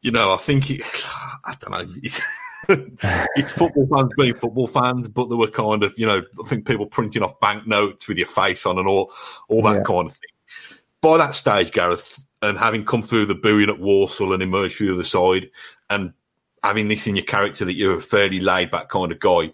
you 0.00 0.10
know 0.10 0.32
I 0.32 0.38
think 0.38 0.70
it, 0.70 0.82
I 1.44 1.54
don't 1.60 1.72
know. 1.72 1.94
it's 3.36 3.52
football 3.52 3.86
fans 3.92 4.10
being 4.16 4.34
football 4.34 4.66
fans, 4.66 5.08
but 5.08 5.28
there 5.28 5.38
were 5.38 5.48
kind 5.48 5.82
of, 5.82 5.94
you 5.96 6.06
know, 6.06 6.22
I 6.42 6.48
think 6.48 6.66
people 6.66 6.86
printing 6.86 7.22
off 7.22 7.38
banknotes 7.40 8.08
with 8.08 8.18
your 8.18 8.26
face 8.26 8.66
on 8.66 8.78
and 8.78 8.88
all, 8.88 9.12
all 9.48 9.62
that 9.62 9.76
yeah. 9.76 9.82
kind 9.82 10.06
of 10.08 10.12
thing. 10.12 10.78
By 11.00 11.18
that 11.18 11.34
stage, 11.34 11.72
Gareth, 11.72 12.24
and 12.42 12.58
having 12.58 12.84
come 12.84 13.02
through 13.02 13.26
the 13.26 13.34
booing 13.34 13.68
at 13.68 13.80
Walsall 13.80 14.32
and 14.32 14.42
emerged 14.42 14.76
through 14.76 14.88
the 14.88 14.94
other 14.94 15.02
side, 15.02 15.50
and 15.90 16.12
having 16.62 16.88
this 16.88 17.06
in 17.06 17.16
your 17.16 17.24
character 17.24 17.64
that 17.64 17.74
you're 17.74 17.98
a 17.98 18.00
fairly 18.00 18.40
laid 18.40 18.70
back 18.70 18.88
kind 18.88 19.10
of 19.10 19.18
guy, 19.18 19.52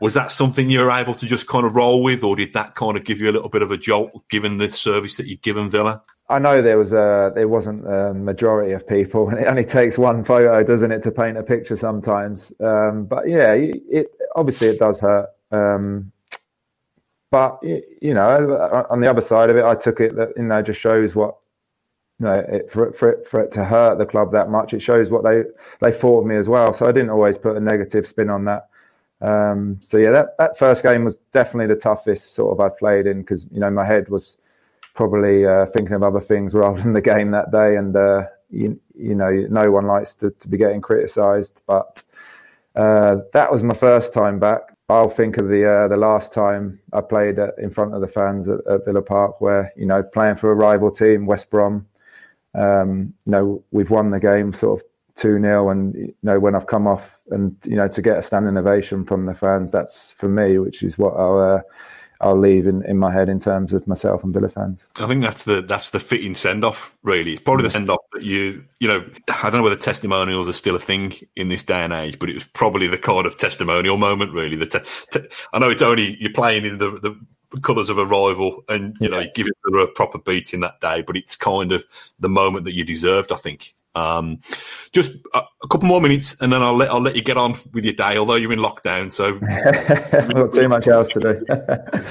was 0.00 0.14
that 0.14 0.30
something 0.30 0.68
you 0.70 0.80
were 0.80 0.90
able 0.90 1.14
to 1.14 1.26
just 1.26 1.46
kind 1.46 1.66
of 1.66 1.74
roll 1.74 2.02
with, 2.02 2.22
or 2.22 2.36
did 2.36 2.52
that 2.52 2.74
kind 2.74 2.96
of 2.96 3.04
give 3.04 3.20
you 3.20 3.30
a 3.30 3.32
little 3.32 3.48
bit 3.48 3.62
of 3.62 3.70
a 3.70 3.76
jolt 3.76 4.26
given 4.28 4.58
the 4.58 4.70
service 4.70 5.16
that 5.16 5.26
you'd 5.26 5.42
given 5.42 5.70
Villa? 5.70 6.02
I 6.28 6.38
know 6.40 6.60
there 6.60 6.78
was 6.78 6.92
a 6.92 7.32
there 7.34 7.46
wasn't 7.48 7.86
a 7.86 8.12
majority 8.12 8.72
of 8.72 8.86
people, 8.86 9.28
and 9.30 9.38
it 9.38 9.46
only 9.46 9.64
takes 9.64 9.96
one 9.98 10.24
photo, 10.24 10.62
doesn't 10.64 10.92
it, 10.92 11.02
to 11.04 11.10
paint 11.12 11.36
a 11.36 11.42
picture 11.42 11.76
sometimes. 11.76 12.52
Um, 12.60 13.04
but 13.04 13.28
yeah, 13.28 13.54
it 13.54 14.08
obviously 14.34 14.68
it 14.68 14.78
does 14.78 14.98
hurt. 14.98 15.28
Um, 15.52 16.12
but 17.30 17.58
you 17.62 18.14
know, 18.14 18.86
on 18.90 19.00
the 19.00 19.08
other 19.10 19.20
side 19.20 19.50
of 19.50 19.56
it, 19.56 19.64
I 19.64 19.74
took 19.74 20.00
it 20.00 20.16
that 20.16 20.30
you 20.36 20.44
know 20.44 20.62
just 20.62 20.80
shows 20.80 21.14
what 21.14 21.36
you 22.18 22.26
know 22.26 22.34
it, 22.34 22.70
for 22.70 22.92
for 22.92 23.10
it, 23.10 23.26
for 23.26 23.40
it 23.40 23.52
to 23.52 23.64
hurt 23.64 23.98
the 23.98 24.06
club 24.06 24.32
that 24.32 24.50
much. 24.50 24.74
It 24.74 24.80
shows 24.80 25.10
what 25.10 25.24
they 25.24 25.42
they 25.80 25.92
thought 25.92 26.20
of 26.20 26.26
me 26.26 26.36
as 26.36 26.48
well. 26.48 26.72
So 26.72 26.86
I 26.86 26.92
didn't 26.92 27.10
always 27.10 27.38
put 27.38 27.56
a 27.56 27.60
negative 27.60 28.06
spin 28.06 28.30
on 28.30 28.44
that. 28.46 28.68
Um, 29.20 29.78
so 29.80 29.98
yeah, 29.98 30.10
that 30.10 30.36
that 30.38 30.58
first 30.58 30.82
game 30.82 31.04
was 31.04 31.18
definitely 31.32 31.72
the 31.74 31.80
toughest 31.80 32.34
sort 32.34 32.52
of 32.52 32.60
I 32.60 32.68
played 32.76 33.06
in 33.06 33.20
because 33.20 33.46
you 33.50 33.60
know 33.60 33.70
my 33.70 33.84
head 33.84 34.08
was 34.08 34.36
probably 34.96 35.46
uh, 35.46 35.66
thinking 35.66 35.94
of 35.94 36.02
other 36.02 36.20
things 36.20 36.54
rather 36.62 36.82
than 36.82 36.94
the 36.94 37.00
game 37.00 37.30
that 37.30 37.52
day. 37.52 37.76
And 37.76 37.94
uh, 37.94 38.24
you, 38.50 38.80
you 38.96 39.14
know, 39.14 39.30
no 39.30 39.70
one 39.70 39.86
likes 39.86 40.14
to, 40.16 40.30
to 40.30 40.48
be 40.48 40.56
getting 40.56 40.80
criticised, 40.80 41.60
but 41.66 42.02
uh, 42.74 43.18
that 43.32 43.52
was 43.52 43.62
my 43.62 43.74
first 43.74 44.12
time 44.12 44.38
back. 44.38 44.60
I'll 44.88 45.10
think 45.10 45.38
of 45.38 45.48
the 45.48 45.68
uh, 45.68 45.88
the 45.88 45.96
last 45.96 46.32
time 46.32 46.78
I 46.92 47.00
played 47.00 47.40
at, 47.40 47.58
in 47.58 47.70
front 47.70 47.94
of 47.94 48.00
the 48.00 48.06
fans 48.06 48.46
at, 48.46 48.60
at, 48.70 48.84
Villa 48.84 49.02
Park, 49.02 49.40
where 49.40 49.72
you 49.76 49.84
know 49.84 50.02
playing 50.02 50.36
for 50.36 50.52
a 50.52 50.54
rival 50.54 50.92
team, 50.92 51.26
West 51.26 51.50
Brom. 51.50 51.88
Um, 52.54 53.12
you 53.24 53.32
know 53.32 53.64
we've 53.72 53.90
won 53.90 54.10
the 54.10 54.20
game 54.20 54.52
sort 54.52 54.80
of 54.80 54.86
two 55.16 55.40
0 55.40 55.70
and 55.70 55.94
you 55.94 56.14
know 56.22 56.38
when 56.38 56.54
I've 56.54 56.68
come 56.68 56.86
off 56.86 57.18
and 57.30 57.56
you 57.64 57.74
know 57.74 57.88
to 57.88 58.00
get 58.00 58.18
a 58.18 58.22
standing 58.22 58.56
ovation 58.56 59.04
from 59.04 59.26
the 59.26 59.34
fans, 59.34 59.72
that's 59.72 60.12
for 60.12 60.28
me, 60.28 60.58
which 60.58 60.84
is 60.84 60.98
what 60.98 61.14
I'll 61.14 61.40
uh, 61.40 61.62
I'll 62.20 62.38
leave 62.38 62.66
in, 62.66 62.82
in 62.84 62.98
my 62.98 63.12
head 63.12 63.28
in 63.28 63.38
terms 63.38 63.72
of 63.72 63.86
myself 63.86 64.24
and 64.24 64.32
Villa 64.32 64.48
fans. 64.48 64.86
I 64.98 65.06
think 65.06 65.22
that's 65.22 65.44
the 65.44 65.62
that's 65.62 65.90
the 65.90 66.00
fitting 66.00 66.34
send 66.34 66.64
off. 66.64 66.96
Really, 67.02 67.32
it's 67.32 67.42
probably 67.42 67.64
the 67.64 67.68
mm. 67.68 67.72
send 67.72 67.90
off 67.90 68.00
that 68.12 68.22
you 68.22 68.64
you 68.80 68.88
know 68.88 69.04
I 69.42 69.50
don't 69.50 69.58
know 69.58 69.62
whether 69.62 69.76
testimonials 69.76 70.48
are 70.48 70.52
still 70.52 70.76
a 70.76 70.80
thing 70.80 71.14
in 71.34 71.48
this 71.48 71.62
day 71.62 71.82
and 71.84 71.92
age, 71.92 72.18
but 72.18 72.30
it 72.30 72.34
was 72.34 72.44
probably 72.44 72.88
the 72.88 72.98
kind 72.98 73.26
of 73.26 73.36
testimonial 73.36 73.96
moment. 73.96 74.32
Really, 74.32 74.56
the 74.56 74.66
te- 74.66 74.80
te- 75.10 75.28
I 75.52 75.58
know 75.58 75.70
it's 75.70 75.82
only 75.82 76.16
you're 76.20 76.32
playing 76.32 76.64
in 76.64 76.78
the, 76.78 76.90
the 76.90 77.60
colours 77.60 77.88
of 77.88 77.98
a 77.98 78.06
rival, 78.06 78.64
and 78.68 78.96
you 79.00 79.08
yeah. 79.08 79.16
know 79.16 79.20
you 79.20 79.30
give 79.34 79.46
it 79.46 79.74
a 79.74 79.86
proper 79.88 80.18
beating 80.18 80.60
that 80.60 80.80
day, 80.80 81.02
but 81.02 81.16
it's 81.16 81.36
kind 81.36 81.72
of 81.72 81.84
the 82.18 82.28
moment 82.28 82.64
that 82.64 82.74
you 82.74 82.84
deserved. 82.84 83.32
I 83.32 83.36
think. 83.36 83.74
Um, 83.96 84.40
just 84.92 85.12
a, 85.32 85.42
a, 85.62 85.68
couple 85.68 85.88
more 85.88 86.02
minutes, 86.02 86.36
and 86.40 86.52
then 86.52 86.62
I'll 86.62 86.76
let 86.76 86.90
I'll 86.90 87.00
let 87.00 87.16
you 87.16 87.22
get 87.22 87.38
on 87.38 87.58
with 87.72 87.84
your 87.84 87.94
day. 87.94 88.18
Although 88.18 88.34
you're 88.34 88.52
in 88.52 88.58
lockdown, 88.58 89.10
so 89.10 89.38
not 90.34 90.52
too 90.52 90.68
much 90.68 90.86
else 90.86 91.08
to 91.14 91.20
do. 91.20 92.02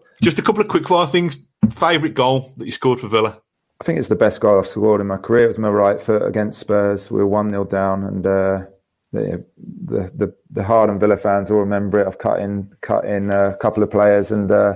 just 0.22 0.38
a 0.38 0.42
couple 0.42 0.62
of 0.62 0.68
quick 0.68 0.86
fire 0.86 1.08
things. 1.08 1.36
Favorite 1.72 2.14
goal 2.14 2.54
that 2.56 2.66
you 2.66 2.72
scored 2.72 3.00
for 3.00 3.08
Villa? 3.08 3.40
I 3.80 3.84
think 3.84 3.98
it's 3.98 4.08
the 4.08 4.14
best 4.14 4.40
goal 4.40 4.58
I've 4.58 4.66
scored 4.66 5.00
in 5.00 5.08
my 5.08 5.16
career. 5.16 5.44
It 5.44 5.48
was 5.48 5.58
my 5.58 5.68
right 5.68 6.00
foot 6.00 6.22
against 6.22 6.60
Spurs. 6.60 7.10
We 7.10 7.18
were 7.18 7.26
one 7.26 7.50
0 7.50 7.64
down, 7.64 8.04
and 8.04 8.24
uh, 8.24 8.64
the, 9.12 9.44
the 9.84 10.12
the 10.14 10.34
the 10.50 10.62
Harden 10.62 11.00
Villa 11.00 11.16
fans 11.16 11.50
will 11.50 11.58
remember 11.58 12.00
it. 12.00 12.06
I've 12.06 12.18
cut 12.18 12.38
in 12.38 12.72
cut 12.80 13.04
in 13.04 13.30
a 13.30 13.56
couple 13.56 13.82
of 13.82 13.90
players 13.90 14.30
and 14.30 14.50
uh, 14.52 14.74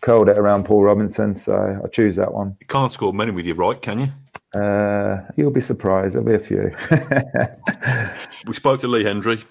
curled 0.00 0.30
it 0.30 0.38
around 0.38 0.64
Paul 0.64 0.82
Robinson. 0.82 1.36
So 1.36 1.80
I 1.84 1.88
choose 1.88 2.16
that 2.16 2.32
one. 2.32 2.56
You 2.60 2.66
can't 2.68 2.90
score 2.90 3.12
many 3.12 3.32
with 3.32 3.44
your 3.44 3.56
right, 3.56 3.80
can 3.80 4.00
you? 4.00 4.08
Uh, 4.54 5.20
you'll 5.36 5.50
be 5.50 5.60
surprised. 5.60 6.14
There'll 6.14 6.26
be 6.26 6.34
a 6.34 6.38
few. 6.38 6.74
we 8.46 8.54
spoke 8.54 8.80
to 8.80 8.88
Lee 8.88 9.04
Hendrie 9.04 9.44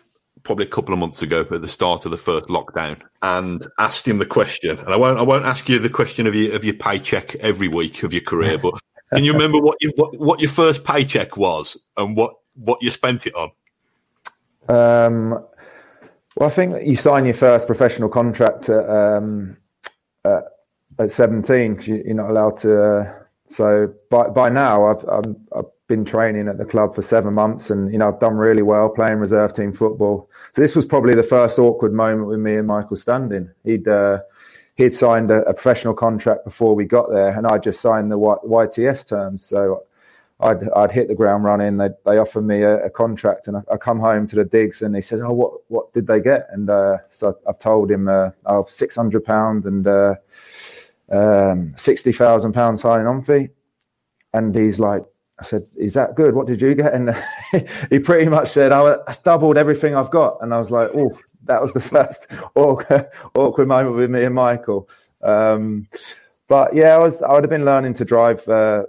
probably 0.43 0.65
a 0.65 0.69
couple 0.69 0.93
of 0.93 0.99
months 0.99 1.21
ago 1.21 1.41
at 1.49 1.61
the 1.61 1.67
start 1.67 2.05
of 2.05 2.11
the 2.11 2.17
first 2.17 2.47
lockdown 2.47 3.01
and 3.21 3.65
asked 3.79 4.07
him 4.07 4.17
the 4.17 4.25
question. 4.25 4.77
And 4.77 4.89
I 4.89 4.97
won't, 4.97 5.17
I 5.17 5.21
won't 5.21 5.45
ask 5.45 5.69
you 5.69 5.79
the 5.79 5.89
question 5.89 6.27
of 6.27 6.35
your 6.35 6.55
of 6.55 6.65
your 6.65 6.73
paycheck 6.73 7.35
every 7.35 7.67
week 7.67 8.03
of 8.03 8.13
your 8.13 8.23
career, 8.23 8.57
but 8.57 8.75
can 9.13 9.23
you 9.23 9.33
remember 9.33 9.59
what 9.59 9.77
you, 9.79 9.91
what, 9.95 10.17
what 10.17 10.39
your 10.39 10.49
first 10.49 10.83
paycheck 10.83 11.37
was 11.37 11.77
and 11.97 12.15
what 12.17 12.33
what 12.55 12.79
you 12.81 12.91
spent 12.91 13.27
it 13.27 13.33
on? 13.35 13.51
Um, 14.69 15.31
well, 16.35 16.49
I 16.49 16.49
think 16.49 16.85
you 16.85 16.95
sign 16.95 17.25
your 17.25 17.33
first 17.33 17.67
professional 17.67 18.09
contract 18.09 18.69
at, 18.69 18.89
um, 18.89 19.57
at, 20.23 20.43
at 20.97 21.11
17 21.11 21.73
because 21.73 21.87
you, 21.87 22.03
are 22.07 22.13
not 22.13 22.29
allowed 22.29 22.57
to. 22.57 22.83
Uh, 22.83 23.22
so 23.47 23.93
by 24.09 24.29
by 24.29 24.49
now, 24.49 24.87
I've, 24.87 25.09
I've, 25.09 25.35
I've 25.55 25.65
been 25.87 26.05
training 26.05 26.47
at 26.47 26.57
the 26.57 26.65
club 26.65 26.95
for 26.95 27.01
seven 27.01 27.33
months, 27.33 27.69
and 27.69 27.91
you 27.91 27.97
know 27.97 28.07
I've 28.07 28.19
done 28.19 28.35
really 28.35 28.63
well 28.63 28.89
playing 28.89 29.19
reserve 29.19 29.53
team 29.53 29.73
football. 29.73 30.29
So 30.53 30.61
this 30.61 30.75
was 30.75 30.85
probably 30.85 31.13
the 31.13 31.23
first 31.23 31.59
awkward 31.59 31.93
moment 31.93 32.27
with 32.27 32.39
me 32.39 32.55
and 32.55 32.67
Michael 32.67 32.95
Standing. 32.95 33.49
He'd 33.63 33.87
uh, 33.87 34.19
he'd 34.75 34.93
signed 34.93 35.29
a, 35.29 35.41
a, 35.43 35.53
professional 35.53 35.93
contract 35.93 36.45
before 36.45 36.73
we 36.75 36.85
got 36.85 37.11
there, 37.11 37.37
and 37.37 37.45
I 37.45 37.57
just 37.57 37.81
signed 37.81 38.11
the 38.11 38.17
YTS 38.17 39.07
terms. 39.07 39.45
So 39.45 39.83
I'd 40.39 40.69
I'd 40.69 40.91
hit 40.91 41.09
the 41.09 41.15
ground 41.15 41.43
running. 41.43 41.77
They 41.77 41.89
they 42.05 42.17
offered 42.17 42.45
me 42.45 42.61
a, 42.61 42.85
a 42.85 42.89
contract, 42.89 43.49
and 43.49 43.57
I, 43.57 43.61
I, 43.73 43.77
come 43.77 43.99
home 43.99 44.25
to 44.27 44.37
the 44.37 44.45
digs, 44.45 44.81
and 44.81 44.95
he 44.95 45.01
says, 45.01 45.21
"Oh, 45.21 45.33
what 45.33 45.69
what 45.69 45.93
did 45.93 46.07
they 46.07 46.21
get?" 46.21 46.47
And 46.51 46.69
uh, 46.69 46.99
so 47.09 47.37
I've 47.45 47.59
told 47.59 47.91
him, 47.91 48.07
uh, 48.07 48.29
"Oh, 48.45 48.65
six 48.69 48.95
hundred 48.95 49.25
pound 49.25 49.65
and." 49.65 49.85
Um, 51.13 51.71
sixty 51.77 52.11
thousand 52.11 52.53
pound 52.53 52.79
signing 52.79 53.05
on 53.07 53.21
fee, 53.21 53.49
and 54.33 54.55
he's 54.55 54.79
like, 54.79 55.03
I 55.39 55.43
said, 55.43 55.63
"Is 55.77 55.93
that 55.93 56.15
good? 56.15 56.33
What 56.33 56.47
did 56.47 56.61
you 56.61 56.73
get?" 56.73 56.93
And 56.93 57.15
he 57.89 57.99
pretty 57.99 58.29
much 58.29 58.49
said, 58.49 58.71
"I 58.71 58.97
doubled 59.23 59.57
everything 59.57 59.95
I've 59.95 60.09
got." 60.11 60.37
And 60.41 60.53
I 60.53 60.59
was 60.59 60.71
like, 60.71 60.89
"Oh, 60.95 61.17
that 61.43 61.61
was 61.61 61.73
the 61.73 61.81
first 61.95 62.27
awkward, 62.55 63.09
awkward 63.35 63.67
moment 63.67 63.95
with 63.95 64.09
me 64.09 64.23
and 64.23 64.35
Michael." 64.35 64.89
Um, 65.21 65.87
but 66.47 66.75
yeah, 66.75 66.95
I 66.95 66.97
was 66.97 67.21
I 67.21 67.31
would 67.33 67.43
have 67.43 67.49
been 67.49 67.65
learning 67.65 67.93
to 67.95 68.05
drive 68.05 68.47
uh, 68.47 68.85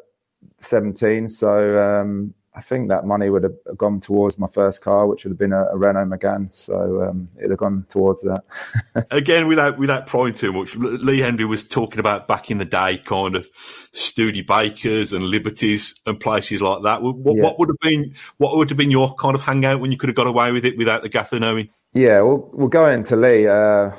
17, 0.60 1.28
so 1.28 2.00
um, 2.00 2.34
I 2.56 2.60
think 2.60 2.88
that 2.88 3.04
money 3.04 3.30
would 3.30 3.42
have 3.42 3.56
gone 3.76 4.00
towards 4.00 4.38
my 4.38 4.46
first 4.46 4.80
car, 4.80 5.08
which 5.08 5.24
would 5.24 5.32
have 5.32 5.38
been 5.38 5.52
a, 5.52 5.64
a 5.72 5.76
Renault 5.76 6.04
Megane. 6.04 6.54
So 6.54 7.02
um, 7.02 7.28
it'd 7.36 7.50
have 7.50 7.58
gone 7.58 7.84
towards 7.88 8.20
that. 8.22 8.44
Again, 9.10 9.48
without 9.48 9.76
without 9.76 10.06
prying 10.06 10.34
too 10.34 10.52
much, 10.52 10.76
Lee 10.76 11.18
Hendrie 11.18 11.48
was 11.48 11.64
talking 11.64 11.98
about 11.98 12.28
back 12.28 12.52
in 12.52 12.58
the 12.58 12.64
day, 12.64 12.98
kind 12.98 13.34
of 13.34 13.48
Studebakers 13.92 15.12
and 15.12 15.24
Liberties 15.26 16.00
and 16.06 16.20
places 16.20 16.60
like 16.60 16.84
that. 16.84 17.02
What, 17.02 17.36
yeah. 17.36 17.42
what, 17.42 17.58
would 17.58 17.70
have 17.70 17.80
been 17.80 18.14
what 18.36 18.56
would 18.56 18.70
have 18.70 18.78
been 18.78 18.92
your 18.92 19.14
kind 19.16 19.34
of 19.34 19.40
hangout 19.40 19.80
when 19.80 19.90
you 19.90 19.96
could 19.96 20.08
have 20.08 20.16
got 20.16 20.28
away 20.28 20.52
with 20.52 20.64
it 20.64 20.78
without 20.78 21.02
the 21.02 21.08
gaffer 21.08 21.40
knowing? 21.40 21.70
Yeah, 21.92 22.20
we'll, 22.22 22.50
we'll 22.52 22.68
go 22.68 22.88
into 22.88 23.16
Lee. 23.16 23.48
Uh, 23.48 23.90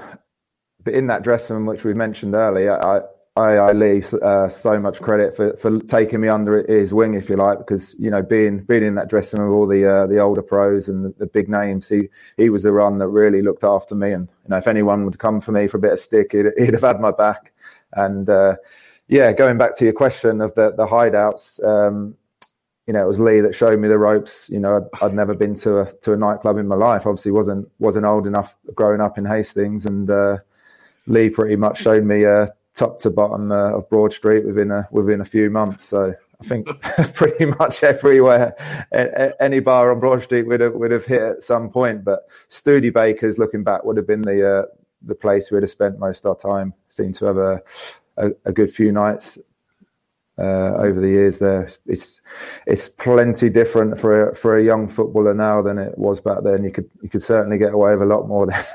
but 0.84 0.94
in 0.94 1.08
that 1.08 1.24
dressing 1.24 1.58
room, 1.58 1.66
which 1.66 1.84
we 1.84 1.94
mentioned 1.94 2.36
earlier, 2.36 2.82
I, 2.82 3.02
I, 3.38 3.56
I 3.56 3.72
leave 3.74 4.14
uh, 4.14 4.48
so 4.48 4.80
much 4.80 5.02
credit 5.02 5.36
for, 5.36 5.58
for 5.58 5.80
taking 5.82 6.22
me 6.22 6.30
under 6.30 6.66
his 6.72 6.94
wing, 6.94 7.16
if 7.16 7.30
you 7.30 7.36
like, 7.36 7.58
because 7.58 7.94
you 8.00 8.10
know 8.10 8.24
being 8.24 8.60
being 8.60 8.84
in 8.84 8.96
that 8.96 9.10
dressing 9.10 9.42
room 9.42 9.50
with 9.50 9.58
all 9.58 9.68
the 9.68 9.86
uh, 9.86 10.08
the 10.08 10.20
older 10.20 10.42
pros 10.42 10.88
and 10.88 11.04
the, 11.04 11.10
the, 11.18 11.28
big 11.28 11.50
names, 11.50 11.90
he 11.90 12.08
he 12.38 12.50
was 12.50 12.64
the 12.64 12.72
one 12.72 12.98
that 13.00 13.10
really 13.10 13.42
looked 13.42 13.66
after 13.66 13.94
me. 13.94 14.14
And 14.14 14.30
you 14.44 14.50
know, 14.50 14.58
if 14.58 14.68
anyone 14.68 15.04
would 15.04 15.20
come 15.20 15.42
for 15.42 15.52
me 15.52 15.68
for 15.68 15.78
a 15.78 15.82
bit 15.82 15.92
of 15.92 16.00
stick, 16.00 16.32
he'd, 16.32 16.46
he'd 16.58 16.74
have 16.74 16.82
had 16.82 17.02
my 17.02 17.12
back. 17.12 17.52
And 17.92 18.30
uh, 18.30 18.56
yeah, 19.10 19.34
going 19.34 19.58
back 19.58 19.76
to 19.78 19.84
your 19.84 19.94
question 19.94 20.40
of 20.40 20.56
the 20.56 20.72
the 20.72 20.86
hideouts, 20.86 21.62
um, 21.62 22.16
you 22.88 22.94
know, 22.94 23.04
it 23.04 23.08
was 23.08 23.20
Lee 23.20 23.42
that 23.42 23.54
showed 23.54 23.78
me 23.80 23.90
the 23.90 24.00
ropes. 24.00 24.50
You 24.50 24.62
know, 24.62 24.78
I'd, 24.78 25.04
I'd, 25.04 25.14
never 25.14 25.36
been 25.36 25.56
to 25.56 25.80
a 25.80 25.94
to 26.04 26.14
a 26.14 26.18
nightclub 26.18 26.58
in 26.58 26.70
my 26.70 26.76
life. 26.76 27.06
Obviously, 27.06 27.34
wasn't 27.34 27.70
wasn't 27.80 28.06
old 28.06 28.28
enough 28.28 28.56
growing 28.74 29.02
up 29.02 29.18
in 29.18 29.26
Hastings, 29.26 29.86
and 29.86 30.10
uh, 30.10 30.38
Lee 31.06 31.30
pretty 31.30 31.58
much 31.58 31.80
showed 31.80 32.06
me 32.06 32.24
uh, 32.24 32.48
top 32.76 33.00
to 33.00 33.10
bottom 33.10 33.52
uh, 33.52 33.78
of 33.78 33.90
Broad 33.90 34.14
Street 34.14 34.46
within 34.46 34.72
a 34.72 34.88
within 34.92 35.22
a 35.22 35.26
few 35.26 35.50
months. 35.50 35.86
So 35.86 36.14
I 36.40 36.44
think 36.44 36.68
pretty 37.14 37.46
much 37.46 37.84
everywhere, 37.84 38.56
any 39.40 39.60
bar 39.62 39.92
on 39.92 40.00
Broad 40.00 40.24
Street 40.24 40.48
would 40.48 40.60
have 40.60 40.74
would 40.74 40.92
have 40.92 41.06
hit 41.06 41.22
at 41.22 41.44
some 41.44 41.70
point. 41.70 42.04
But 42.04 42.30
Studebakers, 42.50 43.38
looking 43.38 43.64
back, 43.64 43.84
would 43.84 43.98
have 43.98 44.08
been 44.08 44.22
the 44.22 44.60
uh, 44.60 44.66
the 45.02 45.16
place 45.16 45.50
we 45.50 45.56
would 45.56 45.64
have 45.64 45.70
spent 45.70 46.00
most 46.00 46.26
of 46.26 46.30
our 46.30 46.36
time. 46.36 46.74
Seemed 46.90 47.16
to 47.16 47.26
have 47.26 47.38
a, 47.38 47.62
a, 48.18 48.32
a 48.46 48.52
good 48.52 48.72
few 48.72 48.92
nights 48.92 49.38
uh, 50.38 50.74
over 50.78 51.00
the 51.00 51.08
years. 51.08 51.40
There, 51.40 51.70
it's 51.86 52.22
it's 52.66 52.90
plenty 52.90 53.50
different 53.50 54.00
for 54.00 54.30
a, 54.30 54.36
for 54.36 54.58
a 54.58 54.64
young 54.64 54.88
footballer 54.88 55.34
now 55.34 55.62
than 55.62 55.78
it 55.78 55.98
was 55.98 56.20
back 56.20 56.40
then. 56.44 56.64
You 56.64 56.72
could 56.72 56.90
you 57.02 57.10
could 57.10 57.24
certainly 57.24 57.58
get 57.58 57.74
away 57.74 57.96
with 57.96 58.04
a 58.04 58.14
lot 58.14 58.28
more. 58.28 58.48
Then. 58.48 58.66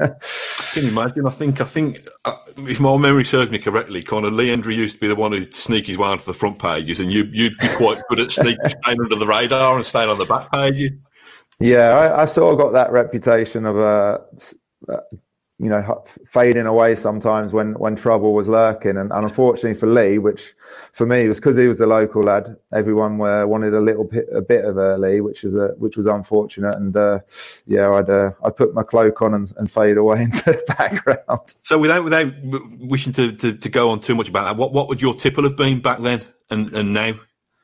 I 0.00 0.10
can 0.72 0.86
imagine. 0.86 1.26
I 1.26 1.30
think 1.30 1.60
I 1.60 1.64
think 1.64 1.98
uh, 2.24 2.36
if 2.58 2.80
my 2.80 2.96
memory 2.96 3.24
serves 3.24 3.50
me 3.50 3.58
correctly, 3.58 4.00
Lee 4.00 4.48
Hendrie 4.48 4.76
used 4.76 4.94
to 4.94 5.00
be 5.00 5.08
the 5.08 5.16
one 5.16 5.32
who'd 5.32 5.54
sneak 5.54 5.86
his 5.86 5.98
way 5.98 6.08
onto 6.08 6.24
the 6.24 6.34
front 6.34 6.58
pages, 6.58 7.00
and 7.00 7.12
you 7.12 7.28
you'd 7.32 7.58
be 7.58 7.68
quite 7.68 8.02
good 8.08 8.20
at 8.20 8.30
sneaking 8.30 8.58
staying 8.66 9.00
under 9.00 9.16
the 9.16 9.26
radar 9.26 9.76
and 9.76 9.86
staying 9.86 10.08
on 10.08 10.18
the 10.18 10.24
back 10.24 10.50
pages. 10.52 10.92
Yeah, 11.58 11.90
I, 11.90 12.22
I 12.22 12.24
sort 12.24 12.54
of 12.54 12.58
got 12.58 12.72
that 12.72 12.92
reputation 12.92 13.66
of 13.66 13.76
a. 13.76 14.22
Uh, 14.88 15.00
you 15.60 15.68
know, 15.68 16.02
fading 16.26 16.64
away 16.64 16.96
sometimes 16.96 17.52
when, 17.52 17.74
when 17.74 17.94
trouble 17.94 18.32
was 18.32 18.48
lurking. 18.48 18.96
And, 18.96 19.12
and 19.12 19.24
unfortunately 19.24 19.74
for 19.74 19.86
Lee, 19.86 20.16
which 20.16 20.54
for 20.92 21.06
me 21.06 21.28
was 21.28 21.38
because 21.38 21.56
he 21.56 21.66
was 21.66 21.80
a 21.80 21.86
local 21.86 22.22
lad, 22.22 22.56
everyone 22.72 23.18
were, 23.18 23.46
wanted 23.46 23.74
a 23.74 23.80
little 23.80 24.04
bit, 24.04 24.26
a 24.34 24.40
bit 24.40 24.64
of 24.64 24.78
a 24.78 24.96
Lee, 24.96 25.20
which 25.20 25.42
was 25.42 25.54
a, 25.54 25.74
which 25.76 25.98
was 25.98 26.06
unfortunate. 26.06 26.74
And, 26.76 26.96
uh, 26.96 27.18
yeah, 27.66 27.90
I'd, 27.90 28.08
uh, 28.08 28.30
I 28.42 28.48
put 28.48 28.72
my 28.72 28.82
cloak 28.82 29.20
on 29.20 29.34
and, 29.34 29.52
and 29.58 29.70
fade 29.70 29.98
away 29.98 30.22
into 30.22 30.44
the 30.44 30.64
background. 30.78 31.54
So 31.62 31.78
without, 31.78 32.04
without 32.04 32.32
wishing 32.42 33.12
to, 33.12 33.32
to, 33.32 33.52
to 33.52 33.68
go 33.68 33.90
on 33.90 34.00
too 34.00 34.14
much 34.14 34.30
about 34.30 34.44
that, 34.44 34.56
what, 34.56 34.72
what 34.72 34.88
would 34.88 35.02
your 35.02 35.12
tipple 35.12 35.44
have 35.44 35.56
been 35.56 35.80
back 35.80 36.00
then 36.00 36.22
and, 36.48 36.72
and 36.72 36.94
now? 36.94 37.12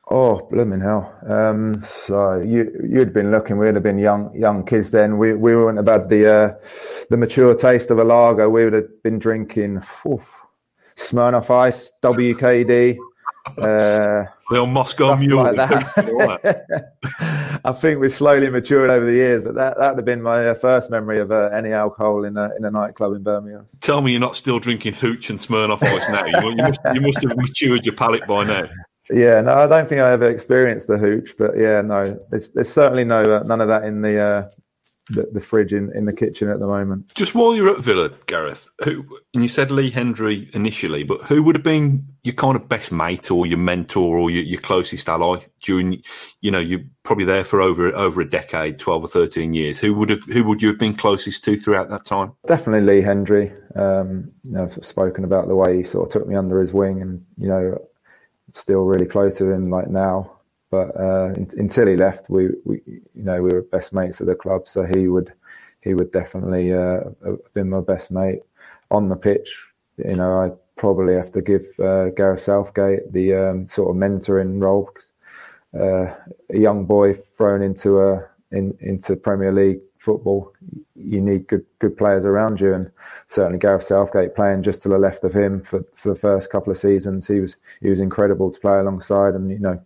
Oh, 0.09 0.47
blooming 0.51 0.81
hell! 0.81 1.13
Um, 1.29 1.83
so 1.83 2.41
you 2.41 2.71
you'd 2.89 3.13
been 3.13 3.33
looking. 3.33 3.59
We'd 3.59 3.75
have 3.75 3.83
been 3.83 3.99
young 3.99 4.33
young 4.37 4.65
kids 4.65 4.93
then. 4.93 5.19
We 5.19 5.35
we 5.35 5.57
wouldn't 5.57 5.85
have 5.85 6.03
had 6.03 6.09
the 6.09 6.33
uh, 6.33 6.59
the 7.11 7.17
mature 7.17 7.57
taste 7.57 7.91
of 7.91 7.99
a 7.99 8.05
lager. 8.05 8.49
We 8.49 8.65
would 8.65 8.73
have 8.73 9.03
been 9.03 9.19
drinking 9.19 9.83
oof, 10.07 10.25
Smirnoff 10.97 11.51
Ice, 11.51 11.91
WKD. 12.05 12.99
Uh, 13.59 14.25
the 14.51 14.67
Moscow 14.67 15.17
Mule. 15.17 15.43
Like 15.43 15.57
that. 15.57 16.91
I 17.65 17.73
think 17.73 18.01
we 18.01 18.09
slowly 18.09 18.49
matured 18.49 18.91
over 18.91 19.05
the 19.05 19.13
years, 19.13 19.43
but 19.43 19.57
that 19.57 19.77
that 19.79 19.91
would 19.91 19.99
have 19.99 20.05
been 20.05 20.23
my 20.23 20.49
uh, 20.49 20.55
first 20.55 20.89
memory 20.89 21.19
of 21.19 21.33
uh, 21.33 21.51
any 21.53 21.73
alcohol 21.73 22.25
in 22.25 22.37
a 22.37 22.51
in 22.57 22.65
a 22.65 22.71
nightclub 22.71 23.15
in 23.15 23.25
Birmingham. 23.25 23.67
Tell 23.81 24.03
me 24.03 24.13
you're 24.13 24.21
not 24.21 24.37
still 24.37 24.61
drinking 24.61 24.95
hooch 24.95 25.31
and 25.31 25.39
Smirnoff 25.41 25.83
Ice 25.83 26.09
now. 26.11 26.27
You, 26.27 26.51
you, 26.51 26.57
must, 26.57 26.81
you 26.95 27.01
must 27.01 27.23
have 27.23 27.37
matured 27.37 27.85
your 27.85 27.97
palate 27.97 28.27
by 28.29 28.45
now. 28.45 28.69
Yeah, 29.11 29.41
no, 29.41 29.53
I 29.53 29.67
don't 29.67 29.89
think 29.89 30.01
I 30.01 30.13
ever 30.13 30.29
experienced 30.29 30.89
the 30.89 30.99
hooch, 30.99 31.35
but 31.39 31.57
yeah, 31.57 31.81
no, 31.81 32.19
there's, 32.31 32.51
there's 32.51 32.73
certainly 32.73 33.05
no 33.05 33.23
uh, 33.23 33.43
none 33.45 33.61
of 33.61 33.69
that 33.69 33.85
in 33.85 34.03
the, 34.03 34.19
uh, 34.19 34.49
the, 35.11 35.29
the 35.33 35.41
fridge 35.41 35.73
in, 35.73 35.93
in 35.95 36.05
the 36.05 36.13
kitchen 36.13 36.49
at 36.49 36.59
the 36.59 36.67
moment. 36.67 37.15
Just 37.15 37.35
while 37.35 37.55
you're 37.55 37.71
at 37.71 37.79
Villa, 37.79 38.11
Gareth, 38.27 38.69
who 38.83 39.07
and 39.35 39.43
you 39.43 39.49
said 39.49 39.71
Lee 39.71 39.91
Hendrie 39.91 40.51
initially, 40.55 41.05
but 41.05 41.21
who 41.23 41.43
would 41.43 41.57
have 41.57 41.63
been 41.63 42.05
your 42.25 42.35
kind 42.35 42.57
of 42.57 42.69
best 42.69 42.91
mate 42.91 43.31
or 43.31 43.47
your 43.47 43.59
mentor 43.59 44.19
or 44.19 44.31
your, 44.31 44.43
your 44.43 44.61
closest 44.61 45.09
ally 45.09 45.39
during? 45.63 46.03
You 46.41 46.51
know, 46.51 46.59
you're 46.59 46.83
probably 47.05 47.25
there 47.25 47.45
for 47.45 47.61
over 47.61 47.95
over 47.95 48.21
a 48.21 48.29
decade, 48.29 48.79
twelve 48.79 49.05
or 49.05 49.09
thirteen 49.09 49.53
years. 49.53 49.79
Who 49.79 49.95
would 49.95 50.11
have 50.11 50.23
who 50.25 50.45
would 50.45 50.63
you 50.63 50.69
have 50.69 50.79
been 50.79 50.97
closest 50.97 51.45
to 51.45 51.57
throughout 51.57 51.89
that 51.91 52.05
time? 52.05 52.33
Definitely 52.47 52.95
Lee 52.95 53.07
Hendrie. 53.07 53.55
Um, 53.79 54.33
you 54.43 54.53
know, 54.53 54.65
I've 54.65 54.85
spoken 54.85 55.25
about 55.25 55.49
the 55.49 55.57
way 55.57 55.77
he 55.77 55.83
sort 55.85 56.07
of 56.07 56.13
took 56.13 56.29
me 56.29 56.35
under 56.35 56.61
his 56.61 56.73
wing, 56.73 57.01
and 57.01 57.25
you 57.39 57.49
know 57.49 57.79
still 58.57 58.85
really 58.85 59.07
close 59.07 59.37
to 59.39 59.51
him 59.51 59.71
like 59.71 59.89
now. 59.89 60.33
But 60.71 60.99
uh, 60.99 61.35
until 61.57 61.87
he 61.87 61.97
left, 61.97 62.29
we, 62.29 62.49
we, 62.65 62.81
you 62.87 63.23
know, 63.23 63.41
we 63.43 63.53
were 63.53 63.63
best 63.63 63.93
mates 63.93 64.21
at 64.21 64.27
the 64.27 64.35
club. 64.35 64.67
So 64.67 64.85
he 64.85 65.09
would, 65.09 65.33
he 65.81 65.95
would 65.95 66.11
definitely 66.11 66.73
uh, 66.73 67.01
have 67.25 67.39
been 67.55 67.71
my 67.71 67.81
best 67.81 68.11
mate 68.11 68.41
on 68.91 69.09
the 69.09 69.17
pitch. 69.17 69.67
You 69.99 70.15
know, 70.15 70.41
I 70.41 70.51
probably 70.77 71.15
have 71.15 71.33
to 71.33 71.43
give 71.43 71.67
uh, 71.79 72.11
Gareth 72.11 72.43
Southgate 72.43 73.13
the 73.13 73.35
um, 73.35 73.69
sort 73.69 73.91
of 73.91 73.97
mentoring 73.97 74.61
role. 74.61 74.91
Uh, 75.79 76.15
a 76.51 76.59
young 76.59 76.87
boy 76.87 77.15
thrown 77.15 77.63
into 77.63 78.01
a 78.01 78.27
in, 78.53 78.77
into 78.81 79.17
Premier 79.17 79.53
League 79.53 79.81
football, 80.07 80.55
you 80.95 81.21
need 81.21 81.49
good 81.49 81.67
good 81.81 81.97
players 81.97 82.25
around 82.25 82.61
you, 82.61 82.73
and 82.73 82.91
certainly 83.29 83.59
Gareth 83.59 83.83
Southgate 83.83 84.35
playing 84.35 84.63
just 84.63 84.83
to 84.85 84.89
the 84.89 84.99
left 84.99 85.25
of 85.25 85.35
him 85.35 85.63
for, 85.63 85.85
for 85.95 86.11
the 86.11 86.19
first 86.29 86.51
couple 86.51 86.71
of 86.71 86.79
seasons, 86.79 87.27
he 87.27 87.41
was 87.41 87.57
he 87.83 87.91
was 87.91 88.01
incredible 88.01 88.51
to 88.51 88.61
play 88.61 88.79
alongside, 88.79 89.35
and 89.35 89.51
you 89.51 89.59
know, 89.59 89.83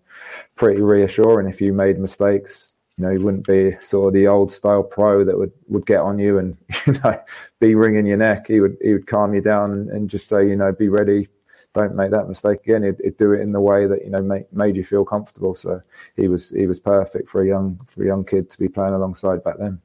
pretty 0.55 0.83
reassuring 0.83 1.49
if 1.49 1.61
you 1.61 1.73
made 1.73 1.99
mistakes. 1.99 2.77
You 2.99 3.07
know, 3.07 3.12
he 3.12 3.18
wouldn't 3.18 3.47
be 3.47 3.77
sort 3.83 4.09
of 4.09 4.14
the 4.14 4.27
old 4.27 4.53
style 4.53 4.83
pro 4.83 5.25
that 5.25 5.39
would, 5.39 5.53
would 5.68 5.87
get 5.87 6.01
on 6.01 6.18
you 6.18 6.37
and 6.37 6.55
you 6.87 6.93
know 7.03 7.18
be 7.59 7.75
wringing 7.75 8.07
your 8.07 8.18
neck. 8.18 8.47
He 8.47 8.61
would 8.61 8.77
he 8.83 8.93
would 8.93 9.07
calm 9.07 9.35
you 9.35 9.41
down 9.41 9.73
and, 9.73 9.89
and 9.89 10.11
just 10.11 10.29
say, 10.29 10.47
you 10.47 10.57
know, 10.57 10.71
be 10.71 10.91
ready, 10.91 11.29
don't 11.73 11.95
make 11.95 12.11
that 12.11 12.29
mistake 12.29 12.61
again. 12.64 12.83
He'd, 12.83 13.01
he'd, 13.03 13.16
do 13.16 13.33
it 13.33 13.41
in 13.41 13.53
the 13.53 13.61
way 13.61 13.87
that 13.87 14.05
you 14.05 14.11
know 14.11 14.23
make, 14.23 14.53
made 14.53 14.77
you 14.77 14.85
feel 14.85 15.05
comfortable. 15.05 15.55
So 15.55 15.81
he 16.16 16.29
was 16.29 16.51
he 16.51 16.66
was 16.66 16.81
perfect 16.81 17.29
for 17.29 17.43
a 17.43 17.47
young 17.47 17.81
for 17.87 18.03
a 18.03 18.07
young 18.07 18.25
kid 18.25 18.51
to 18.51 18.59
be 18.59 18.68
playing 18.68 18.95
alongside 18.95 19.43
back 19.45 19.59
then. 19.59 19.81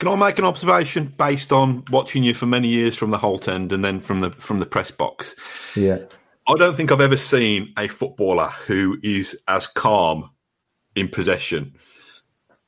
Can 0.00 0.08
I 0.08 0.16
make 0.16 0.38
an 0.38 0.46
observation 0.46 1.12
based 1.18 1.52
on 1.52 1.84
watching 1.90 2.22
you 2.22 2.32
for 2.32 2.46
many 2.46 2.68
years 2.68 2.96
from 2.96 3.10
the 3.10 3.18
Holte 3.18 3.48
end 3.48 3.70
and 3.70 3.84
then 3.84 4.00
from 4.00 4.20
the 4.20 4.30
from 4.30 4.58
the 4.58 4.64
press 4.64 4.90
box? 4.90 5.36
Yeah. 5.76 5.98
I 6.48 6.54
don't 6.54 6.74
think 6.74 6.90
I've 6.90 7.02
ever 7.02 7.18
seen 7.18 7.74
a 7.78 7.86
footballer 7.86 8.48
who 8.66 8.98
is 9.02 9.38
as 9.46 9.66
calm 9.66 10.30
in 10.96 11.08
possession 11.08 11.74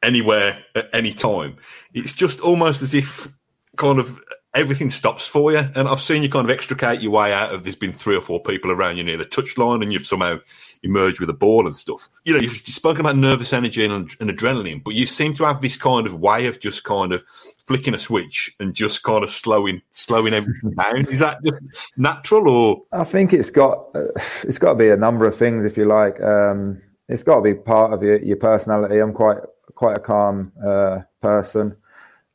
anywhere 0.02 0.62
at 0.74 0.90
any 0.92 1.14
time. 1.14 1.56
It's 1.94 2.12
just 2.12 2.38
almost 2.40 2.82
as 2.82 2.92
if 2.92 3.32
kind 3.78 3.98
of 3.98 4.22
everything 4.54 4.90
stops 4.90 5.26
for 5.26 5.52
you. 5.52 5.64
And 5.74 5.88
I've 5.88 6.00
seen 6.02 6.22
you 6.22 6.28
kind 6.28 6.44
of 6.44 6.50
extricate 6.50 7.00
your 7.00 7.12
way 7.12 7.32
out 7.32 7.54
of 7.54 7.64
there's 7.64 7.76
been 7.76 7.94
three 7.94 8.14
or 8.14 8.20
four 8.20 8.42
people 8.42 8.70
around 8.70 8.98
you 8.98 9.04
near 9.04 9.16
the 9.16 9.24
touchline 9.24 9.82
and 9.82 9.90
you've 9.90 10.06
somehow 10.06 10.38
emerged 10.82 11.20
with 11.20 11.30
a 11.30 11.34
ball 11.34 11.66
and 11.66 11.76
stuff. 11.76 12.08
You 12.24 12.34
know, 12.34 12.40
you've 12.40 12.56
spoken 12.56 13.00
about 13.00 13.16
nervous 13.16 13.52
energy 13.52 13.84
and, 13.84 14.10
and, 14.20 14.30
adrenaline, 14.30 14.82
but 14.82 14.94
you 14.94 15.06
seem 15.06 15.34
to 15.34 15.44
have 15.44 15.60
this 15.60 15.76
kind 15.76 16.06
of 16.06 16.20
way 16.20 16.46
of 16.46 16.60
just 16.60 16.84
kind 16.84 17.12
of 17.12 17.24
flicking 17.66 17.94
a 17.94 17.98
switch 17.98 18.54
and 18.58 18.74
just 18.74 19.02
kind 19.02 19.22
of 19.22 19.30
slowing 19.30 19.80
slowing 19.90 20.34
everything 20.34 20.70
down. 20.72 21.06
Is 21.08 21.20
that 21.20 21.42
just 21.44 21.58
natural 21.96 22.48
or? 22.48 22.80
I 22.92 23.04
think 23.04 23.32
it's 23.32 23.50
got 23.50 23.88
uh, 23.94 24.08
it's 24.42 24.58
got 24.58 24.70
to 24.72 24.78
be 24.78 24.88
a 24.88 24.96
number 24.96 25.26
of 25.26 25.36
things, 25.36 25.64
if 25.64 25.76
you 25.76 25.84
like. 25.84 26.20
Um, 26.20 26.82
it's 27.08 27.22
got 27.22 27.36
to 27.36 27.42
be 27.42 27.54
part 27.54 27.92
of 27.92 28.02
your, 28.02 28.22
your 28.22 28.36
personality. 28.36 28.98
I'm 28.98 29.12
quite 29.12 29.38
quite 29.74 29.96
a 29.96 30.00
calm 30.00 30.52
uh, 30.64 31.00
person. 31.20 31.76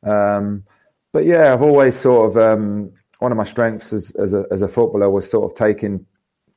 Um, 0.03 0.63
but 1.13 1.25
yeah, 1.25 1.53
I've 1.53 1.61
always 1.61 1.95
sort 1.95 2.29
of 2.29 2.37
um, 2.37 2.91
one 3.19 3.31
of 3.31 3.37
my 3.37 3.43
strengths 3.43 3.93
as, 3.93 4.11
as 4.11 4.33
a, 4.33 4.45
as 4.51 4.61
a 4.61 4.67
footballer 4.67 5.09
was 5.09 5.29
sort 5.29 5.49
of 5.49 5.57
taking 5.57 6.05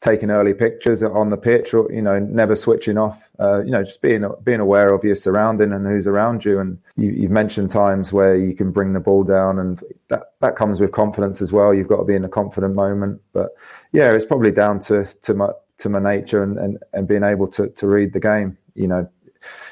taking 0.01 0.31
early 0.31 0.55
pictures 0.55 1.03
on 1.03 1.31
the 1.31 1.37
pitch, 1.37 1.75
or 1.75 1.91
you 1.93 2.01
know, 2.01 2.19
never 2.19 2.57
switching 2.57 2.97
off. 2.97 3.29
Uh, 3.39 3.63
you 3.63 3.71
know, 3.71 3.85
just 3.85 4.01
being 4.01 4.25
being 4.45 4.61
aware 4.61 4.95
of 4.95 5.05
your 5.05 5.17
surrounding 5.17 5.73
and 5.73 5.87
who's 5.87 6.07
around 6.07 6.45
you. 6.45 6.59
And 6.59 6.79
you, 6.97 7.23
have 7.23 7.31
mentioned 7.31 7.71
times 7.71 8.13
where 8.13 8.37
you 8.37 8.55
can 8.55 8.71
bring 8.71 8.93
the 8.93 9.01
ball 9.01 9.25
down, 9.25 9.59
and 9.59 9.83
that 10.09 10.33
that 10.41 10.57
comes 10.57 10.81
with 10.81 10.93
confidence 10.93 11.43
as 11.43 11.53
well. 11.53 11.75
You've 11.75 11.89
got 11.89 11.99
to 11.99 12.05
be 12.05 12.15
in 12.15 12.25
a 12.25 12.29
confident 12.29 12.75
moment. 12.75 13.21
But 13.33 13.51
yeah, 13.93 14.13
it's 14.13 14.25
probably 14.25 14.53
down 14.53 14.81
to 14.81 15.07
to 15.23 15.35
my 15.35 15.51
to 15.79 15.89
my 15.89 15.99
nature 15.99 16.43
and 16.43 16.59
and, 16.59 16.79
and 16.93 17.07
being 17.07 17.25
able 17.25 17.49
to 17.49 17.69
to 17.69 17.87
read 17.87 18.13
the 18.13 18.21
game. 18.21 18.57
You 18.75 18.89
know, 18.89 19.11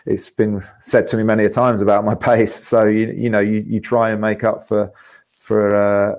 it's 0.04 0.28
been 0.28 0.62
said 0.82 1.08
to 1.08 1.16
me 1.16 1.24
many 1.24 1.44
a 1.44 1.50
times 1.50 1.80
about 1.80 2.04
my 2.04 2.14
pace. 2.28 2.66
So 2.66 2.84
you 2.84 3.12
you 3.16 3.30
know 3.30 3.40
you, 3.40 3.64
you 3.66 3.80
try 3.80 4.10
and 4.10 4.20
make 4.20 4.44
up 4.44 4.68
for 4.68 4.92
for, 5.48 5.74
uh, 5.74 6.18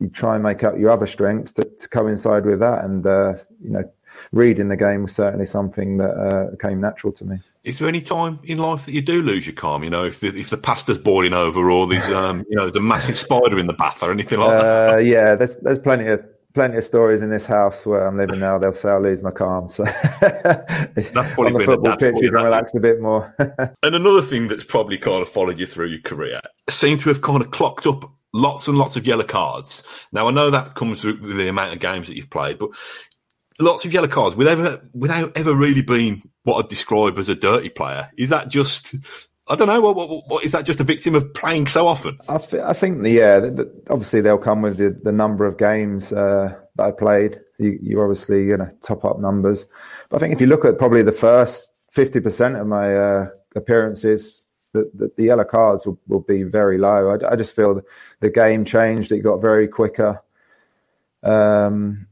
you 0.00 0.08
try 0.08 0.34
and 0.34 0.42
make 0.42 0.64
up 0.64 0.78
your 0.78 0.90
other 0.90 1.06
strengths 1.06 1.52
to, 1.52 1.64
to 1.64 1.88
coincide 1.88 2.46
with 2.46 2.60
that. 2.60 2.84
And 2.84 3.06
uh, 3.06 3.34
you 3.62 3.70
know, 3.70 3.84
reading 4.32 4.68
the 4.68 4.76
game 4.76 5.02
was 5.02 5.14
certainly 5.14 5.46
something 5.46 5.98
that 5.98 6.10
uh, 6.10 6.56
came 6.56 6.80
natural 6.80 7.12
to 7.14 7.24
me. 7.24 7.38
Is 7.62 7.78
there 7.78 7.88
any 7.88 8.00
time 8.00 8.38
in 8.44 8.58
life 8.58 8.86
that 8.86 8.92
you 8.92 9.02
do 9.02 9.20
lose 9.20 9.46
your 9.46 9.54
calm? 9.54 9.84
You 9.84 9.90
know, 9.90 10.04
if 10.04 10.20
the, 10.20 10.28
if 10.28 10.48
the 10.48 10.56
pasta's 10.56 10.96
boiling 10.96 11.34
over, 11.34 11.70
or 11.70 11.86
there's 11.86 12.08
um, 12.08 12.46
you 12.48 12.56
know, 12.56 12.62
there's 12.62 12.76
a 12.76 12.80
massive 12.80 13.18
spider 13.18 13.58
in 13.58 13.66
the 13.66 13.74
bath, 13.74 14.02
or 14.02 14.10
anything 14.10 14.40
like 14.40 14.50
that. 14.50 14.94
Uh, 14.94 14.96
yeah, 14.96 15.34
there's 15.34 15.56
there's 15.56 15.78
plenty 15.78 16.06
of 16.06 16.24
plenty 16.54 16.76
of 16.76 16.84
stories 16.84 17.22
in 17.22 17.30
this 17.30 17.46
house 17.46 17.86
where 17.86 18.06
I'm 18.06 18.16
living 18.16 18.40
now. 18.40 18.58
They'll 18.58 18.72
say 18.72 18.88
I 18.88 18.98
lose 18.98 19.22
my 19.22 19.30
calm. 19.30 19.68
So 19.68 19.84
that's 20.20 21.10
probably 21.12 21.52
on 21.52 21.58
the 21.58 21.64
football 21.64 21.96
pitch, 21.96 22.16
you 22.20 22.30
can 22.30 22.42
relax 22.42 22.74
a 22.74 22.80
bit 22.80 23.00
more. 23.00 23.34
and 23.38 23.94
another 23.94 24.22
thing 24.22 24.48
that's 24.48 24.64
probably 24.64 24.98
kind 24.98 25.22
of 25.22 25.28
followed 25.28 25.58
you 25.58 25.66
through 25.66 25.88
your 25.88 26.00
career 26.00 26.40
seems 26.68 27.02
to 27.02 27.10
have 27.10 27.22
kind 27.22 27.42
of 27.42 27.50
clocked 27.50 27.86
up 27.86 28.10
lots 28.32 28.68
and 28.68 28.78
lots 28.78 28.96
of 28.96 29.06
yellow 29.06 29.24
cards. 29.24 29.82
Now 30.12 30.28
I 30.28 30.30
know 30.30 30.50
that 30.50 30.74
comes 30.74 31.04
with 31.04 31.22
the 31.22 31.48
amount 31.48 31.72
of 31.72 31.80
games 31.80 32.08
that 32.08 32.16
you've 32.16 32.30
played, 32.30 32.58
but 32.58 32.70
lots 33.58 33.84
of 33.84 33.92
yellow 33.92 34.08
cards 34.08 34.36
without 34.36 34.58
ever, 34.58 34.88
without 34.92 35.36
ever 35.36 35.54
really 35.54 35.82
being 35.82 36.22
what 36.44 36.64
I'd 36.64 36.68
describe 36.68 37.18
as 37.18 37.28
a 37.28 37.34
dirty 37.34 37.68
player. 37.68 38.08
Is 38.16 38.30
that 38.30 38.48
just 38.48 38.94
I 39.48 39.56
don't 39.56 39.66
know. 39.66 39.80
What, 39.80 39.96
what, 39.96 40.28
what 40.28 40.44
is 40.44 40.52
that? 40.52 40.64
Just 40.64 40.78
a 40.78 40.84
victim 40.84 41.16
of 41.16 41.34
playing 41.34 41.66
so 41.66 41.88
often? 41.88 42.18
I, 42.28 42.38
th- 42.38 42.62
I 42.62 42.72
think 42.72 43.02
the, 43.02 43.10
yeah. 43.10 43.40
The, 43.40 43.50
the, 43.50 43.82
obviously, 43.90 44.20
they'll 44.20 44.38
come 44.38 44.62
with 44.62 44.76
the, 44.76 44.90
the 45.02 45.10
number 45.10 45.44
of 45.44 45.58
games 45.58 46.12
uh, 46.12 46.56
that 46.76 46.84
I 46.84 46.92
played. 46.92 47.40
You, 47.58 47.76
you're 47.82 48.04
obviously 48.04 48.46
going 48.46 48.60
to 48.60 48.72
top 48.80 49.04
up 49.04 49.18
numbers. 49.18 49.64
But 50.08 50.16
I 50.16 50.20
think 50.20 50.34
if 50.34 50.40
you 50.40 50.46
look 50.46 50.64
at 50.64 50.78
probably 50.78 51.02
the 51.02 51.10
first 51.10 51.68
fifty 51.90 52.20
percent 52.20 52.56
of 52.56 52.68
my 52.68 52.94
uh, 52.94 53.26
appearances, 53.56 54.46
the, 54.72 54.90
the, 54.94 55.10
the, 55.16 55.24
yellow 55.24 55.44
cards 55.44 55.86
will, 55.86 55.98
will 56.08 56.20
be 56.20 56.42
very 56.42 56.78
low. 56.78 57.10
I, 57.10 57.32
I 57.32 57.36
just 57.36 57.54
feel 57.54 57.74
the, 57.74 57.84
the 58.20 58.30
game 58.30 58.64
changed. 58.64 59.12
It 59.12 59.20
got 59.20 59.40
very 59.40 59.68
quicker. 59.68 60.22
Um, 61.22 62.06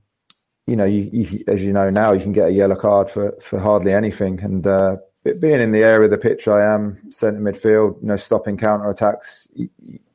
you 0.66 0.76
know, 0.76 0.84
you, 0.84 1.08
you, 1.12 1.44
as 1.48 1.64
you 1.64 1.72
know 1.72 1.88
now, 1.88 2.12
you 2.12 2.20
can 2.20 2.32
get 2.32 2.48
a 2.48 2.52
yellow 2.52 2.76
card 2.76 3.08
for, 3.08 3.32
for 3.40 3.58
hardly 3.58 3.92
anything, 3.92 4.40
and 4.40 4.66
uh, 4.66 4.96
being 5.40 5.60
in 5.60 5.72
the 5.72 5.82
area 5.82 6.04
of 6.04 6.10
the 6.10 6.18
pitch 6.18 6.46
I 6.46 6.74
am, 6.74 7.10
centre 7.10 7.40
midfield, 7.40 8.00
you 8.02 8.08
know, 8.08 8.16
stopping 8.16 8.56
counter 8.56 8.90
attacks, 8.90 9.48
you, 9.54 9.70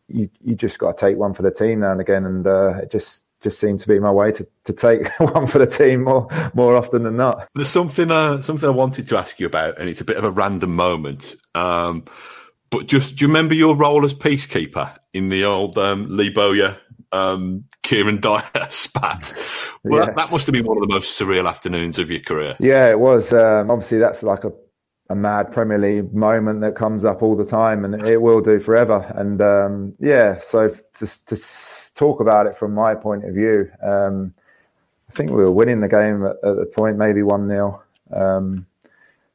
you, 0.07 0.29
you 0.43 0.55
just 0.55 0.77
got 0.77 0.97
to 0.97 1.05
take 1.05 1.17
one 1.17 1.33
for 1.33 1.41
the 1.41 1.51
team 1.51 1.79
now 1.79 1.91
and 1.91 2.01
again, 2.01 2.25
and 2.25 2.45
uh, 2.45 2.75
it 2.83 2.91
just 2.91 3.25
just 3.43 3.59
seemed 3.59 3.79
to 3.81 3.87
be 3.87 3.99
my 3.99 4.11
way 4.11 4.31
to, 4.31 4.47
to 4.65 4.73
take 4.73 5.07
one 5.19 5.47
for 5.47 5.59
the 5.59 5.67
team 5.67 6.03
more 6.03 6.27
more 6.53 6.75
often 6.75 7.03
than 7.03 7.17
not. 7.17 7.47
There's 7.53 7.69
something 7.69 8.09
uh, 8.09 8.41
something 8.41 8.67
I 8.67 8.71
wanted 8.71 9.07
to 9.09 9.17
ask 9.17 9.39
you 9.39 9.45
about, 9.45 9.79
and 9.79 9.89
it's 9.89 10.01
a 10.01 10.05
bit 10.05 10.17
of 10.17 10.23
a 10.23 10.31
random 10.31 10.75
moment. 10.75 11.35
Um, 11.53 12.05
but 12.69 12.87
just 12.87 13.15
do 13.15 13.25
you 13.25 13.27
remember 13.27 13.53
your 13.53 13.75
role 13.75 14.03
as 14.03 14.13
peacekeeper 14.13 14.97
in 15.13 15.29
the 15.29 15.45
old 15.45 15.77
um, 15.77 16.07
Lee 16.09 16.31
Bowyer 16.31 16.77
um, 17.11 17.65
Kieran 17.83 18.19
Dyer 18.19 18.43
spat. 18.69 19.33
Well, 19.83 19.99
yeah. 19.99 20.05
that, 20.07 20.15
that, 20.15 20.31
must 20.31 20.47
have 20.47 20.53
been 20.53 20.65
one 20.65 20.77
of 20.77 20.81
the 20.81 20.93
most 20.93 21.19
surreal 21.19 21.47
afternoons 21.47 21.99
of 21.99 22.09
your 22.09 22.21
career. 22.21 22.55
Yeah, 22.59 22.89
it 22.89 22.99
was. 22.99 23.31
Um, 23.31 23.69
obviously, 23.69 23.99
that's 23.99 24.23
like 24.23 24.43
a 24.43 24.51
a 25.09 25.15
mad 25.15 25.51
Premier 25.51 25.77
League 25.77 26.13
moment 26.13 26.61
that 26.61 26.75
comes 26.75 27.05
up 27.05 27.21
all 27.21 27.35
the 27.35 27.45
time, 27.45 27.85
and 27.85 28.07
it 28.07 28.21
will 28.21 28.41
do 28.41 28.59
forever. 28.59 29.05
And 29.15 29.41
um, 29.41 29.93
yeah, 29.99 30.39
so 30.39 30.69
to, 30.69 31.25
to 31.25 31.35
talk 31.95 32.19
about 32.19 32.47
it 32.47 32.57
from 32.57 32.73
my 32.73 32.95
point 32.95 33.25
of 33.25 33.33
view, 33.33 33.69
um, 33.81 34.33
I 35.09 35.13
think 35.13 35.29
we 35.29 35.37
were 35.37 35.51
winning 35.51 35.81
the 35.81 35.89
game 35.89 36.25
at, 36.25 36.37
at 36.43 36.55
the 36.57 36.71
point, 36.75 36.97
maybe 36.97 37.23
one 37.23 37.47
0 37.47 37.81
um, 38.11 38.65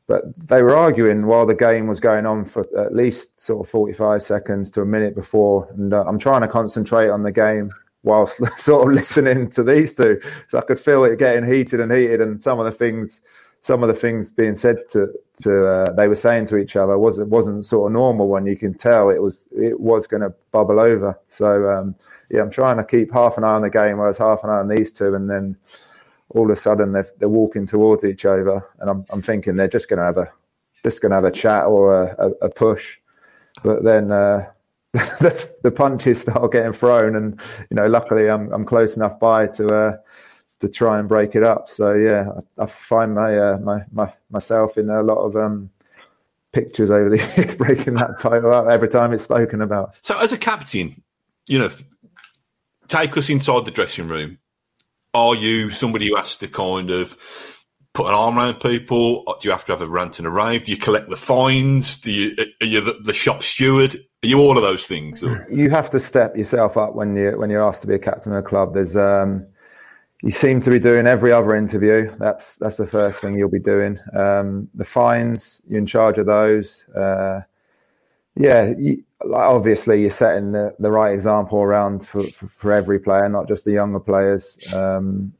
but 0.07 0.35
they 0.49 0.63
were 0.63 0.75
arguing 0.75 1.27
while 1.27 1.45
the 1.45 1.55
game 1.55 1.87
was 1.87 2.01
going 2.01 2.25
on 2.25 2.47
for 2.47 2.67
at 2.79 2.95
least 2.95 3.39
sort 3.39 3.67
of 3.67 3.71
45 3.71 4.23
seconds 4.23 4.71
to 4.71 4.81
a 4.81 4.87
minute 4.87 5.15
before. 5.15 5.69
And 5.77 5.93
uh, 5.93 6.03
I'm 6.09 6.19
trying 6.19 6.41
to 6.41 6.49
concentrate 6.49 7.11
on 7.11 7.23
the 7.23 7.31
game 7.31 7.71
whilst 8.05 8.41
sort 8.59 8.89
of 8.89 8.95
listening 8.95 9.51
to 9.51 9.63
these 9.63 9.95
two. 9.95 10.19
So 10.49 10.59
I 10.59 10.63
could 10.63 10.81
feel 10.81 11.05
it 11.05 11.19
getting 11.19 11.45
heated 11.45 11.81
and 11.81 11.93
heated, 11.93 12.23
and 12.23 12.41
some 12.41 12.59
of 12.59 12.65
the 12.65 12.73
things 12.73 13.21
some 13.61 13.83
of 13.83 13.89
the 13.89 13.95
things 13.95 14.33
being 14.33 14.55
said 14.55 14.79
to 14.91 15.13
to 15.43 15.67
uh, 15.67 15.93
they 15.93 16.09
were 16.09 16.17
saying 16.17 16.47
to 16.47 16.57
each 16.57 16.75
other 16.75 16.97
wasn't 16.97 17.29
wasn't 17.29 17.65
sort 17.67 17.91
of 17.91 17.93
normal 17.93 18.29
when 18.29 18.47
you 18.47 18.57
can 18.57 18.73
tell 18.73 19.11
it 19.11 19.21
was 19.21 19.47
it 19.53 19.79
was 19.79 20.07
going 20.07 20.23
to 20.23 20.33
bubble 20.53 20.81
over. 20.81 21.19
So 21.29 21.69
um, 21.69 21.95
yeah, 22.31 22.41
I'm 22.41 22.51
trying 22.51 22.77
to 22.77 22.85
keep 22.85 23.13
half 23.13 23.39
an 23.39 23.45
eye 23.45 23.55
on 23.55 23.63
the 23.63 23.71
game, 23.71 23.99
whereas 23.99 24.19
half 24.19 24.45
an 24.45 24.51
eye 24.51 24.59
on 24.59 24.69
these 24.69 24.93
two, 24.93 25.15
and 25.15 25.31
then 25.31 25.57
all 26.31 26.51
of 26.51 26.57
a 26.57 26.61
sudden 26.61 26.93
they're, 26.93 27.09
they're 27.19 27.29
walking 27.29 27.67
towards 27.67 28.05
each 28.05 28.25
other, 28.25 28.67
and 28.81 28.91
I'm 28.91 29.05
I'm 29.11 29.23
thinking 29.23 29.57
they're 29.57 29.69
just 29.69 29.89
going 29.89 29.99
to 29.99 30.05
have 30.05 30.19
a 30.19 30.31
just 30.85 31.01
going 31.01 31.11
to 31.11 31.17
have 31.17 31.25
a 31.25 31.31
chat 31.31 31.65
or 31.65 32.03
a, 32.03 32.17
a, 32.19 32.47
a 32.47 32.51
push, 32.51 32.99
but 33.63 33.83
then. 33.83 34.13
Uh, 34.13 34.51
the, 34.93 35.55
the 35.63 35.71
punches 35.71 36.23
start 36.23 36.51
getting 36.51 36.73
thrown, 36.73 37.15
and 37.15 37.39
you 37.71 37.75
know, 37.75 37.87
luckily 37.87 38.31
I'm 38.31 38.51
I'm 38.55 38.65
close 38.65 38.97
enough 38.97 39.21
by 39.21 39.47
to 39.49 39.67
uh, 39.69 39.97
to 40.61 40.69
try 40.69 40.99
and 40.99 41.09
break 41.09 41.35
it 41.35 41.43
up. 41.43 41.69
So 41.69 41.95
yeah, 41.95 42.31
I, 42.59 42.63
I 42.63 42.67
find 42.67 43.15
my, 43.15 43.37
uh, 43.37 43.59
my, 43.59 43.85
my 43.93 44.13
myself 44.31 44.77
in 44.77 44.89
a 44.91 45.03
lot 45.03 45.19
of 45.19 45.37
um, 45.37 45.71
pictures 46.53 46.91
over 46.91 47.11
the 47.11 47.19
years 47.37 47.55
breaking 47.59 47.95
that 47.95 48.19
title 48.19 48.53
up 48.53 48.67
every 48.69 48.89
time 48.89 49.13
it's 49.13 49.25
spoken 49.25 49.63
about. 49.63 49.95
So 50.03 50.19
as 50.19 50.33
a 50.33 50.39
captain, 50.39 51.03
you 51.47 51.59
know, 51.59 51.71
take 52.89 53.17
us 53.17 53.31
inside 53.31 53.65
the 53.65 53.71
dressing 53.71 54.09
room. 54.09 54.39
Are 55.15 55.35
you 55.35 55.71
somebody 55.71 56.09
who 56.09 56.17
has 56.17 56.37
to 56.39 56.49
kind 56.49 56.91
of 56.91 57.17
put 57.95 58.07
an 58.07 58.15
arm 58.15 58.39
around 58.39 58.61
people? 58.61 59.25
Do 59.25 59.49
you 59.49 59.51
have 59.51 59.65
to 59.67 59.73
have 59.73 59.81
a 59.81 59.87
rant 59.87 60.19
and 60.19 60.27
a 60.27 60.31
rave? 60.31 60.65
Do 60.65 60.73
you 60.73 60.79
collect 60.79 61.09
the 61.09 61.17
fines? 61.17 61.99
Do 62.01 62.11
you 62.11 62.37
are 62.61 62.67
you 62.67 62.81
the, 62.81 62.99
the 63.03 63.15
shop 63.15 63.43
steward? 63.43 63.95
Are 63.95 64.27
you 64.27 64.39
all 64.41 64.57
of 64.57 64.63
those 64.63 64.87
things? 64.87 65.23
Or? 65.23 65.47
You 65.51 65.71
have 65.71 65.91
to 65.91 66.01
step 66.01 66.37
yourself 66.37 66.77
up 66.77 66.95
when 66.95 67.17
you 67.17 67.39
when 67.39 67.51
you're 67.51 67.65
asked 67.65 67.83
to 67.83 67.87
be 67.87 67.95
a 67.95 67.99
captain 67.99 68.33
of 68.33 68.45
a 68.45 68.49
club. 68.49 68.75
There's 68.75 68.97
um, 68.97 69.47
you 70.23 70.31
seem 70.31 70.61
to 70.63 70.71
be 70.71 70.79
doing 70.79 71.07
every 71.07 71.33
other 71.33 71.55
interview. 71.55 72.15
That's 72.19 72.57
that's 72.57 72.77
the 72.77 72.87
first 72.87 73.21
thing 73.21 73.39
you'll 73.39 73.49
be 73.49 73.61
doing. 73.61 73.99
Um, 74.15 74.69
the 74.75 74.85
fines, 74.85 75.63
you're 75.69 75.79
in 75.79 75.87
charge 75.87 76.19
of 76.19 76.27
those. 76.27 76.85
Uh, 76.95 77.41
yeah, 78.39 78.73
you, 78.79 79.05
obviously 79.35 80.01
you're 80.01 80.11
setting 80.11 80.53
the, 80.53 80.75
the 80.79 80.91
right 80.91 81.13
example 81.13 81.59
around 81.59 82.07
for, 82.07 82.23
for, 82.23 82.49
for, 82.49 82.73
every 82.73 83.01
player, 83.01 83.29
not 83.29 83.49
just 83.49 83.65
the 83.65 83.73
younger 83.73 83.99
players. 83.99 84.59
Um, 84.73 85.33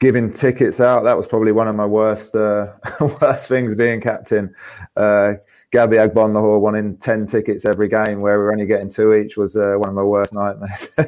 giving 0.00 0.32
tickets 0.32 0.80
out, 0.80 1.04
that 1.04 1.16
was 1.16 1.26
probably 1.26 1.52
one 1.52 1.68
of 1.68 1.76
my 1.76 1.84
worst 1.84 2.34
uh, 2.34 2.72
worst 3.20 3.48
things 3.48 3.74
being 3.74 4.00
captain. 4.00 4.54
Uh, 4.96 5.34
Gabby 5.72 5.96
Agbonlahor 5.96 6.58
wanting 6.60 6.96
10 6.96 7.26
tickets 7.26 7.66
every 7.66 7.88
game 7.88 8.20
where 8.20 8.38
we 8.38 8.44
were 8.44 8.52
only 8.52 8.66
getting 8.66 8.88
two 8.88 9.12
each 9.12 9.36
was 9.36 9.56
uh, 9.56 9.74
one 9.76 9.90
of 9.90 9.94
my 9.94 10.02
worst 10.02 10.32
nightmares. 10.32 10.88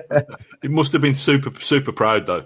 it 0.63 0.71
must 0.71 0.93
have 0.93 1.01
been 1.01 1.15
super, 1.15 1.59
super 1.61 1.93
proud 1.93 2.27
though. 2.27 2.45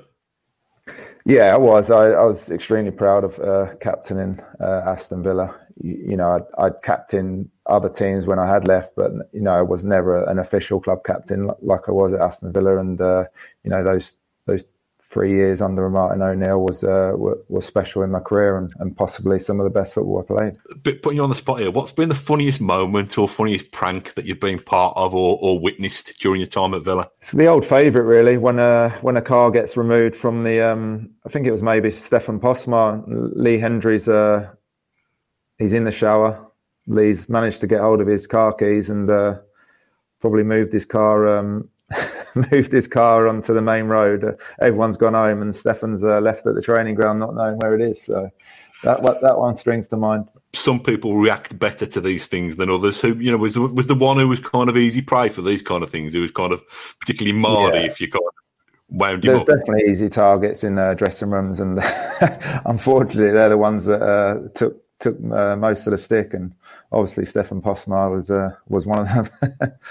Yeah, 1.25 1.55
I 1.55 1.57
was. 1.57 1.91
I, 1.91 2.11
I 2.11 2.25
was 2.25 2.51
extremely 2.51 2.91
proud 2.91 3.25
of 3.25 3.39
uh, 3.39 3.75
captaining 3.77 4.41
uh, 4.61 4.83
Aston 4.87 5.23
Villa. 5.23 5.55
You, 5.81 6.05
you 6.11 6.17
know, 6.17 6.33
I'd, 6.33 6.65
I'd 6.65 6.83
captained 6.83 7.49
other 7.73 7.89
teams 7.89 8.27
when 8.27 8.39
I 8.39 8.47
had 8.47 8.69
left, 8.69 8.95
but 8.97 9.13
you 9.33 9.41
know, 9.41 9.53
I 9.53 9.63
was 9.63 9.85
never 9.85 10.23
an 10.25 10.39
official 10.39 10.81
club 10.81 11.05
captain 11.05 11.51
like 11.61 11.89
I 11.89 11.93
was 11.93 12.13
at 12.13 12.21
Aston 12.21 12.53
Villa. 12.53 12.79
And 12.79 13.01
uh, 13.01 13.25
you 13.65 13.71
know, 13.71 13.83
those 13.83 14.15
those 14.47 14.65
three 15.13 15.33
years 15.33 15.61
under 15.61 15.89
Martin 15.91 16.23
O'Neill 16.23 16.61
was 16.61 16.83
uh, 16.83 17.13
was 17.15 17.67
special 17.67 18.03
in 18.03 18.11
my 18.11 18.21
career 18.21 18.57
and, 18.57 18.73
and, 18.79 18.97
possibly 18.97 19.39
some 19.39 19.61
of 19.61 19.65
the 19.65 19.71
best 19.71 19.95
football 19.95 20.21
I 20.21 20.35
played. 20.35 20.57
But 20.83 21.03
putting 21.03 21.19
you 21.19 21.23
on 21.23 21.29
the 21.29 21.35
spot 21.35 21.61
here, 21.61 21.71
what's 21.71 21.93
been 21.93 22.09
the 22.09 22.15
funniest 22.15 22.61
moment 22.61 23.19
or 23.19 23.29
funniest 23.29 23.71
prank 23.73 24.15
that 24.15 24.25
you've 24.25 24.41
been 24.41 24.59
part 24.59 24.97
of 24.97 25.15
or, 25.15 25.39
or 25.41 25.59
witnessed 25.59 26.19
during 26.21 26.41
your 26.41 26.49
time 26.49 26.73
at 26.73 26.83
Villa? 26.83 27.11
The 27.33 27.47
old 27.47 27.67
favourite, 27.67 28.07
really, 28.07 28.39
when 28.39 28.59
a 28.59 28.91
when 29.03 29.17
a 29.17 29.23
car 29.23 29.51
gets 29.51 29.77
removed 29.77 30.17
from 30.17 30.45
the, 30.45 30.61
um, 30.61 31.11
I 31.27 31.29
think 31.29 31.47
it 31.47 31.53
was 31.53 31.63
maybe 31.63 31.91
Stefan 31.91 32.41
Postma, 32.41 33.03
Lee 33.07 33.59
Hendrie's, 33.59 34.09
uh, 34.09 34.49
he's 35.59 35.75
in 35.75 35.85
the 35.85 35.93
shower. 35.93 36.52
Lee's 36.87 37.29
managed 37.29 37.61
to 37.61 37.67
get 37.67 37.81
hold 37.81 38.01
of 38.01 38.07
his 38.07 38.27
car 38.27 38.53
keys 38.53 38.91
and 38.91 39.09
uh, 39.11 39.37
probably 40.21 40.43
moved 40.43 40.73
his 40.73 40.85
car 40.85 41.39
um, 41.39 41.69
moved 42.35 42.73
his 42.73 42.89
car 42.89 43.29
onto 43.29 43.55
the 43.55 43.63
main 43.63 43.85
road. 43.85 44.25
Uh, 44.25 44.33
everyone's 44.61 44.97
gone 44.97 45.15
home, 45.15 45.43
and 45.43 45.55
Stefan's 45.55 46.03
uh, 46.03 46.21
left 46.21 46.47
at 46.47 46.55
the 46.55 46.63
training 46.63 46.95
ground, 46.95 47.21
not 47.21 47.35
knowing 47.35 47.59
where 47.59 47.75
it 47.75 47.83
is. 47.83 48.03
So 48.03 48.31
that 48.83 49.03
that 49.03 49.39
one 49.39 49.55
strings 49.55 49.89
to 49.89 49.97
mind. 49.97 50.29
Some 50.55 50.81
people 50.81 51.17
react 51.17 51.59
better 51.59 51.87
to 51.87 52.01
these 52.01 52.27
things 52.27 52.57
than 52.57 52.71
others. 52.71 53.01
Who 53.01 53.15
you 53.15 53.31
know 53.31 53.39
was 53.39 53.55
the, 53.55 53.63
was 53.63 53.87
the 53.87 53.95
one 53.95 54.17
who 54.17 54.29
was 54.29 54.41
kind 54.41 54.69
of 54.69 54.77
easy 54.77 55.03
prey 55.03 55.29
for 55.29 55.43
these 55.43 55.63
kind 55.63 55.83
of 55.83 55.91
things. 55.91 56.13
Who 56.13 56.21
was 56.21 56.31
kind 56.31 56.53
of 56.53 56.63
particularly 57.01 57.39
mardy, 57.39 57.79
yeah. 57.79 57.87
if 57.87 58.01
you 58.01 58.09
kind 58.09 58.25
of 58.27 58.35
wound 58.89 59.23
There's 59.23 59.41
up. 59.43 59.47
definitely 59.47 59.91
easy 59.91 60.09
targets 60.09 60.65
in 60.65 60.79
uh, 60.79 60.95
dressing 60.95 61.31
rooms, 61.31 61.61
and 61.61 61.81
unfortunately, 62.67 63.33
they're 63.33 63.51
the 63.51 63.59
ones 63.59 63.85
that 63.87 64.03
uh, 64.03 64.49
took 64.55 64.82
took 65.03 65.17
uh, 65.31 65.57
most 65.57 65.87
of 65.87 65.91
the 65.91 65.99
stick. 65.99 66.33
And 66.33 66.55
obviously, 66.91 67.27
Stefan 67.27 67.61
Postma 67.61 68.11
was 68.11 68.31
uh, 68.31 68.53
was 68.69 68.87
one 68.87 69.07
of 69.07 69.31
them. 69.41 69.73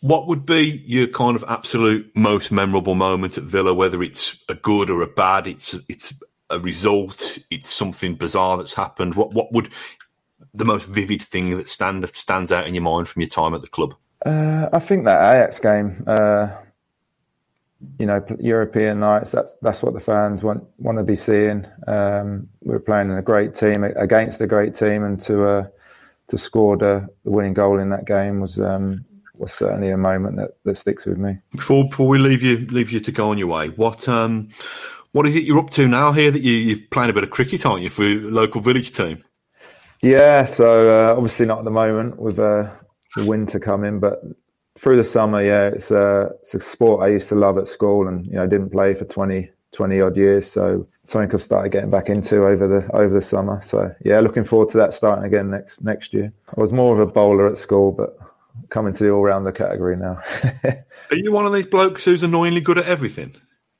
What 0.00 0.26
would 0.28 0.44
be 0.44 0.84
your 0.86 1.06
kind 1.08 1.36
of 1.36 1.44
absolute 1.48 2.14
most 2.14 2.52
memorable 2.52 2.94
moment 2.94 3.38
at 3.38 3.44
Villa? 3.44 3.74
Whether 3.74 4.02
it's 4.02 4.38
a 4.48 4.54
good 4.54 4.90
or 4.90 5.02
a 5.02 5.06
bad, 5.06 5.46
it's 5.46 5.74
it's 5.88 6.14
a 6.50 6.60
result, 6.60 7.38
it's 7.50 7.72
something 7.72 8.14
bizarre 8.14 8.56
that's 8.56 8.74
happened. 8.74 9.14
What 9.14 9.32
what 9.32 9.52
would 9.52 9.70
the 10.54 10.64
most 10.64 10.86
vivid 10.86 11.22
thing 11.22 11.56
that 11.56 11.66
stand 11.66 12.08
stands 12.10 12.52
out 12.52 12.66
in 12.66 12.74
your 12.74 12.82
mind 12.82 13.08
from 13.08 13.22
your 13.22 13.28
time 13.28 13.54
at 13.54 13.62
the 13.62 13.68
club? 13.68 13.94
Uh, 14.24 14.68
I 14.72 14.78
think 14.78 15.04
that 15.06 15.36
Ajax 15.36 15.58
game, 15.58 16.04
uh, 16.06 16.48
you 17.98 18.06
know, 18.06 18.24
European 18.40 19.00
nights. 19.00 19.32
That's 19.32 19.54
that's 19.62 19.82
what 19.82 19.94
the 19.94 20.00
fans 20.00 20.42
want 20.42 20.64
want 20.78 20.98
to 20.98 21.04
be 21.04 21.16
seeing. 21.16 21.66
Um, 21.86 22.48
we 22.62 22.72
were 22.72 22.80
playing 22.80 23.10
in 23.10 23.18
a 23.18 23.22
great 23.22 23.54
team 23.54 23.84
against 23.84 24.40
a 24.40 24.46
great 24.46 24.74
team, 24.74 25.04
and 25.04 25.20
to 25.22 25.44
uh, 25.44 25.66
to 26.28 26.38
score 26.38 26.76
the, 26.76 27.08
the, 27.24 27.30
winning 27.30 27.54
goal 27.54 27.78
in 27.78 27.90
that 27.90 28.06
game 28.06 28.40
was 28.40 28.58
um, 28.58 29.04
was 29.34 29.52
certainly 29.52 29.90
a 29.90 29.96
moment 29.96 30.36
that, 30.36 30.56
that 30.64 30.78
sticks 30.78 31.04
with 31.04 31.18
me. 31.18 31.38
Before 31.52 31.88
before 31.88 32.08
we 32.08 32.18
leave 32.18 32.42
you 32.42 32.66
leave 32.66 32.90
you 32.90 33.00
to 33.00 33.12
go 33.12 33.30
on 33.30 33.38
your 33.38 33.48
way, 33.48 33.68
what 33.70 34.08
um 34.08 34.48
what 35.12 35.26
is 35.26 35.36
it 35.36 35.44
you're 35.44 35.58
up 35.58 35.70
to 35.70 35.86
now 35.86 36.12
here 36.12 36.30
that 36.30 36.42
you, 36.42 36.52
you're 36.52 36.86
playing 36.90 37.10
a 37.10 37.14
bit 37.14 37.24
of 37.24 37.30
cricket, 37.30 37.64
aren't 37.64 37.82
you, 37.82 37.90
for 37.90 38.04
your 38.04 38.30
local 38.30 38.60
village 38.60 38.92
team? 38.92 39.22
Yeah, 40.02 40.44
so 40.46 40.88
uh, 40.88 41.14
obviously 41.14 41.46
not 41.46 41.60
at 41.60 41.64
the 41.64 41.70
moment 41.70 42.18
with 42.18 42.38
uh, 42.38 42.70
the 43.16 43.24
winter 43.24 43.58
coming, 43.58 43.98
but 43.98 44.22
through 44.78 44.96
the 44.96 45.04
summer, 45.04 45.42
yeah, 45.42 45.68
it's 45.68 45.90
a, 45.90 45.98
uh, 45.98 46.28
it's 46.42 46.54
a 46.54 46.60
sport 46.60 47.02
I 47.02 47.08
used 47.08 47.28
to 47.30 47.34
love 47.34 47.58
at 47.58 47.68
school 47.68 48.08
and, 48.08 48.26
you 48.26 48.34
know, 48.34 48.46
didn't 48.46 48.70
play 48.70 48.94
for 48.94 49.04
20, 49.04 49.50
20 49.72 50.00
odd 50.00 50.16
years. 50.16 50.50
So 50.50 50.86
something 51.08 51.30
I've 51.32 51.42
started 51.42 51.70
getting 51.70 51.90
back 51.90 52.08
into 52.08 52.46
over 52.46 52.66
the 52.66 52.96
over 52.96 53.14
the 53.14 53.22
summer. 53.22 53.60
So 53.64 53.94
yeah, 54.04 54.20
looking 54.20 54.44
forward 54.44 54.70
to 54.70 54.78
that 54.78 54.94
starting 54.94 55.24
again 55.24 55.50
next 55.50 55.82
next 55.82 56.12
year. 56.12 56.32
I 56.48 56.60
was 56.60 56.72
more 56.72 56.94
of 56.94 57.06
a 57.06 57.10
bowler 57.10 57.50
at 57.50 57.58
school, 57.58 57.92
but 57.92 58.18
coming 58.70 58.92
to 58.94 59.04
the 59.04 59.10
all 59.10 59.22
rounder 59.22 59.52
category 59.52 59.96
now. 59.96 60.20
Are 60.64 61.16
you 61.16 61.32
one 61.32 61.46
of 61.46 61.52
these 61.52 61.66
blokes 61.66 62.04
who's 62.04 62.22
annoyingly 62.22 62.60
good 62.60 62.78
at 62.78 62.86
everything 62.86 63.36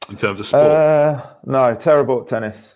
in 0.09 0.17
terms 0.17 0.41
of 0.41 0.47
sport? 0.47 0.63
Uh, 0.63 1.27
no, 1.45 1.75
terrible 1.75 2.23
at 2.23 2.29
tennis. 2.29 2.75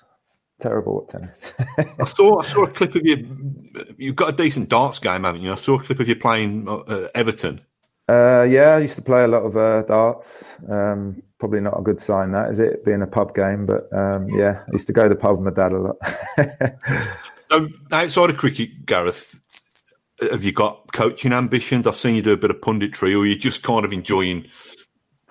Terrible 0.61 1.07
at 1.07 1.13
tennis. 1.13 1.97
I 1.99 2.05
saw 2.05 2.41
I 2.41 2.43
saw 2.43 2.65
a 2.65 2.71
clip 2.73 2.95
of 2.95 3.03
you. 3.05 3.57
You've 3.97 4.17
got 4.17 4.31
a 4.31 4.37
decent 4.37 4.69
darts 4.69 4.99
game, 4.99 5.25
haven't 5.25 5.43
you? 5.43 5.53
I 5.53 5.57
saw 5.57 5.77
a 5.77 5.83
clip 5.83 6.01
of 6.01 6.09
you 6.09 6.17
playing 6.17 6.69
uh, 6.69 7.09
Everton. 7.15 7.61
Uh, 8.11 8.43
yeah, 8.43 8.75
I 8.75 8.79
used 8.79 8.97
to 8.97 9.03
play 9.03 9.23
a 9.23 9.29
lot 9.29 9.45
of 9.45 9.57
uh, 9.57 9.83
darts. 9.83 10.45
Um, 10.69 11.23
probably 11.39 11.61
not 11.61 11.79
a 11.79 11.83
good 11.83 12.01
sign, 12.01 12.33
that 12.33 12.51
is 12.51 12.59
it, 12.59 12.85
being 12.85 13.03
a 13.03 13.07
pub 13.07 13.37
game. 13.37 13.67
But 13.67 13.89
um, 13.93 14.29
yeah, 14.29 14.65
I 14.67 14.73
used 14.73 14.89
to 14.89 14.93
go 14.93 15.05
to 15.05 15.09
the 15.09 15.15
pub 15.15 15.37
with 15.37 15.45
my 15.45 15.53
dad 15.53 15.73
a 15.73 15.79
lot. 15.79 15.97
um, 17.51 17.73
outside 17.93 18.31
of 18.31 18.37
cricket, 18.37 18.85
Gareth, 18.85 19.39
have 20.21 20.43
you 20.43 20.51
got 20.51 20.93
coaching 20.93 21.33
ambitions? 21.33 21.87
I've 21.87 21.95
seen 21.95 22.17
you 22.17 22.23
do 22.23 22.33
a 22.33 22.37
bit 22.37 22.51
of 22.51 22.57
punditry, 22.57 23.15
or 23.15 23.21
are 23.21 23.27
you 23.27 23.37
just 23.37 23.63
kind 23.63 23.85
of 23.85 23.93
enjoying 23.93 24.49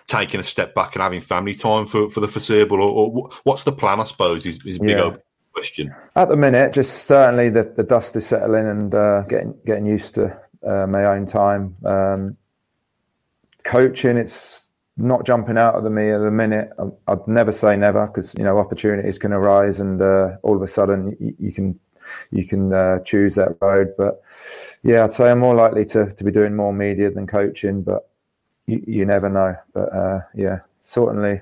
taking 0.08 0.40
a 0.40 0.44
step 0.44 0.74
back 0.74 0.96
and 0.96 1.04
having 1.04 1.20
family 1.20 1.56
time 1.56 1.86
for, 1.86 2.10
for 2.10 2.22
the 2.22 2.30
foreseeable? 2.30 2.82
Or, 2.82 2.92
or 2.92 3.30
what's 3.44 3.66
the 3.66 3.74
plan? 3.74 4.00
I 4.00 4.06
suppose 4.06 4.46
is, 4.46 4.66
is 4.66 4.78
a 4.78 4.80
big 4.80 4.98
yeah. 4.98 5.16
question. 5.52 5.94
At 6.16 6.30
the 6.30 6.38
minute, 6.38 6.72
just 6.72 7.08
certainly 7.08 7.50
the, 7.50 7.74
the 7.76 7.84
dust 7.84 8.16
is 8.16 8.26
settling 8.26 8.70
and 8.70 8.96
uh, 8.96 9.24
getting 9.24 9.54
getting 9.66 9.86
used 9.86 10.16
to 10.16 10.40
uh, 10.66 10.88
my 10.88 11.04
own 11.04 11.26
time. 11.28 11.76
Um, 11.86 12.38
coaching, 13.70 14.18
it's 14.18 14.72
not 14.98 15.26
jumping 15.26 15.58
out 15.58 15.76
of 15.76 15.84
the 15.84 15.90
me 15.92 16.10
at 16.10 16.20
the 16.20 16.32
minute. 16.32 16.72
I'd 17.08 17.28
never 17.28 17.52
say 17.52 17.78
never 17.78 18.08
because 18.08 18.34
you 18.36 18.44
know 18.44 18.58
opportunities 18.58 19.20
can 19.20 19.32
arise, 19.32 19.80
and 19.80 20.02
uh, 20.02 20.38
all 20.42 20.56
of 20.56 20.62
a 20.62 20.68
sudden 20.68 21.16
you, 21.20 21.36
you 21.40 21.54
can 21.54 21.80
you 22.32 22.48
can 22.48 22.74
uh, 22.74 23.00
choose 23.00 23.36
that 23.36 23.58
road. 23.62 23.94
But 23.98 24.22
yeah, 24.84 25.04
I'd 25.04 25.14
say 25.14 25.30
I'm 25.30 25.40
more 25.40 25.56
likely 25.56 25.86
to, 25.86 26.14
to 26.14 26.24
be 26.24 26.32
doing 26.32 26.56
more 26.56 26.74
media 26.74 27.12
than 27.12 27.28
coaching, 27.28 27.84
but 27.84 28.10
you, 28.66 28.84
you 28.88 29.06
never 29.06 29.30
know. 29.30 29.56
But 29.74 29.94
uh, 29.94 30.22
yeah, 30.34 30.60
certainly, 30.84 31.42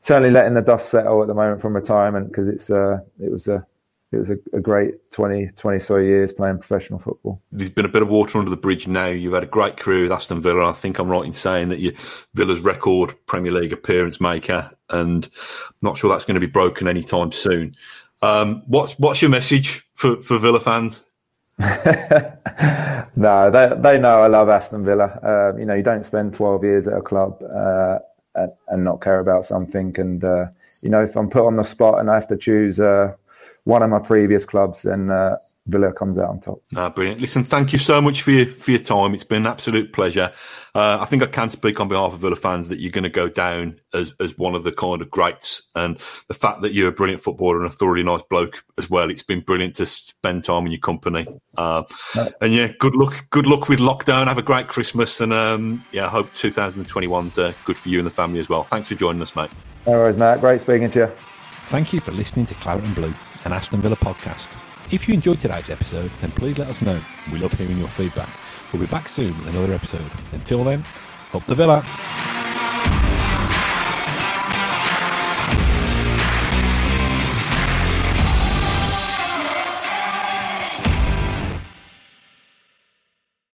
certainly 0.00 0.30
letting 0.30 0.54
the 0.54 0.62
dust 0.62 0.88
settle 0.88 1.20
at 1.20 1.28
the 1.28 1.34
moment 1.34 1.60
from 1.60 1.74
retirement 1.74 2.28
because 2.28 2.46
it's 2.46 2.70
uh, 2.70 3.00
it 3.20 3.30
was 3.30 3.48
a 3.48 3.66
it 4.16 4.20
was 4.20 4.30
a, 4.30 4.38
a, 4.54 4.60
great 4.60 5.10
20, 5.12 5.48
20 5.56 5.78
so 5.78 5.96
years 5.96 6.32
playing 6.32 6.58
professional 6.58 6.98
football. 6.98 7.40
There's 7.52 7.70
been 7.70 7.84
a 7.84 7.90
bit 7.90 8.02
of 8.02 8.08
water 8.08 8.38
under 8.38 8.50
the 8.50 8.56
bridge 8.56 8.88
now. 8.88 9.06
You've 9.06 9.34
had 9.34 9.44
a 9.44 9.48
great 9.48 9.76
career 9.76 10.02
with 10.02 10.12
Aston 10.12 10.40
Villa. 10.40 10.68
I 10.68 10.72
think 10.72 10.98
I'm 10.98 11.08
right 11.08 11.26
in 11.26 11.32
saying 11.32 11.68
that 11.68 11.78
you're 11.78 11.92
Villa's 12.34 12.60
record 12.60 13.14
Premier 13.26 13.52
League 13.52 13.72
appearance 13.72 14.20
maker, 14.20 14.72
and 14.90 15.24
I'm 15.24 15.74
not 15.82 15.96
sure 15.96 16.10
that's 16.10 16.24
going 16.24 16.34
to 16.34 16.40
be 16.40 16.46
broken 16.46 16.88
anytime 16.88 17.32
soon. 17.32 17.76
Um, 18.22 18.62
what's 18.66 18.98
what's 18.98 19.20
your 19.20 19.30
message 19.30 19.86
for, 19.94 20.22
for 20.22 20.38
Villa 20.38 20.60
fans? 20.60 21.04
no, 23.16 23.50
they 23.50 23.72
they 23.78 23.98
know 23.98 24.20
I 24.20 24.26
love 24.26 24.48
Aston 24.48 24.84
Villa. 24.84 25.06
Uh, 25.22 25.58
you 25.58 25.64
know, 25.64 25.74
you 25.74 25.82
don't 25.82 26.04
spend 26.04 26.34
12 26.34 26.64
years 26.64 26.88
at 26.88 26.98
a 26.98 27.02
club 27.02 27.42
uh, 27.42 27.98
and, 28.34 28.52
and, 28.68 28.84
not 28.84 29.00
care 29.00 29.20
about 29.20 29.46
something. 29.46 29.94
And 29.98 30.22
uh, 30.22 30.46
you 30.82 30.90
know, 30.90 31.02
if 31.02 31.16
I'm 31.16 31.30
put 31.30 31.46
on 31.46 31.56
the 31.56 31.62
spot 31.62 31.98
and 31.98 32.10
I 32.10 32.14
have 32.14 32.28
to 32.28 32.36
choose 32.36 32.78
uh, 32.78 33.14
one 33.66 33.82
of 33.82 33.90
my 33.90 33.98
previous 33.98 34.44
clubs, 34.44 34.82
then 34.82 35.10
uh, 35.10 35.36
Villa 35.66 35.92
comes 35.92 36.18
out 36.18 36.28
on 36.28 36.40
top. 36.40 36.62
Ah, 36.76 36.88
brilliant. 36.88 37.20
Listen, 37.20 37.42
thank 37.42 37.72
you 37.72 37.80
so 37.80 38.00
much 38.00 38.22
for 38.22 38.30
your, 38.30 38.46
for 38.46 38.70
your 38.70 38.80
time. 38.80 39.12
It's 39.12 39.24
been 39.24 39.42
an 39.42 39.48
absolute 39.48 39.92
pleasure. 39.92 40.32
Uh, 40.72 40.98
I 41.00 41.04
think 41.06 41.24
I 41.24 41.26
can 41.26 41.50
speak 41.50 41.80
on 41.80 41.88
behalf 41.88 42.12
of 42.12 42.20
Villa 42.20 42.36
fans 42.36 42.68
that 42.68 42.78
you're 42.78 42.92
going 42.92 43.02
to 43.02 43.10
go 43.10 43.28
down 43.28 43.80
as, 43.92 44.14
as 44.20 44.38
one 44.38 44.54
of 44.54 44.62
the 44.62 44.70
kind 44.70 45.02
of 45.02 45.10
greats. 45.10 45.62
And 45.74 45.98
the 46.28 46.34
fact 46.34 46.62
that 46.62 46.74
you're 46.74 46.88
a 46.88 46.92
brilliant 46.92 47.24
footballer 47.24 47.56
and 47.56 47.66
a 47.66 47.74
thoroughly 47.74 48.04
nice 48.04 48.22
bloke 48.30 48.62
as 48.78 48.88
well, 48.88 49.10
it's 49.10 49.24
been 49.24 49.40
brilliant 49.40 49.74
to 49.76 49.86
spend 49.86 50.44
time 50.44 50.66
in 50.66 50.70
your 50.70 50.80
company. 50.80 51.26
Uh, 51.56 51.82
and 52.40 52.52
yeah, 52.52 52.68
good 52.78 52.94
luck. 52.94 53.26
Good 53.30 53.48
luck 53.48 53.68
with 53.68 53.80
lockdown. 53.80 54.28
Have 54.28 54.38
a 54.38 54.42
great 54.42 54.68
Christmas. 54.68 55.20
And 55.20 55.32
um, 55.32 55.84
yeah, 55.90 56.06
I 56.06 56.08
hope 56.08 56.32
2021's 56.34 57.36
uh, 57.36 57.52
good 57.64 57.76
for 57.76 57.88
you 57.88 57.98
and 57.98 58.06
the 58.06 58.12
family 58.12 58.38
as 58.38 58.48
well. 58.48 58.62
Thanks 58.62 58.90
for 58.90 58.94
joining 58.94 59.22
us, 59.22 59.34
mate. 59.34 59.50
No 59.88 59.94
worries, 59.94 60.16
Mat. 60.16 60.38
Great 60.38 60.60
speaking 60.60 60.92
to 60.92 60.98
you. 61.00 61.12
Thank 61.68 61.92
you 61.92 61.98
for 61.98 62.12
listening 62.12 62.46
to 62.46 62.54
Claret 62.54 62.84
and 62.84 62.94
Blue, 62.94 63.12
an 63.46 63.52
Aston 63.52 63.80
Villa 63.80 63.94
podcast. 63.94 64.50
If 64.92 65.06
you 65.06 65.14
enjoyed 65.14 65.38
today's 65.38 65.70
episode, 65.70 66.10
then 66.20 66.32
please 66.32 66.58
let 66.58 66.68
us 66.68 66.82
know. 66.82 67.00
We 67.32 67.38
love 67.38 67.52
hearing 67.52 67.78
your 67.78 67.86
feedback. 67.86 68.28
We'll 68.72 68.82
be 68.82 68.88
back 68.88 69.08
soon 69.08 69.38
with 69.38 69.54
another 69.54 69.72
episode. 69.72 70.10
Until 70.32 70.64
then, 70.64 70.82
up 71.32 71.44
the 71.46 71.54
Villa. 71.54 72.55